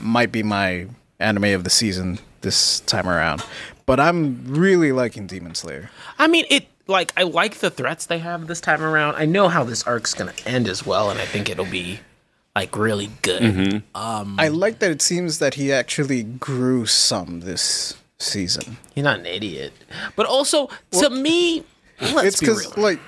[0.01, 0.87] might be my
[1.19, 3.45] anime of the season this time around.
[3.87, 5.91] But I'm really liking Demon Slayer.
[6.19, 6.67] I mean it.
[6.89, 9.15] Like I like the threats they have this time around.
[9.17, 12.01] I know how this arc's gonna end as well, and I think it'll be
[12.57, 13.43] like really good.
[13.43, 13.97] Mm-hmm.
[13.97, 18.77] Um, I like that it seems that he actually grew some this season.
[18.95, 19.73] You're not an idiot,
[20.17, 21.65] but also to me,
[22.01, 23.01] let's it's because like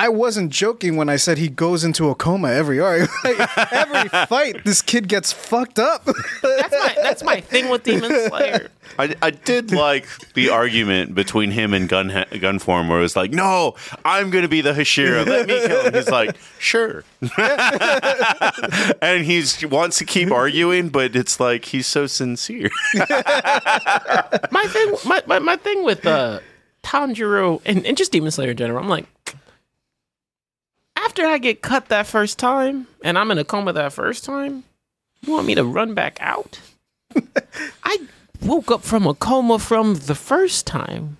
[0.00, 3.10] I wasn't joking when I said he goes into a coma every arc.
[3.22, 6.06] Like, every fight, this kid gets fucked up.
[6.42, 8.70] That's my that's my thing with Demon Slayer.
[8.98, 13.32] I, I did like the argument between him and Gun Gunform, where it was like,
[13.32, 15.26] "No, I'm going to be the Hashira.
[15.26, 17.04] Let me kill him." He's like, "Sure,"
[19.02, 22.70] and he wants to keep arguing, but it's like he's so sincere.
[22.94, 26.40] my thing my, my, my thing with uh
[26.82, 29.06] Tanjiro and, and just Demon Slayer in general, I'm like
[31.04, 34.64] after I get cut that first time and I'm in a coma that first time,
[35.22, 36.60] you want me to run back out?
[37.84, 37.98] I
[38.42, 41.18] woke up from a coma from the first time.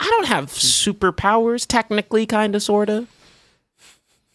[0.00, 3.06] I don't have superpowers, technically, kind of, sorta.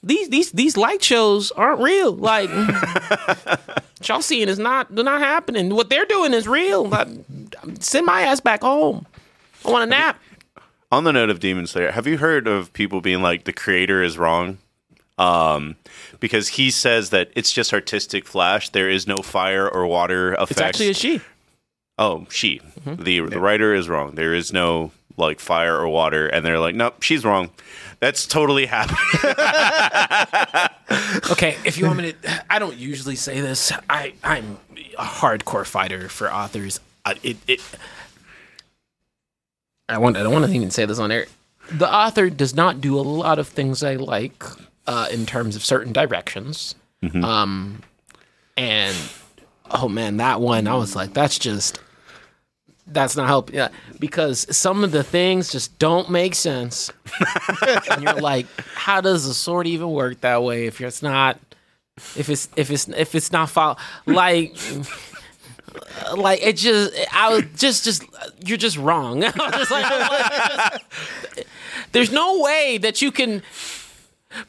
[0.06, 2.12] These these these light shows aren't real.
[2.12, 2.50] Like
[4.04, 5.74] y'all seeing is not they're not happening.
[5.74, 6.90] What they're doing is real.
[6.90, 7.08] Like,
[7.80, 9.06] send my ass back home.
[9.66, 10.20] I want a nap.
[10.92, 14.04] On the note of Demon Slayer, have you heard of people being like the creator
[14.04, 14.58] is wrong?
[15.18, 15.76] Um,
[16.20, 18.70] because he says that it's just artistic flash.
[18.70, 20.52] There is no fire or water effects.
[20.52, 21.22] It's actually a she.
[22.00, 22.62] Oh, she.
[22.86, 24.16] The the writer is wrong.
[24.16, 27.52] There is no like fire or water, and they're like, nope, she's wrong.
[28.00, 28.98] That's totally happening.
[31.32, 33.72] Okay, if you want me to, I don't usually say this.
[33.90, 34.58] I I'm
[34.98, 36.80] a hardcore fighter for authors.
[37.06, 37.62] I, it it.
[39.88, 40.18] I want.
[40.18, 41.28] I don't want to even say this on air.
[41.72, 44.44] The author does not do a lot of things I like
[44.88, 46.76] uh, in terms of certain directions.
[47.24, 47.82] Um,
[48.56, 48.96] and
[49.72, 51.80] oh man, that one I was like, that's just
[52.88, 53.52] that's not help.
[53.52, 53.70] Yeah,
[54.00, 56.92] because some of the things just don't make sense.
[57.92, 58.46] and you're like,
[58.76, 61.40] how does a sword even work that way if it's not
[62.16, 64.56] if it's if it's if it's not follow like
[66.16, 68.04] like it just I was just just
[68.46, 69.24] you're just wrong.
[69.26, 70.72] I was just like, I like,
[71.36, 71.48] just-
[71.92, 73.44] there's no way that you can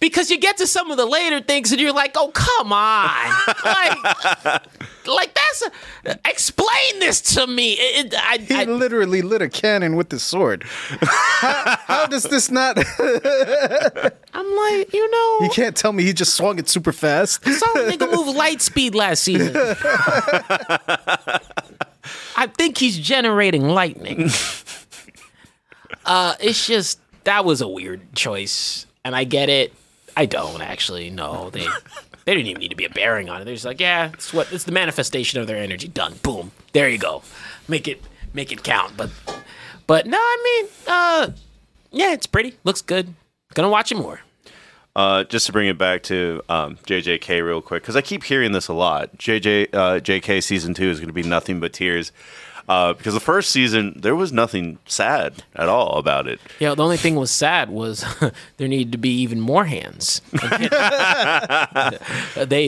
[0.00, 3.10] because you get to some of the later things and you're like, oh come on,
[3.64, 4.66] like,
[5.06, 5.62] like that's
[6.06, 7.72] a, explain this to me.
[7.74, 10.64] It, it- I, He I, literally lit a cannon with the sword.
[10.64, 12.76] how, how does this not?
[14.34, 17.44] I'm like, you know, you can't tell me he just swung it super fast.
[17.44, 19.54] saw a nigga move light speed last season.
[22.36, 24.28] I think he's generating lightning.
[26.04, 29.72] Uh, it's just that was a weird choice, and I get it.
[30.16, 31.10] I don't actually.
[31.10, 31.66] No, they
[32.24, 33.44] they didn't even need to be a bearing on it.
[33.44, 35.88] They're just like, yeah, it's what it's the manifestation of their energy.
[35.88, 36.14] Done.
[36.22, 36.52] Boom.
[36.72, 37.22] There you go.
[37.68, 38.02] Make it
[38.32, 38.96] make it count.
[38.96, 39.10] But
[39.86, 41.30] but no, I mean, uh,
[41.90, 42.56] yeah, it's pretty.
[42.64, 43.14] Looks good.
[43.54, 44.20] Gonna watch it more.
[44.96, 48.52] Uh, just to bring it back to um, JJK real quick, because I keep hearing
[48.52, 49.16] this a lot.
[49.18, 52.12] JJ uh, JK season two is going to be nothing but tears.
[52.68, 56.40] Uh, because the first season there was nothing sad at all about it.
[56.60, 58.04] Yeah, the only thing was sad was
[58.56, 60.22] there needed to be even more hands.
[60.32, 60.68] they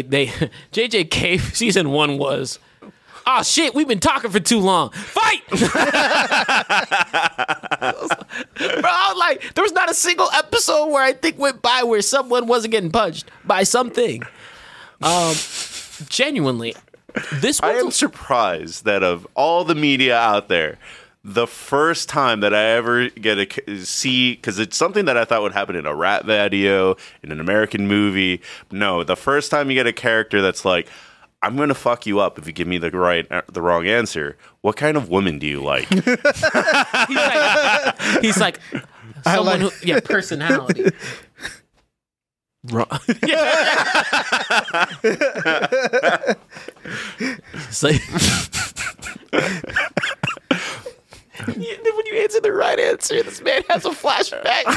[0.03, 0.27] they
[0.73, 2.59] JJK season one was
[3.27, 4.91] oh shit, we've been talking for too long.
[4.91, 5.43] Fight!
[5.49, 5.59] Bro,
[8.85, 12.03] I was like, there was not a single episode where I think went by where
[12.03, 14.23] someone wasn't getting punched by something.
[15.03, 15.35] Um,
[16.09, 16.75] genuinely,
[17.35, 20.79] this I was am surprised that of all the media out there,
[21.25, 25.43] the first time that I ever get to see, because it's something that I thought
[25.43, 28.41] would happen in a rap video, in an American movie.
[28.71, 30.89] No, the first time you get a character that's like,
[31.43, 34.37] I'm gonna fuck you up if you give me the right, uh, the wrong answer.
[34.61, 35.89] What kind of woman do you like?
[35.89, 36.07] he's
[37.17, 38.61] like, he's like
[39.25, 40.91] someone who, yeah, personality.
[42.71, 42.87] Wrong.
[47.55, 48.01] It's like-
[51.47, 54.63] when you answer the right answer, this man has a flashback.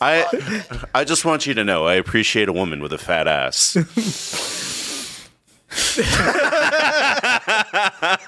[0.00, 3.76] I, I just want you to know I appreciate a woman with a fat ass.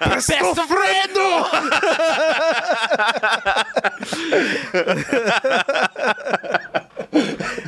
[0.00, 0.30] Best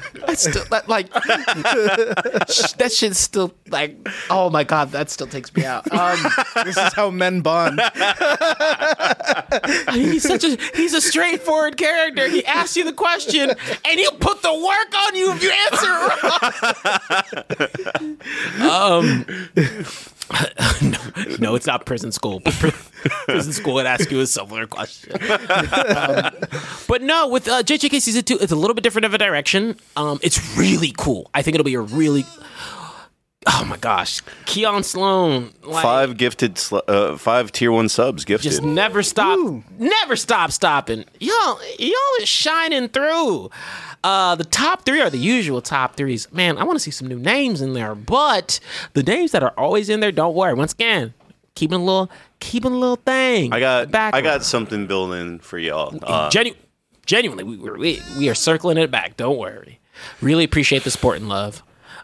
[0.27, 3.97] That's still that like that shit's still like
[4.29, 5.91] oh my god that still takes me out.
[5.93, 6.19] Um,
[6.65, 7.81] this is how men bond.
[9.93, 12.29] he's such a he's a straightforward character.
[12.29, 15.89] He asks you the question and he'll put the work on you if you answer
[18.61, 18.61] wrong.
[18.71, 19.25] um,
[20.83, 20.99] no,
[21.39, 22.41] no, it's not prison school.
[23.25, 25.13] Prison school would ask you a similar question.
[25.15, 26.33] Um,
[26.87, 29.77] but no, with uh, JJK season two, it's a little bit different of a direction.
[29.97, 31.31] Um, it's really cool.
[31.35, 32.25] I think it'll be a really.
[33.47, 38.51] Oh my gosh, Keon Sloan, like, five gifted, sl- uh, five tier one subs gifted.
[38.51, 39.39] just never stop,
[39.79, 41.07] never stop stopping.
[41.21, 43.49] Y'all, y'all is shining through.
[44.05, 46.31] Uh, the top three are the usual top threes.
[46.35, 48.61] Man, I want to see some new names in there, but
[48.93, 50.53] the names that are always in there, don't worry.
[50.53, 51.15] Once again,
[51.55, 52.11] keeping a little,
[52.41, 53.55] keeping a little thing.
[53.55, 54.13] I got, back.
[54.15, 55.99] I got something built in for y'all.
[56.03, 56.55] Uh, Genu-
[57.07, 59.17] genuinely, we, we we are circling it back.
[59.17, 59.81] Don't worry.
[60.21, 61.63] Really appreciate the support and love.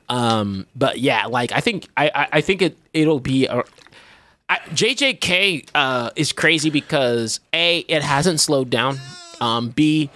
[0.09, 3.62] Um, but yeah, like I think I I, I think it it'll be a.
[4.49, 8.99] I, JJK uh, is crazy because a it hasn't slowed down.
[9.41, 10.09] Um, B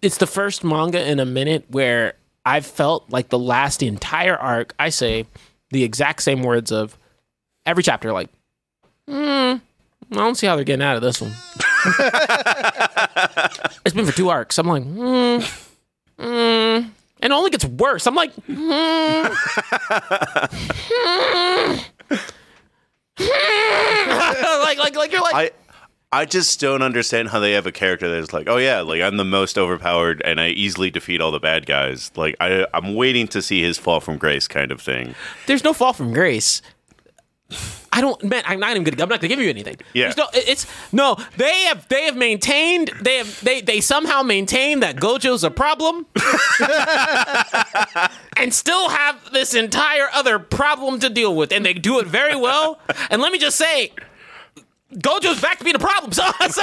[0.00, 2.14] it's the first manga in a minute where
[2.44, 4.74] I've felt like the last entire arc.
[4.78, 5.26] I say
[5.70, 6.98] the exact same words of
[7.66, 8.12] every chapter.
[8.12, 8.28] Like,
[9.08, 9.60] hmm, I
[10.10, 11.32] don't see how they're getting out of this one.
[13.84, 14.58] it's been for two arcs.
[14.58, 15.38] I'm like, hmm,
[16.18, 16.88] hmm.
[17.22, 18.06] And it only gets worse.
[18.06, 19.32] I'm like, hmm, hmm,
[23.18, 25.50] like, like, like you're like, I
[26.14, 29.16] I just don't understand how they have a character that's like, oh yeah, like I'm
[29.16, 32.10] the most overpowered and I easily defeat all the bad guys.
[32.16, 35.14] Like I I'm waiting to see his fall from grace kind of thing.
[35.46, 36.60] there's no fall from grace.
[37.92, 38.42] I don't, man.
[38.46, 39.02] I'm not even gonna.
[39.02, 39.76] I'm not gonna give you anything.
[39.92, 40.14] Yeah.
[40.16, 41.18] No, it's no.
[41.36, 41.86] They have.
[41.88, 42.90] They have maintained.
[43.02, 43.44] They have.
[43.44, 43.60] They.
[43.60, 46.06] They somehow maintain that Gojo's a problem,
[48.38, 52.34] and still have this entire other problem to deal with, and they do it very
[52.34, 52.80] well.
[53.10, 53.92] And let me just say.
[54.94, 56.12] Gojo's back to being a problem.
[56.12, 56.62] So, so-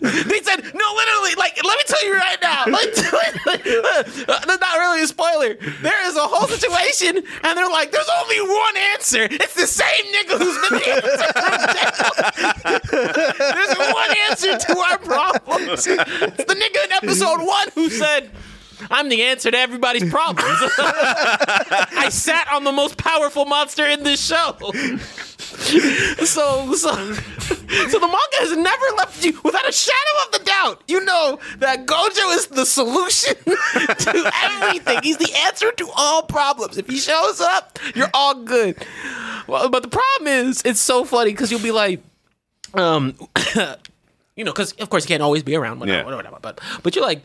[0.00, 2.64] they said, no, literally, like, let me tell you right now.
[2.66, 5.54] Like, uh, that's not really a spoiler.
[5.54, 9.28] There is a whole situation, and they're like, there's only one answer.
[9.30, 11.44] It's the same nigga who's been the answer from
[11.76, 13.30] jail.
[13.54, 15.86] There's one answer to our problems.
[15.86, 18.30] It's the nigga in episode one who said,
[18.90, 20.58] I'm the answer to everybody's problems.
[20.78, 24.56] I sat on the most powerful monster in this show.
[26.30, 29.96] So, so, so the manga has never left you without a shadow
[30.26, 30.82] of the doubt.
[30.86, 34.98] You know that Gojo is the solution to everything.
[35.02, 36.78] He's the answer to all problems.
[36.78, 38.76] If he shows up, you're all good.
[39.46, 42.00] Well, but the problem is, it's so funny because you'll be like,
[42.74, 43.14] um,
[44.36, 46.04] you know, because of course you can't always be around, whatever, Yeah.
[46.04, 47.22] whatever, whatever, but but you're like,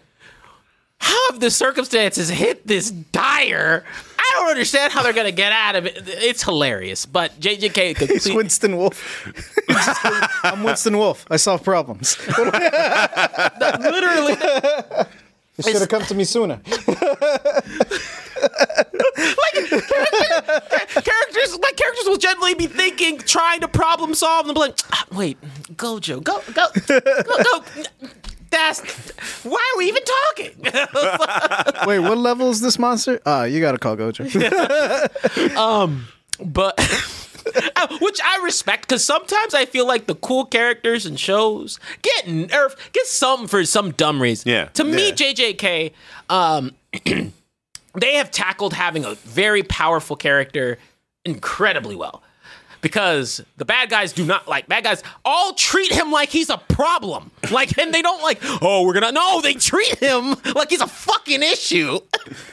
[1.05, 3.83] how have the circumstances hit this dire?
[4.17, 5.93] I don't understand how they're gonna get out of it.
[6.07, 9.31] It's hilarious, but JJK complete, Winston Wolfe.
[10.43, 11.27] I'm Winston Wolfe.
[11.29, 12.17] I solve problems.
[12.39, 14.33] literally
[15.57, 16.59] You should have come to me sooner.
[19.17, 19.53] Like
[21.03, 25.05] characters like characters will generally be thinking, trying to problem solve, and be like, "Ah,
[25.13, 25.37] "Wait,
[25.75, 27.63] Gojo, go, go, go, go."
[28.55, 28.79] That's
[29.43, 31.87] why are we even talking?
[31.87, 33.19] Wait, what level is this monster?
[33.25, 34.25] Ah, you gotta call Gojo.
[35.57, 36.07] Um,
[36.43, 36.79] but
[37.75, 42.25] uh, which I respect because sometimes I feel like the cool characters and shows get
[42.25, 44.49] nerfed, get something for some dumb reason.
[44.51, 44.65] Yeah.
[44.75, 45.13] To me, Yeah.
[45.13, 45.91] JJK,
[46.29, 46.71] um,
[47.05, 50.77] they have tackled having a very powerful character
[51.25, 52.23] incredibly well.
[52.85, 56.59] Because the bad guys do not like bad guys all treat him like he's a
[56.59, 57.31] problem.
[57.49, 60.87] Like and they don't like, oh, we're gonna no, they treat him like he's a
[60.87, 61.97] fucking issue.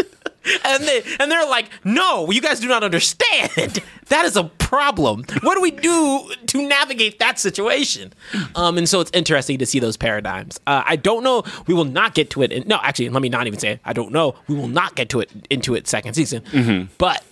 [0.64, 3.82] and they and they're like, no, you guys do not understand.
[4.08, 5.24] That is a problem.
[5.42, 8.12] What do we do to navigate that situation?
[8.54, 10.60] Um, and so it's interesting to see those paradigms.
[10.66, 11.44] Uh, I don't know.
[11.66, 12.52] We will not get to it.
[12.52, 13.80] In, no, actually, let me not even say it.
[13.86, 14.34] I don't know.
[14.48, 16.42] We will not get to it into it second season.
[16.52, 16.88] Mhm.
[16.98, 17.24] But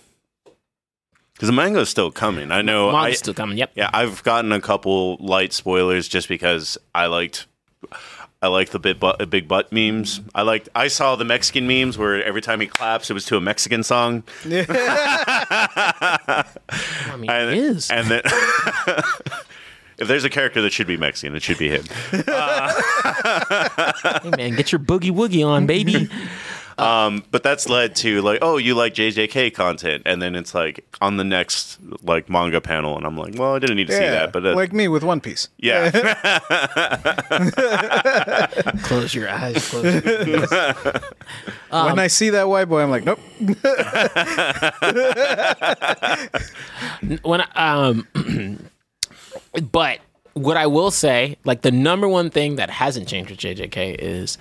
[1.41, 2.51] Because the manga's still coming.
[2.51, 2.91] I know.
[2.91, 3.57] Manga's I, still coming.
[3.57, 3.71] Yep.
[3.73, 7.47] Yeah, I've gotten a couple light spoilers just because I liked.
[8.43, 10.21] I like the bit butt, big butt memes.
[10.35, 10.69] I liked.
[10.75, 13.81] I saw the Mexican memes where every time he claps, it was to a Mexican
[13.81, 14.21] song.
[14.45, 14.51] I
[17.17, 17.89] mean, and, it is.
[17.89, 18.21] And then,
[19.97, 21.85] if there's a character that should be Mexican, it should be him.
[22.11, 22.21] hey
[24.37, 26.07] man, get your boogie woogie on, baby.
[26.77, 30.85] Um, but that's led to like, oh, you like JJK content, and then it's like
[31.01, 33.99] on the next like manga panel, and I'm like, well, I didn't need to see
[33.99, 35.49] that, but uh, like me with One Piece.
[35.57, 35.91] yeah.
[38.83, 39.69] close your eyes.
[39.69, 40.51] Close your ears.
[41.69, 43.19] when I see that white boy, I'm like, nope.
[47.23, 48.07] when um
[49.71, 49.99] but
[50.33, 54.37] what I will say, like the number one thing that hasn't changed with JJK is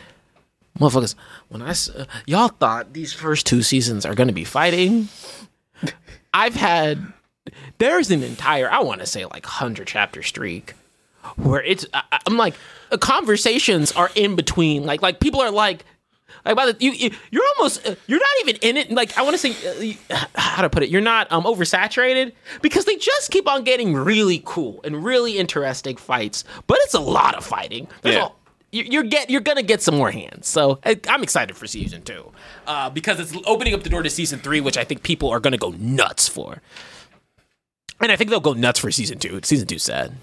[0.81, 1.15] motherfuckers,
[1.49, 5.09] when I uh, y'all thought these first two seasons are going to be fighting,
[6.35, 7.13] I've had
[7.79, 10.75] there's an entire I want to say like 100 chapter streak
[11.37, 12.55] where it's I, I'm like
[12.91, 15.85] uh, conversations are in between like like people are like
[16.45, 19.23] like by the you, you you're almost uh, you're not even in it like I
[19.23, 22.33] want to say uh, how to put it you're not um oversaturated
[22.63, 27.01] because they just keep on getting really cool and really interesting fights but it's a
[27.01, 28.27] lot of fighting There's Yeah.
[28.27, 28.33] a-
[28.73, 32.31] you're get you're gonna get some more hands so I- I'm excited for season two
[32.67, 35.41] uh, because it's opening up the door to season three which I think people are
[35.41, 36.63] gonna go nuts for
[38.01, 40.15] and I think they'll go nuts for season two season two sad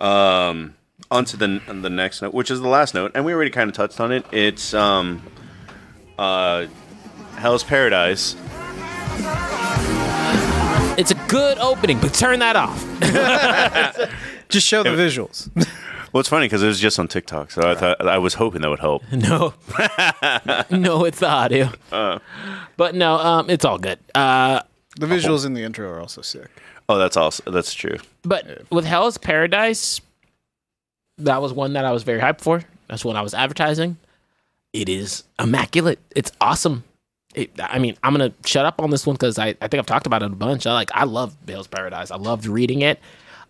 [0.00, 0.74] Um,
[1.10, 3.68] on to the the next note, which is the last note, and we already kind
[3.70, 4.24] of touched on it.
[4.32, 5.22] It's um,
[6.18, 6.66] uh,
[7.36, 8.36] Hell's Paradise.
[10.98, 12.78] it's a good opening but turn that off
[14.48, 15.48] Just show the visuals.
[16.12, 18.62] Well, it's funny because it was just on TikTok, so I thought I was hoping
[18.62, 19.02] that would help.
[19.12, 19.54] No,
[20.70, 21.70] no, it's the audio.
[22.76, 23.98] but no, um, it's all good.
[24.14, 24.60] Uh,
[24.98, 26.48] The visuals in the intro are also sick.
[26.88, 27.96] Oh, that's also that's true.
[28.22, 30.00] but with Hell's Paradise,
[31.18, 32.62] that was one that I was very hyped for.
[32.88, 33.96] That's one I was advertising.
[34.72, 36.00] It is immaculate.
[36.16, 36.82] It's awesome.
[37.36, 39.86] It, I mean, I'm gonna shut up on this one because I, I think I've
[39.86, 40.66] talked about it a bunch.
[40.66, 42.10] I like I love Hell's Paradise.
[42.10, 42.98] I loved reading it.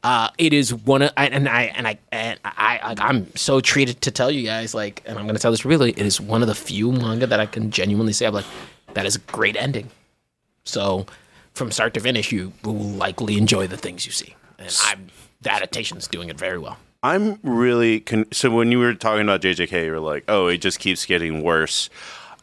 [0.03, 4.01] Uh, it is one of and I and I and I, I I'm so treated
[4.03, 5.91] to tell you guys like, and I'm gonna tell this really.
[5.91, 8.47] It is one of the few manga that I can genuinely say I'm like,
[8.95, 9.91] that is a great ending.
[10.65, 11.07] So
[11.53, 15.09] from start to finish, you will likely enjoy the things you see, and I'm
[15.43, 16.79] the adaptation's doing it very well.
[17.03, 20.59] I'm really con- so when you were talking about JJK, you were like, "Oh, it
[20.59, 21.91] just keeps getting worse."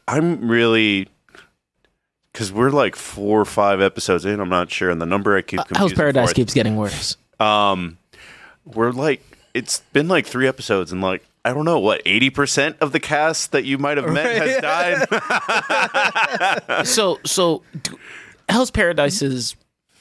[0.07, 1.07] I'm really
[2.31, 4.39] because we're like four or five episodes in.
[4.39, 5.75] I'm not sure, and the number I keep confusing.
[5.77, 7.17] Hell's Paradise keeps getting worse.
[7.39, 7.97] Um,
[8.65, 9.21] we're like,
[9.53, 12.99] it's been like three episodes, and like I don't know what eighty percent of the
[12.99, 15.07] cast that you might have met has
[16.69, 16.85] died.
[16.85, 17.91] so so d-
[18.49, 19.55] Hell's Paradise is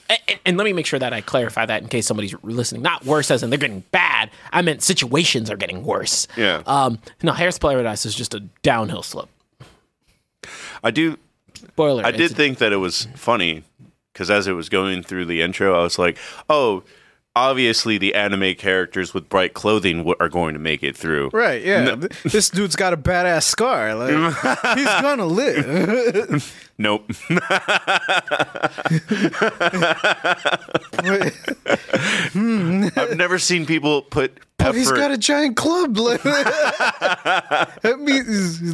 [0.09, 2.83] and, and let me make sure that I clarify that in case somebody's listening.
[2.83, 4.31] Not worse as in they're getting bad.
[4.53, 6.27] I meant situations are getting worse.
[6.37, 6.63] Yeah.
[6.67, 9.31] Um no, Hell's Paradise is just a downhill slope.
[10.83, 11.17] I do.
[11.55, 12.05] Spoiler.
[12.05, 13.63] I did think that it was funny
[14.13, 16.19] because as it was going through the intro, I was like,
[16.49, 16.83] "Oh,
[17.37, 21.63] obviously the anime characters with bright clothing w- are going to make it through." Right,
[21.63, 21.95] yeah.
[21.95, 23.95] Th- This dude's got a badass scar.
[23.95, 24.11] Like
[24.77, 26.63] he's gonna live.
[26.79, 27.11] Nope.
[32.35, 35.97] I've never seen people put But he's got a giant club.
[35.97, 38.25] Like, I mean,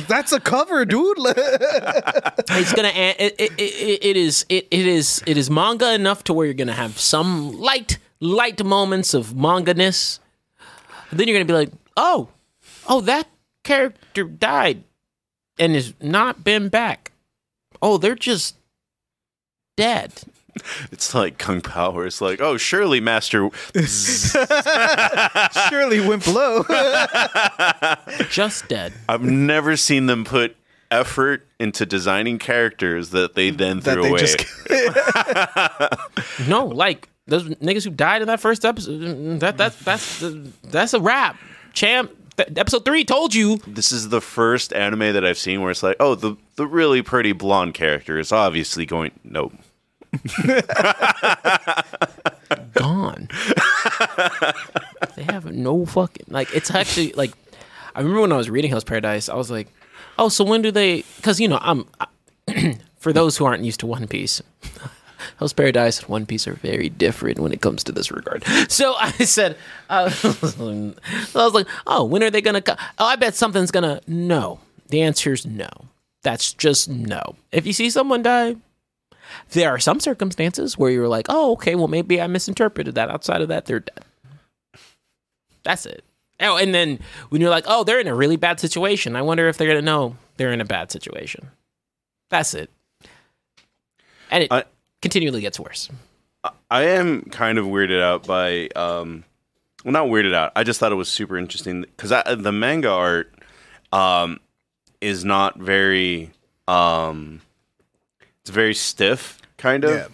[0.09, 1.16] that's a cover, dude.
[1.18, 6.32] it's gonna it, it, it, it is it, it is it is manga enough to
[6.32, 10.20] where you're gonna have some light light moments of manga ness
[11.10, 12.28] then you're gonna be like oh
[12.88, 13.26] oh that
[13.64, 14.84] character died
[15.58, 17.10] and has not been back
[17.82, 18.56] oh they're just
[19.76, 20.12] dead
[20.92, 22.04] It's like Kung Power.
[22.04, 23.48] It's like, oh, surely Master.
[25.70, 26.62] Surely went below.
[28.28, 30.54] just dead I've never seen them put
[30.90, 34.18] effort into designing characters that they then That threw they away.
[34.20, 34.44] just
[36.48, 40.24] no like those niggas who died in that first episode mm, mm, that that's that's
[40.64, 41.36] that's a wrap
[41.72, 43.58] champ th- episode three told you.
[43.66, 47.02] This is the first anime that I've seen where it's like, oh, the the really
[47.02, 49.12] pretty blonde character is obviously going.
[49.24, 49.52] Nope.
[52.74, 53.28] gone.
[55.16, 56.54] they have no fucking like.
[56.54, 57.32] It's actually like.
[57.94, 59.68] I remember when I was reading Hell's Paradise, I was like,
[60.18, 61.86] "Oh, so when do they?" Because you know, I'm.
[62.98, 64.42] for those who aren't used to One Piece,
[65.38, 68.44] Hell's Paradise and One Piece are very different when it comes to this regard.
[68.68, 69.56] So I said,
[69.90, 70.94] uh, I
[71.34, 74.00] was like, "Oh, when are they gonna come?" Oh, I bet something's gonna.
[74.06, 75.68] No, the answer is no.
[76.22, 77.36] That's just no.
[77.50, 78.56] If you see someone die,
[79.50, 83.10] there are some circumstances where you're like, oh, okay, well, maybe I misinterpreted that.
[83.10, 84.04] Outside of that, they're dead.
[85.64, 86.04] That's it.
[86.40, 89.48] Oh, and then when you're like, oh, they're in a really bad situation, I wonder
[89.48, 91.50] if they're gonna know they're in a bad situation.
[92.30, 92.70] That's it.
[94.30, 94.66] And it
[95.02, 95.90] continually gets worse.
[96.70, 99.24] I am kind of weirded out by, um,
[99.84, 100.52] well, not weirded out.
[100.56, 103.32] I just thought it was super interesting because the manga art
[103.92, 104.40] um,
[105.00, 106.30] is not very,
[106.66, 107.42] um,
[108.40, 109.90] it's very stiff, kind of.
[109.90, 110.06] Yeah.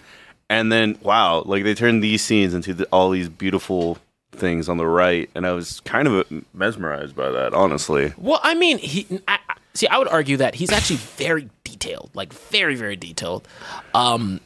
[0.51, 3.98] And then, wow, like they turned these scenes into the, all these beautiful
[4.32, 8.12] things on the right, and I was kind of mesmerized by that, honestly.
[8.16, 9.06] Well, I mean, he.
[9.28, 13.47] I, I- see, I would argue that he's actually very detailed, like very, very detailed.
[13.94, 14.40] Um,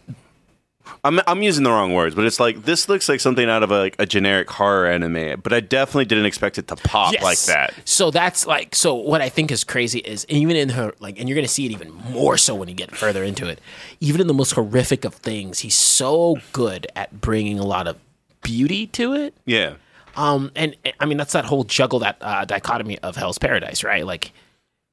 [1.05, 3.71] I'm I'm using the wrong words, but it's like this looks like something out of
[3.71, 7.23] a, like a generic horror anime, but I definitely didn't expect it to pop Yes.
[7.23, 7.75] like that.
[7.85, 11.29] So that's like so what I think is crazy is even in her like and
[11.29, 13.61] you're gonna see it even more so when you get further into it.
[14.01, 17.97] Even in the most horrific of things, he's so good at bringing a lot of
[18.43, 19.35] beauty to it.
[19.45, 19.75] Yeah.
[20.17, 23.85] Um, and and, I mean that's that whole juggle that uh, dichotomy of Hell's Paradise,
[23.85, 24.05] right?
[24.05, 24.33] Like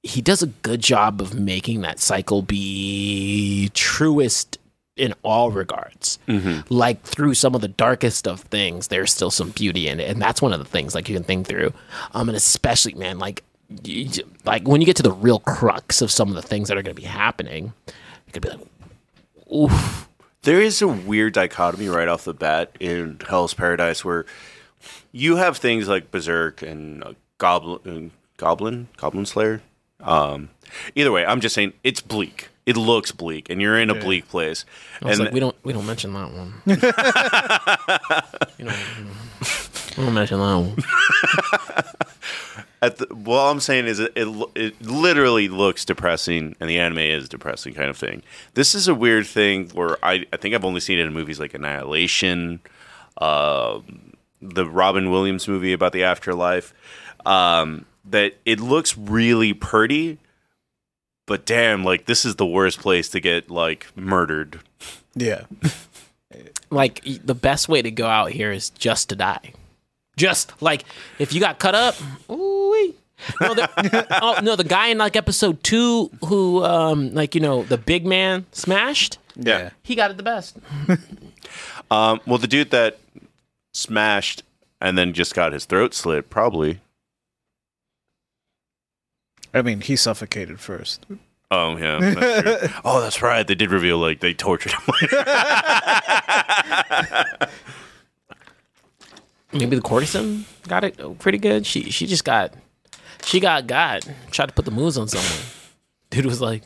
[0.04, 4.58] he does a good job of making that cycle be truest
[5.00, 6.20] in all regards.
[6.70, 10.22] Like through some of the darkest of things, there's still some beauty in it, and
[10.22, 11.74] that's one of the things like you can think through.
[12.14, 13.44] Um, and especially man, like
[14.46, 16.82] like when you get to the real crux of some of the things that are
[16.82, 17.74] going to be happening,
[18.26, 18.60] you could be like,
[19.54, 20.08] oof.
[20.44, 24.26] There is a weird dichotomy right off the bat in Hell's Paradise where
[25.12, 29.62] you have things like Berserk and uh, Goblin, Goblin, Goblin Slayer.
[30.00, 30.50] Um,
[30.96, 32.49] either way, I'm just saying it's bleak.
[32.70, 34.64] It looks bleak, and you're in a bleak place.
[35.02, 36.54] I was and like, we don't we don't mention that one.
[38.60, 38.76] you know,
[39.98, 40.76] we don't mention that one.
[42.84, 47.00] At the, what I'm saying is, it, it it literally looks depressing, and the anime
[47.00, 48.22] is depressing, kind of thing.
[48.54, 51.40] This is a weird thing where I, I think I've only seen it in movies
[51.40, 52.60] like Annihilation,
[53.18, 53.80] uh,
[54.44, 56.72] the Robin Williams movie about the afterlife.
[57.26, 60.20] Um, that it looks really pretty,
[61.30, 64.60] but damn, like this is the worst place to get like murdered.
[65.16, 65.44] Yeah.
[66.70, 69.54] like the best way to go out here is just to die.
[70.18, 70.84] Just like
[71.20, 71.96] if you got cut up,
[72.30, 72.60] ooh
[73.42, 77.64] no, the, oh no, the guy in like episode two who, um, like you know,
[77.64, 79.18] the big man smashed.
[79.36, 79.72] Yeah.
[79.84, 80.58] He got it the best.
[81.92, 83.00] Um, well, the dude that
[83.74, 84.44] smashed
[84.80, 86.82] and then just got his throat slit, probably.
[89.54, 91.06] I mean, he suffocated first.
[91.52, 92.00] Oh yeah.
[92.00, 92.70] That's true.
[92.86, 93.46] oh, that's right.
[93.46, 94.82] They did reveal like they tortured him.
[99.52, 101.66] Maybe the courtesan got it pretty good.
[101.66, 102.54] She she just got
[103.24, 105.46] she got got tried to put the moves on someone.
[106.12, 106.64] Dude was like,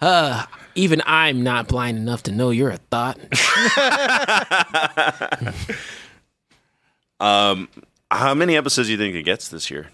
[0.00, 3.18] uh, even I'm not blind enough to know you're a thought.
[7.20, 7.68] um,
[8.10, 9.88] how many episodes do you think it gets this year?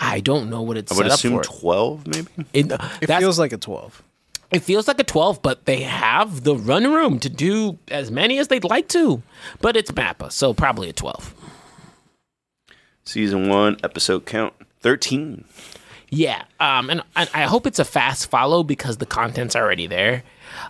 [0.00, 1.42] I don't know what it's I would set up assume for.
[1.42, 2.28] twelve, maybe.
[2.52, 4.02] It, It feels like a 12.
[4.50, 8.38] It feels like a 12, but they have the run room to do as many
[8.38, 9.22] as they'd like to.
[9.60, 11.34] But it's MAPPA, so probably a 12.
[13.04, 15.44] Season one, episode count thirteen.
[16.10, 20.22] Yeah, um, and, and I hope it's a fast follow because the content's already there.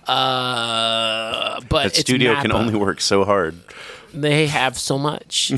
[0.06, 3.56] Uh, but That it's studio can only work so hard.
[4.12, 5.52] They have so much.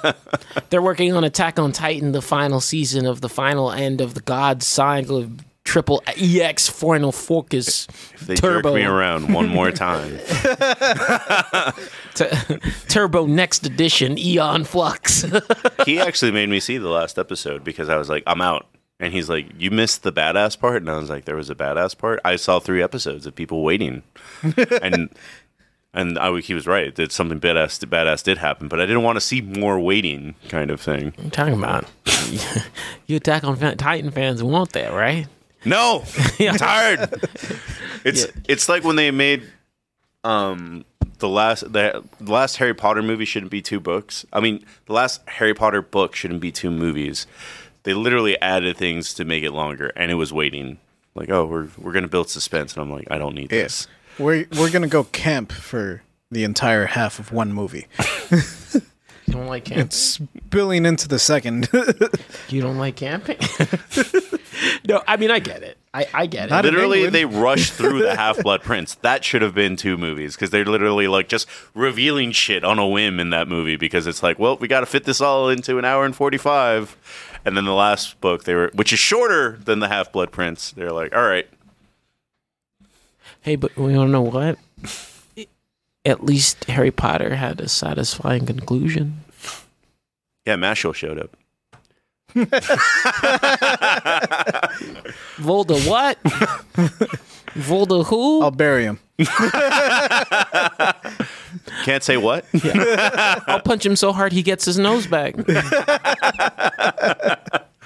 [0.70, 4.20] They're working on Attack on Titan, the final season of the final end of the
[4.20, 9.70] God Cycle of Triple EX Final Focus If they Turbo jerk me around one more
[9.70, 10.18] time,
[12.14, 12.24] T-
[12.88, 15.24] Turbo Next Edition Aeon Flux.
[15.86, 18.66] he actually made me see the last episode because I was like, I'm out.
[18.98, 21.54] And he's like, "You missed the badass part," and I was like, "There was a
[21.54, 24.02] badass part." I saw three episodes of people waiting,
[24.82, 25.08] and
[25.92, 29.16] and I, he was right that something badass badass did happen, but I didn't want
[29.16, 31.06] to see more waiting, kind of thing.
[31.06, 31.84] What are you talking about?
[33.06, 35.26] you Attack on Fa- Titan fans want that, right?
[35.64, 36.04] No,
[36.40, 37.22] I'm tired.
[38.02, 39.42] It's it's like when they made
[40.24, 40.86] um
[41.18, 44.24] the last the, the last Harry Potter movie shouldn't be two books.
[44.32, 47.26] I mean, the last Harry Potter book shouldn't be two movies.
[47.82, 50.78] They literally added things to make it longer, and it was waiting.
[51.14, 53.86] Like, oh, we're we're gonna build suspense, and I'm like, I don't need this.
[54.20, 57.86] We're we're gonna go camp for the entire half of one movie.
[59.26, 59.86] You don't like camping?
[59.86, 61.68] It's spilling into the second.
[62.48, 63.36] You don't like camping?
[64.88, 65.78] no, I mean I get it.
[65.94, 66.50] I, I get it.
[66.50, 67.14] Not in literally, England.
[67.14, 68.96] they rushed through the Half Blood Prince.
[68.96, 72.88] That should have been two movies because they're literally like just revealing shit on a
[72.88, 75.78] whim in that movie because it's like, well, we got to fit this all into
[75.78, 76.96] an hour and forty five.
[77.44, 80.72] And then the last book, they were, which is shorter than the Half Blood Prince.
[80.72, 81.48] They're like, all right,
[83.42, 84.58] Hey, but we don't know what.
[86.04, 89.20] At least Harry Potter had a satisfying conclusion.
[90.46, 91.36] yeah, Mashle showed up.
[95.40, 96.22] Volda what?
[97.54, 98.42] Volda who?
[98.42, 98.98] I'll bury him.
[101.84, 102.46] Can't say what.
[103.46, 105.34] I'll punch him so hard he gets his nose back.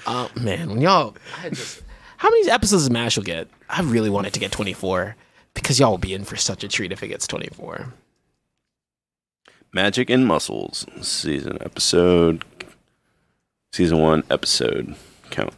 [0.05, 1.81] oh man, when y'all, I just,
[2.17, 3.47] how many episodes does Mashle get?
[3.69, 5.15] I really want it to get 24
[5.55, 7.91] because y'all will be in for such a treat if it gets 24.
[9.73, 12.45] Magic and Muscles season episode,
[13.73, 14.95] season one episode
[15.31, 15.53] count.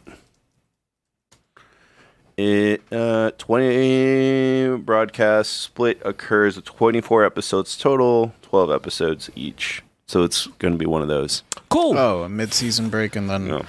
[2.36, 9.82] It uh, twenty broadcast split occurs with twenty four episodes total, twelve episodes each.
[10.08, 11.42] So it's going to be one of those.
[11.68, 11.96] Cool.
[11.98, 13.64] Oh, a mid-season break and then No.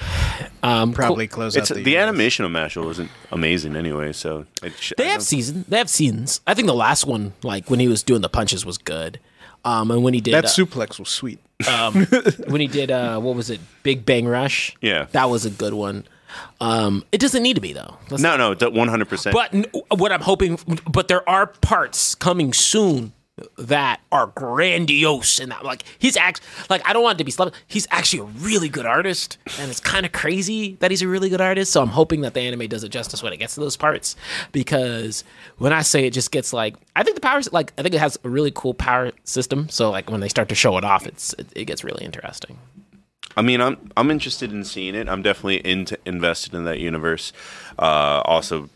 [0.63, 1.35] Um, probably cool.
[1.35, 4.13] close It's out the, the animation of Mashle isn't amazing anyway.
[4.13, 5.65] So it sh- They I have don't- season.
[5.67, 6.39] They have seasons.
[6.47, 9.19] I think the last one, like when he was doing the punches, was good.
[9.65, 11.39] Um, and when he did That uh, suplex was sweet.
[11.69, 12.05] um,
[12.47, 14.73] when he did uh, what was it, Big Bang Rush?
[14.79, 15.07] Yeah.
[15.11, 16.05] that was a good one.
[16.61, 17.97] Um, it doesn't need to be though.
[18.09, 19.33] Let's No, no, one hundred percent.
[19.33, 20.57] But n- what I'm hoping,
[20.89, 23.11] but there are parts coming soon
[23.57, 27.31] that are grandiose and that like he's act like I don't want it to be
[27.31, 27.55] slept.
[27.67, 31.29] He's actually a really good artist, and it's kind of crazy that he's a really
[31.29, 31.71] good artist.
[31.71, 34.15] So I'm hoping that the anime does it justice when it gets to those parts,
[34.51, 35.23] because
[35.57, 37.99] when I say it just gets like I think the power like I think it
[37.99, 39.69] has a really cool power system.
[39.69, 42.57] So like when they start to show it off, it's it, it gets really interesting.
[43.37, 45.07] I mean, I'm I'm interested in seeing it.
[45.07, 47.31] I'm definitely into invested in that universe.
[47.77, 48.69] Uh, also,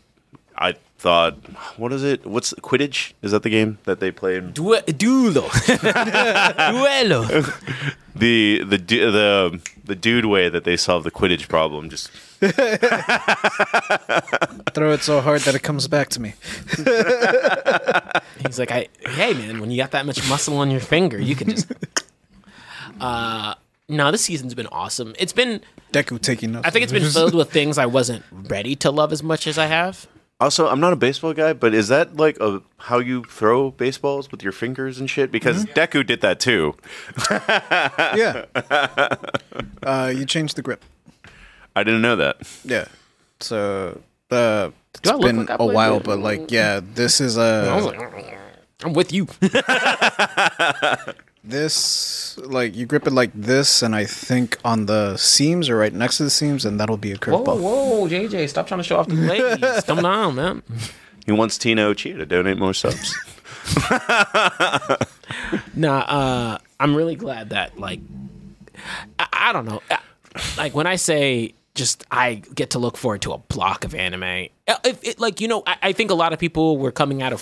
[0.56, 1.34] I thought,
[1.76, 2.24] what is it?
[2.24, 3.12] What's Quidditch?
[3.20, 4.54] Is that the game that they played?
[4.54, 5.48] Due- Duelo,
[6.72, 7.94] duelo.
[8.16, 11.90] The the the the dude way that they solve the Quidditch problem.
[11.90, 12.10] Just
[14.72, 16.34] Throw it so hard that it comes back to me.
[18.46, 18.86] He's like, I,
[19.18, 21.72] hey man, when you got that much muscle on your finger, you can just.
[23.00, 23.54] Uh,
[23.88, 25.12] no, this season's been awesome.
[25.18, 25.60] It's been,
[25.92, 26.68] Deku taking notes.
[26.68, 29.58] I think it's been filled with things I wasn't ready to love as much as
[29.58, 30.06] I have.
[30.40, 34.30] Also, I'm not a baseball guy, but is that like a how you throw baseballs
[34.30, 35.30] with your fingers and shit?
[35.30, 36.74] Because Deku did that too.
[37.30, 38.44] yeah.
[39.82, 40.84] Uh, you changed the grip.
[41.76, 42.36] I didn't know that.
[42.64, 42.86] Yeah.
[43.40, 44.00] So
[44.30, 46.04] uh, it's Do I look been like I a played while, it?
[46.04, 48.38] but like, yeah, this is I was a like,
[48.82, 49.28] I'm with you.
[51.44, 55.92] this like you grip it like this, and I think on the seams or right
[55.92, 57.60] next to the seams, and that'll be a whoa, curveball.
[57.60, 59.14] whoa, JJ, stop trying to show off the
[59.60, 59.82] ladies.
[59.84, 60.62] Come on, man.
[61.26, 63.14] He wants Tino Chia to donate more subs.
[65.74, 68.00] Nah, uh, I'm really glad that like
[69.18, 69.96] I, I don't know, Uh,
[70.56, 74.48] like when I say just I get to look forward to a block of anime.
[74.68, 77.22] Uh, If it, like you know, I, I think a lot of people were coming
[77.22, 77.40] out of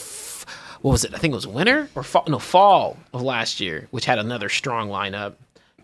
[0.82, 1.14] what was it?
[1.14, 4.48] I think it was winter or fall, no fall of last year, which had another
[4.48, 5.34] strong lineup.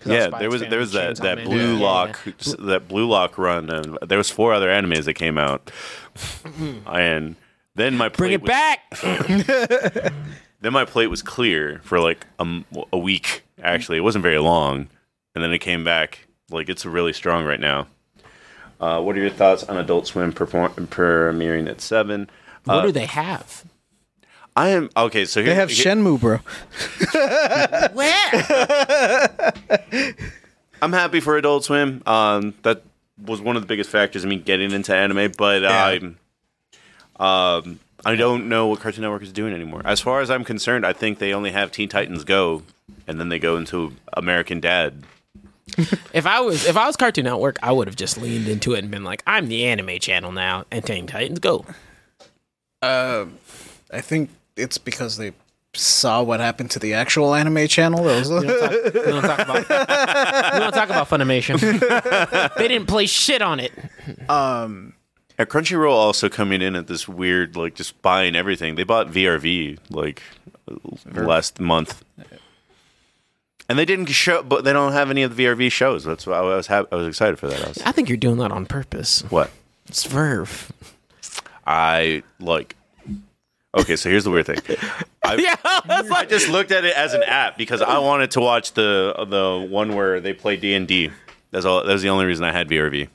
[0.05, 2.55] Yeah, Spy there was there was that that blue Yeah, lock yeah.
[2.61, 5.71] that blue lock run, and there was four other animes that came out,
[6.87, 7.35] and
[7.75, 8.91] then my plate Bring it was, back.
[10.61, 12.27] then my plate was clear for like
[12.93, 13.43] a week.
[13.63, 14.89] Actually, it wasn't very long,
[15.35, 16.27] and then it came back.
[16.51, 17.89] Like it's really strong right now.
[18.81, 22.31] Uh, what are your thoughts on Adult Swim perform- premiering at seven?
[22.65, 23.65] what Uh, do they have?
[24.59, 25.25] I am okay.
[25.25, 26.41] So here, They have here- Shenmue, bro.
[27.95, 29.53] Where?
[30.83, 32.03] I'm happy for Adult Swim.
[32.07, 32.83] Um, that
[33.25, 36.19] was one of the biggest factors in me getting into anime, but I'm,
[37.21, 39.83] um, I don't know what Cartoon Network is doing anymore.
[39.85, 42.65] As far as I'm concerned, I think they only have Teen Titans Go,
[43.07, 45.05] and then they go into American Dad.
[46.13, 48.81] If I was if I was Cartoon Network, I would have just leaned into it
[48.81, 51.65] and been like, I'm the anime channel now, and Teen Titans go.
[52.83, 53.27] Uh,
[53.93, 55.33] I think it's because they
[55.75, 58.05] saw what happened to the actual anime channel.
[58.05, 59.69] That was We don't talk, we don't talk about
[60.55, 62.55] we don't talk about Funimation.
[62.57, 63.73] they didn't play shit on it.
[64.29, 64.95] um,
[65.39, 68.75] At Crunchyroll also coming in at this weird, like just buying everything.
[68.75, 70.23] They bought VRV like
[71.15, 72.03] last month.
[73.71, 76.03] And they didn't show, but they don't have any of the VRV shows.
[76.03, 77.63] That's why I was ha- I was excited for that.
[77.63, 79.23] I was I think you're doing that on purpose.
[79.29, 79.51] what
[79.87, 80.73] It's Verve.
[81.67, 82.77] I like.
[83.77, 84.59] Okay, so here's the weird thing.
[85.25, 88.41] I, Yeah, that's I just looked at it as an app because I wanted to
[88.41, 91.11] watch the the one where they play D and D.
[91.51, 91.85] That's all.
[91.85, 93.09] That was the only reason I had VRV.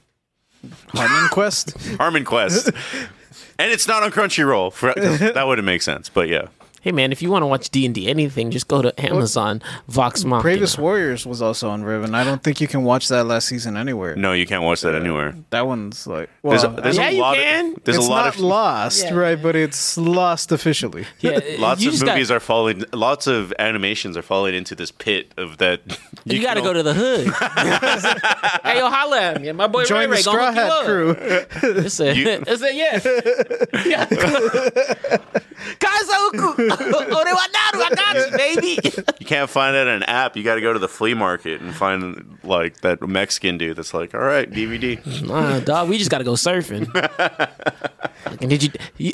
[0.90, 1.76] Harmon Quest.
[1.98, 2.68] Harmon Quest,
[3.60, 4.72] and it's not on Crunchyroll.
[4.72, 6.48] For, that wouldn't make sense, but yeah.
[6.84, 9.62] Hey man, if you want to watch D and D anything, just go to Amazon
[9.88, 10.42] Vox Machina.
[10.44, 13.48] Bravest Warriors was also on Riv, and I don't think you can watch that last
[13.48, 14.16] season anywhere.
[14.16, 15.34] No, you can't watch that anywhere.
[15.50, 17.74] That one's like There's well, a, there's Yeah, a you lot can.
[17.76, 19.14] Of, there's it's a lot not of lost, Yeah.
[19.16, 19.42] right?
[19.42, 21.06] But it's lost officially.
[21.20, 22.84] Yeah, lots of just got- movies are falling.
[22.94, 25.82] Lots of animations are falling into this pit of that.
[26.26, 27.28] You, got to go to the hood.
[28.64, 29.52] hey, yo, holla at me.
[29.52, 31.80] My boy Join Ray the Ray gonna Straw hook you Hat crew.
[31.84, 33.06] It's a, You- it's a yes.
[33.86, 34.06] yeah.
[36.78, 37.12] Kaizoku.
[37.12, 38.78] Orewanaru, I got you, baby.
[39.20, 40.36] You can't find it on an app.
[40.36, 43.94] You got to go to the flea market and find like that Mexican dude that's
[43.94, 45.00] like, all right, DVD.
[45.28, 46.86] Nah, dog, we just got to go surfing.
[48.24, 49.12] Fucking did you, you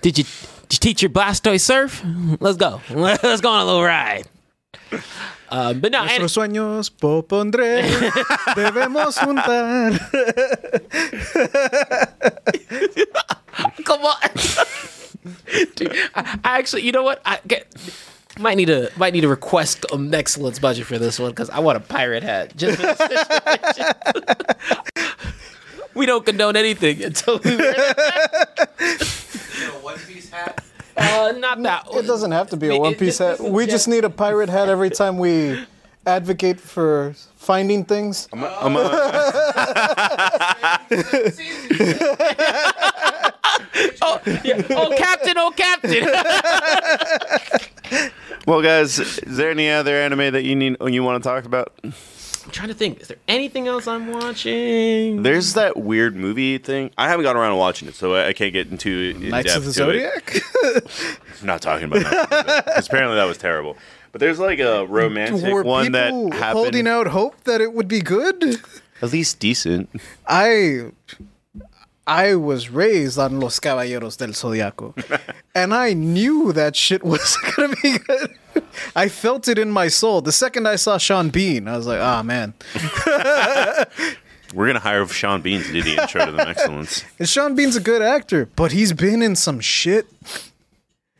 [0.00, 2.02] did you did you teach your Blastoise surf?
[2.40, 2.80] Let's go.
[2.90, 4.26] Let's go on a little ride.
[5.50, 7.82] Um, but no, Nuestros sueños propondré,
[8.54, 9.98] debemos juntar.
[13.84, 14.90] Come on.
[15.74, 17.20] Dude, I, I actually, you know what?
[17.24, 17.66] I get
[18.38, 21.58] might need to might need to request an excellence budget for this one because I
[21.58, 22.56] want a pirate hat.
[22.56, 23.94] Just for this situation.
[25.94, 28.68] we don't condone anything until we wear that.
[29.60, 30.64] You one piece hat.
[30.96, 31.86] Uh, not that.
[31.92, 33.40] It doesn't have to be a one piece hat.
[33.40, 35.64] We just need a pirate hat every time we
[36.06, 38.28] advocate for finding things.
[38.32, 38.80] I'm a-
[44.02, 44.62] Oh, yeah.
[44.70, 45.34] oh, Captain!
[45.36, 46.04] Oh, Captain!
[48.46, 51.72] well, guys, is there any other anime that you need you want to talk about?
[51.84, 51.92] I'm
[52.50, 53.00] trying to think.
[53.00, 55.22] Is there anything else I'm watching?
[55.22, 56.90] There's that weird movie thing.
[56.98, 59.54] I haven't gotten around to watching it, so I I can't get into in Knights
[59.54, 59.74] of the it.
[59.74, 60.36] Zodiac?
[61.40, 62.86] I'm not talking about that.
[62.86, 63.76] apparently, that was terrible.
[64.12, 66.52] But there's like a romantic Were one that people happened.
[66.58, 68.56] holding out hope that it would be good?
[69.02, 69.88] At least decent.
[70.26, 70.90] I
[72.06, 74.94] I was raised on Los Caballeros del Zodiaco,
[75.54, 78.34] and I knew that shit was gonna be good.
[78.96, 80.20] I felt it in my soul.
[80.22, 82.54] The second I saw Sean Bean, I was like, "Ah, man!"
[84.54, 87.04] We're gonna hire Sean Bean to do the intro to the Excellence.
[87.20, 90.06] And Sean Bean's a good actor, but he's been in some shit.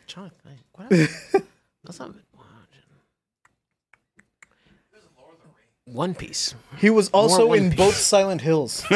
[0.08, 0.58] trying to think.
[0.72, 1.44] What else?
[1.82, 2.14] What's up?
[5.92, 6.54] One Piece.
[6.78, 7.78] He was also in Piece.
[7.78, 8.84] both Silent Hills.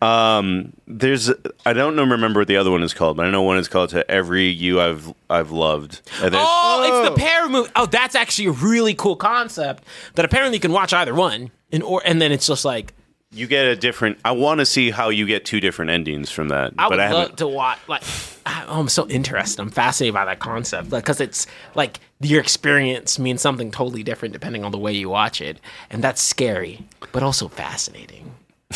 [0.00, 1.28] Um, there's
[1.66, 3.66] I don't know remember what the other one is called, but I know one is
[3.66, 7.14] called "To Every You I've I've Loved." And there's- Oh, it's Oh.
[7.14, 7.68] the pair movie.
[7.74, 9.82] Oh, that's actually a really cool concept
[10.14, 12.94] that apparently you can watch either one, and or and then it's just like
[13.30, 14.18] you get a different.
[14.24, 17.00] I want to see how you get two different endings from that, I would but
[17.00, 17.38] I love haven't.
[17.38, 17.78] to watch.
[17.88, 18.02] Like,
[18.46, 19.60] I- oh, I'm so interested.
[19.60, 24.64] I'm fascinated by that concept because it's like your experience means something totally different depending
[24.64, 25.58] on the way you watch it,
[25.90, 28.32] and that's scary, but also fascinating.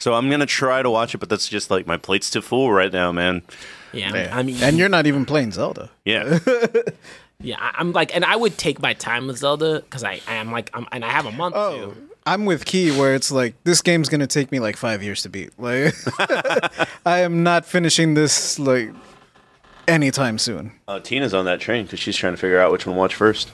[0.00, 2.70] So I'm gonna try to watch it, but that's just like my plate's too full
[2.70, 3.42] right now, man.
[3.92, 5.90] Yeah, I mean, and you're not even playing Zelda.
[6.04, 6.38] Yeah,
[7.40, 10.34] yeah, I- I'm like, and I would take my time with Zelda because I, I
[10.34, 12.07] am like, I'm, and I have a month Oh, to.
[12.26, 15.28] I'm with Key, where it's like this game's gonna take me like five years to
[15.28, 15.58] beat.
[15.58, 15.94] Like,
[17.06, 18.90] I am not finishing this like
[19.86, 20.72] anytime soon.
[20.86, 23.14] uh, Tina's on that train because she's trying to figure out which one to watch
[23.14, 23.50] first.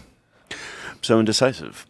[1.02, 1.86] So indecisive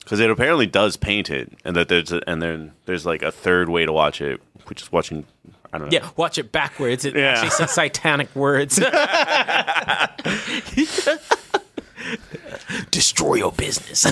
[0.00, 3.30] because it apparently does paint it, and that there's a, and then there's like a
[3.30, 5.24] third way to watch it, which is watching.
[5.72, 5.98] I don't know.
[5.98, 7.04] Yeah, watch it backwards.
[7.04, 7.32] It Yeah.
[7.32, 8.78] actually says satanic words.
[12.90, 14.04] Destroy your business.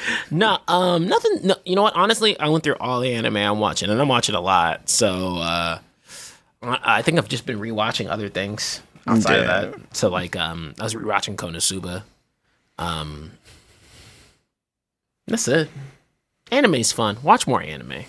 [0.30, 1.40] no, um, nothing.
[1.44, 1.94] No, you know what?
[1.94, 4.88] Honestly, I went through all the anime I'm watching, and I'm watching a lot.
[4.88, 5.78] So uh,
[6.62, 9.62] I I think I've just been rewatching other things outside Yeah.
[9.62, 9.96] of that.
[9.96, 12.04] So like, um, I was rewatching Konosuba.
[12.78, 13.32] Um,
[15.26, 15.68] that's it.
[16.50, 17.18] Anime's fun.
[17.22, 18.04] Watch more anime.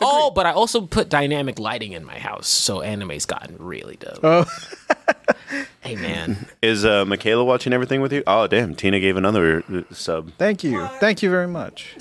[0.00, 4.18] Oh, but I also put dynamic lighting in my house, so anime's gotten really dope.
[4.22, 4.44] Oh,
[5.80, 8.22] Hey man, Is uh, Michaela watching everything with you?
[8.26, 8.74] Oh, damn!
[8.74, 10.32] Tina gave another uh, sub.
[10.36, 11.96] thank you, thank you very much.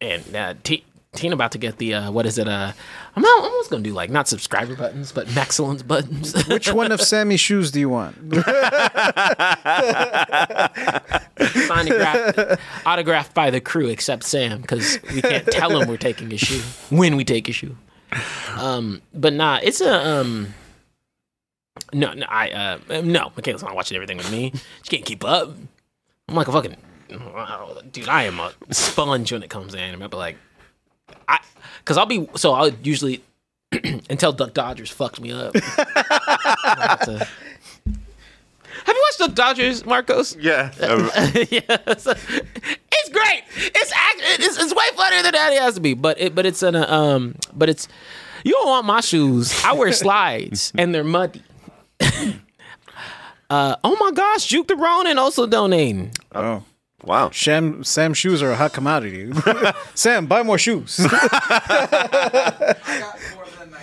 [0.00, 0.84] and uh, T-
[1.14, 2.48] Tina about to get the uh, what is it?
[2.48, 2.72] Uh,
[3.16, 6.46] I'm not, almost gonna do like not subscriber buttons, but excellence buttons.
[6.48, 8.14] Which one of Sammy's shoes do you want?
[11.66, 16.30] Signed and autographed by the crew except Sam because we can't tell him we're taking
[16.30, 16.62] his shoe
[16.94, 17.76] when we take his shoe.
[18.56, 20.54] Um, but nah, it's a um,
[21.92, 23.32] No, no, I uh, no.
[23.36, 24.52] Michaela's not watching everything with me.
[24.82, 25.50] She can't keep up.
[26.28, 26.76] I'm like a fucking
[27.92, 28.08] dude.
[28.08, 30.00] I am a sponge when it comes to anime.
[30.10, 30.36] But like,
[31.28, 31.38] I
[31.78, 33.22] because I'll be so I'll usually
[34.10, 35.54] until Duck Dodgers fucks me up.
[35.56, 37.28] Have to-
[38.84, 40.36] Have you watched Duck Dodgers, Marcos?
[40.36, 40.72] Yeah.
[40.82, 41.10] Um,
[41.50, 43.42] yeah, it's, it's great.
[43.56, 45.94] It's, act, it's it's way funnier than that it has to be.
[45.94, 47.88] But it but it's an uh, um but it's
[48.44, 49.62] you don't want my shoes.
[49.64, 51.42] I wear slides and they're muddy.
[53.52, 56.12] Uh oh my gosh, Juke the Ronin and also donating.
[56.34, 56.64] Oh.
[57.04, 57.30] Wow.
[57.30, 59.32] Sam Sam shoes are a hot commodity.
[59.94, 61.00] Sam, buy more shoes.
[61.00, 61.08] I
[63.00, 63.74] got more than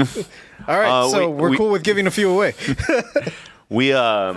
[0.00, 0.26] I should.
[0.66, 2.54] All right, Uh, so we- we, are we- cool with giving a few away.
[3.70, 4.34] We uh,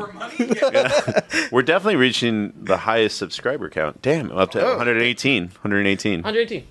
[1.52, 4.02] we're definitely reaching the highest subscriber count.
[4.02, 5.44] Damn, up to 118.
[5.50, 6.22] 118.
[6.24, 6.66] 118.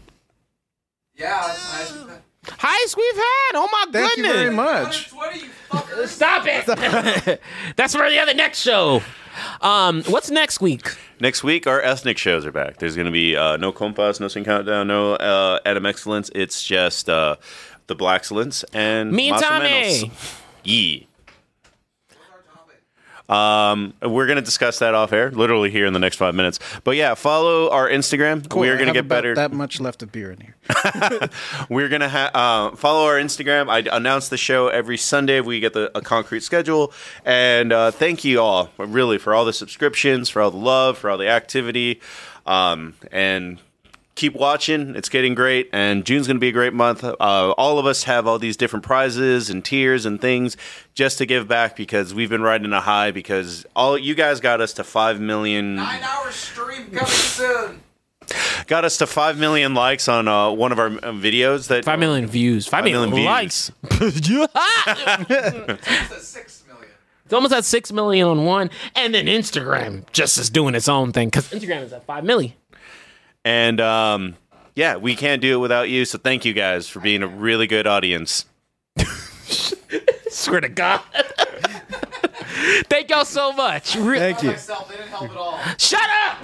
[1.15, 2.16] Yeah, that's nice.
[2.59, 3.53] Highest we've had.
[3.55, 4.43] Oh my Thank you goodness.
[4.43, 6.09] very much.
[6.09, 7.41] Stop it.
[7.77, 9.03] That's for the other next show.
[9.61, 10.97] Um, what's next week?
[11.21, 12.79] Next week, our ethnic shows are back.
[12.79, 16.31] There's going to be uh, no compas, no Sing Countdown, no uh, Animexcellence.
[16.35, 17.37] It's just uh,
[17.87, 19.67] the Black Excellence and Me and Tommy.
[19.69, 20.41] Menos.
[20.65, 21.07] Yeah.
[23.29, 26.59] Um, we're gonna discuss that off air, literally here in the next five minutes.
[26.85, 28.49] But yeah, follow our Instagram.
[28.49, 29.35] Cool, we are gonna get about better.
[29.35, 30.55] That much left of beer in here.
[31.69, 32.31] We're gonna ha-
[32.73, 33.69] uh, follow our Instagram.
[33.69, 35.41] I announce the show every Sunday.
[35.41, 36.93] We get the a concrete schedule,
[37.25, 41.11] and uh, thank you all really for all the subscriptions, for all the love, for
[41.11, 42.01] all the activity,
[42.47, 43.59] um, and
[44.17, 44.97] keep watching.
[44.97, 47.05] It's getting great, and June's gonna be a great month.
[47.05, 47.15] Uh,
[47.57, 50.57] all of us have all these different prizes and tiers and things
[50.95, 54.61] just to give back because we've been riding a high because all you guys got
[54.61, 57.81] us to five million Nine hour stream coming soon.
[58.67, 62.01] got us to 5 million likes on uh, one of our uh, videos that Five
[62.01, 62.67] million views.
[62.67, 63.25] Five, million, views.
[63.25, 63.71] likes.
[67.25, 71.13] It's almost at six million on one, and then Instagram just is doing its own
[71.13, 72.53] thing because Instagram is at five million.
[73.47, 74.37] And um,
[74.75, 76.05] yeah, we can't do it without you.
[76.05, 78.45] So thank you guys for being a really good audience.
[80.29, 81.01] Swear to God.
[82.89, 83.95] Thank y'all so much.
[83.95, 84.51] Re- Thank you.
[84.51, 85.61] Myself, they didn't help at all.
[85.79, 86.43] Shut up.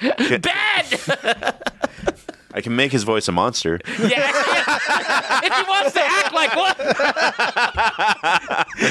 [0.42, 1.54] Bad.
[2.52, 3.78] I can make his voice a monster.
[3.86, 4.32] Yeah,
[5.44, 6.74] if he wants to act like one.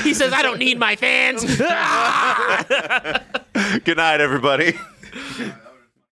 [0.04, 1.44] he says, I don't need my fans.
[3.84, 4.80] Good night, everybody.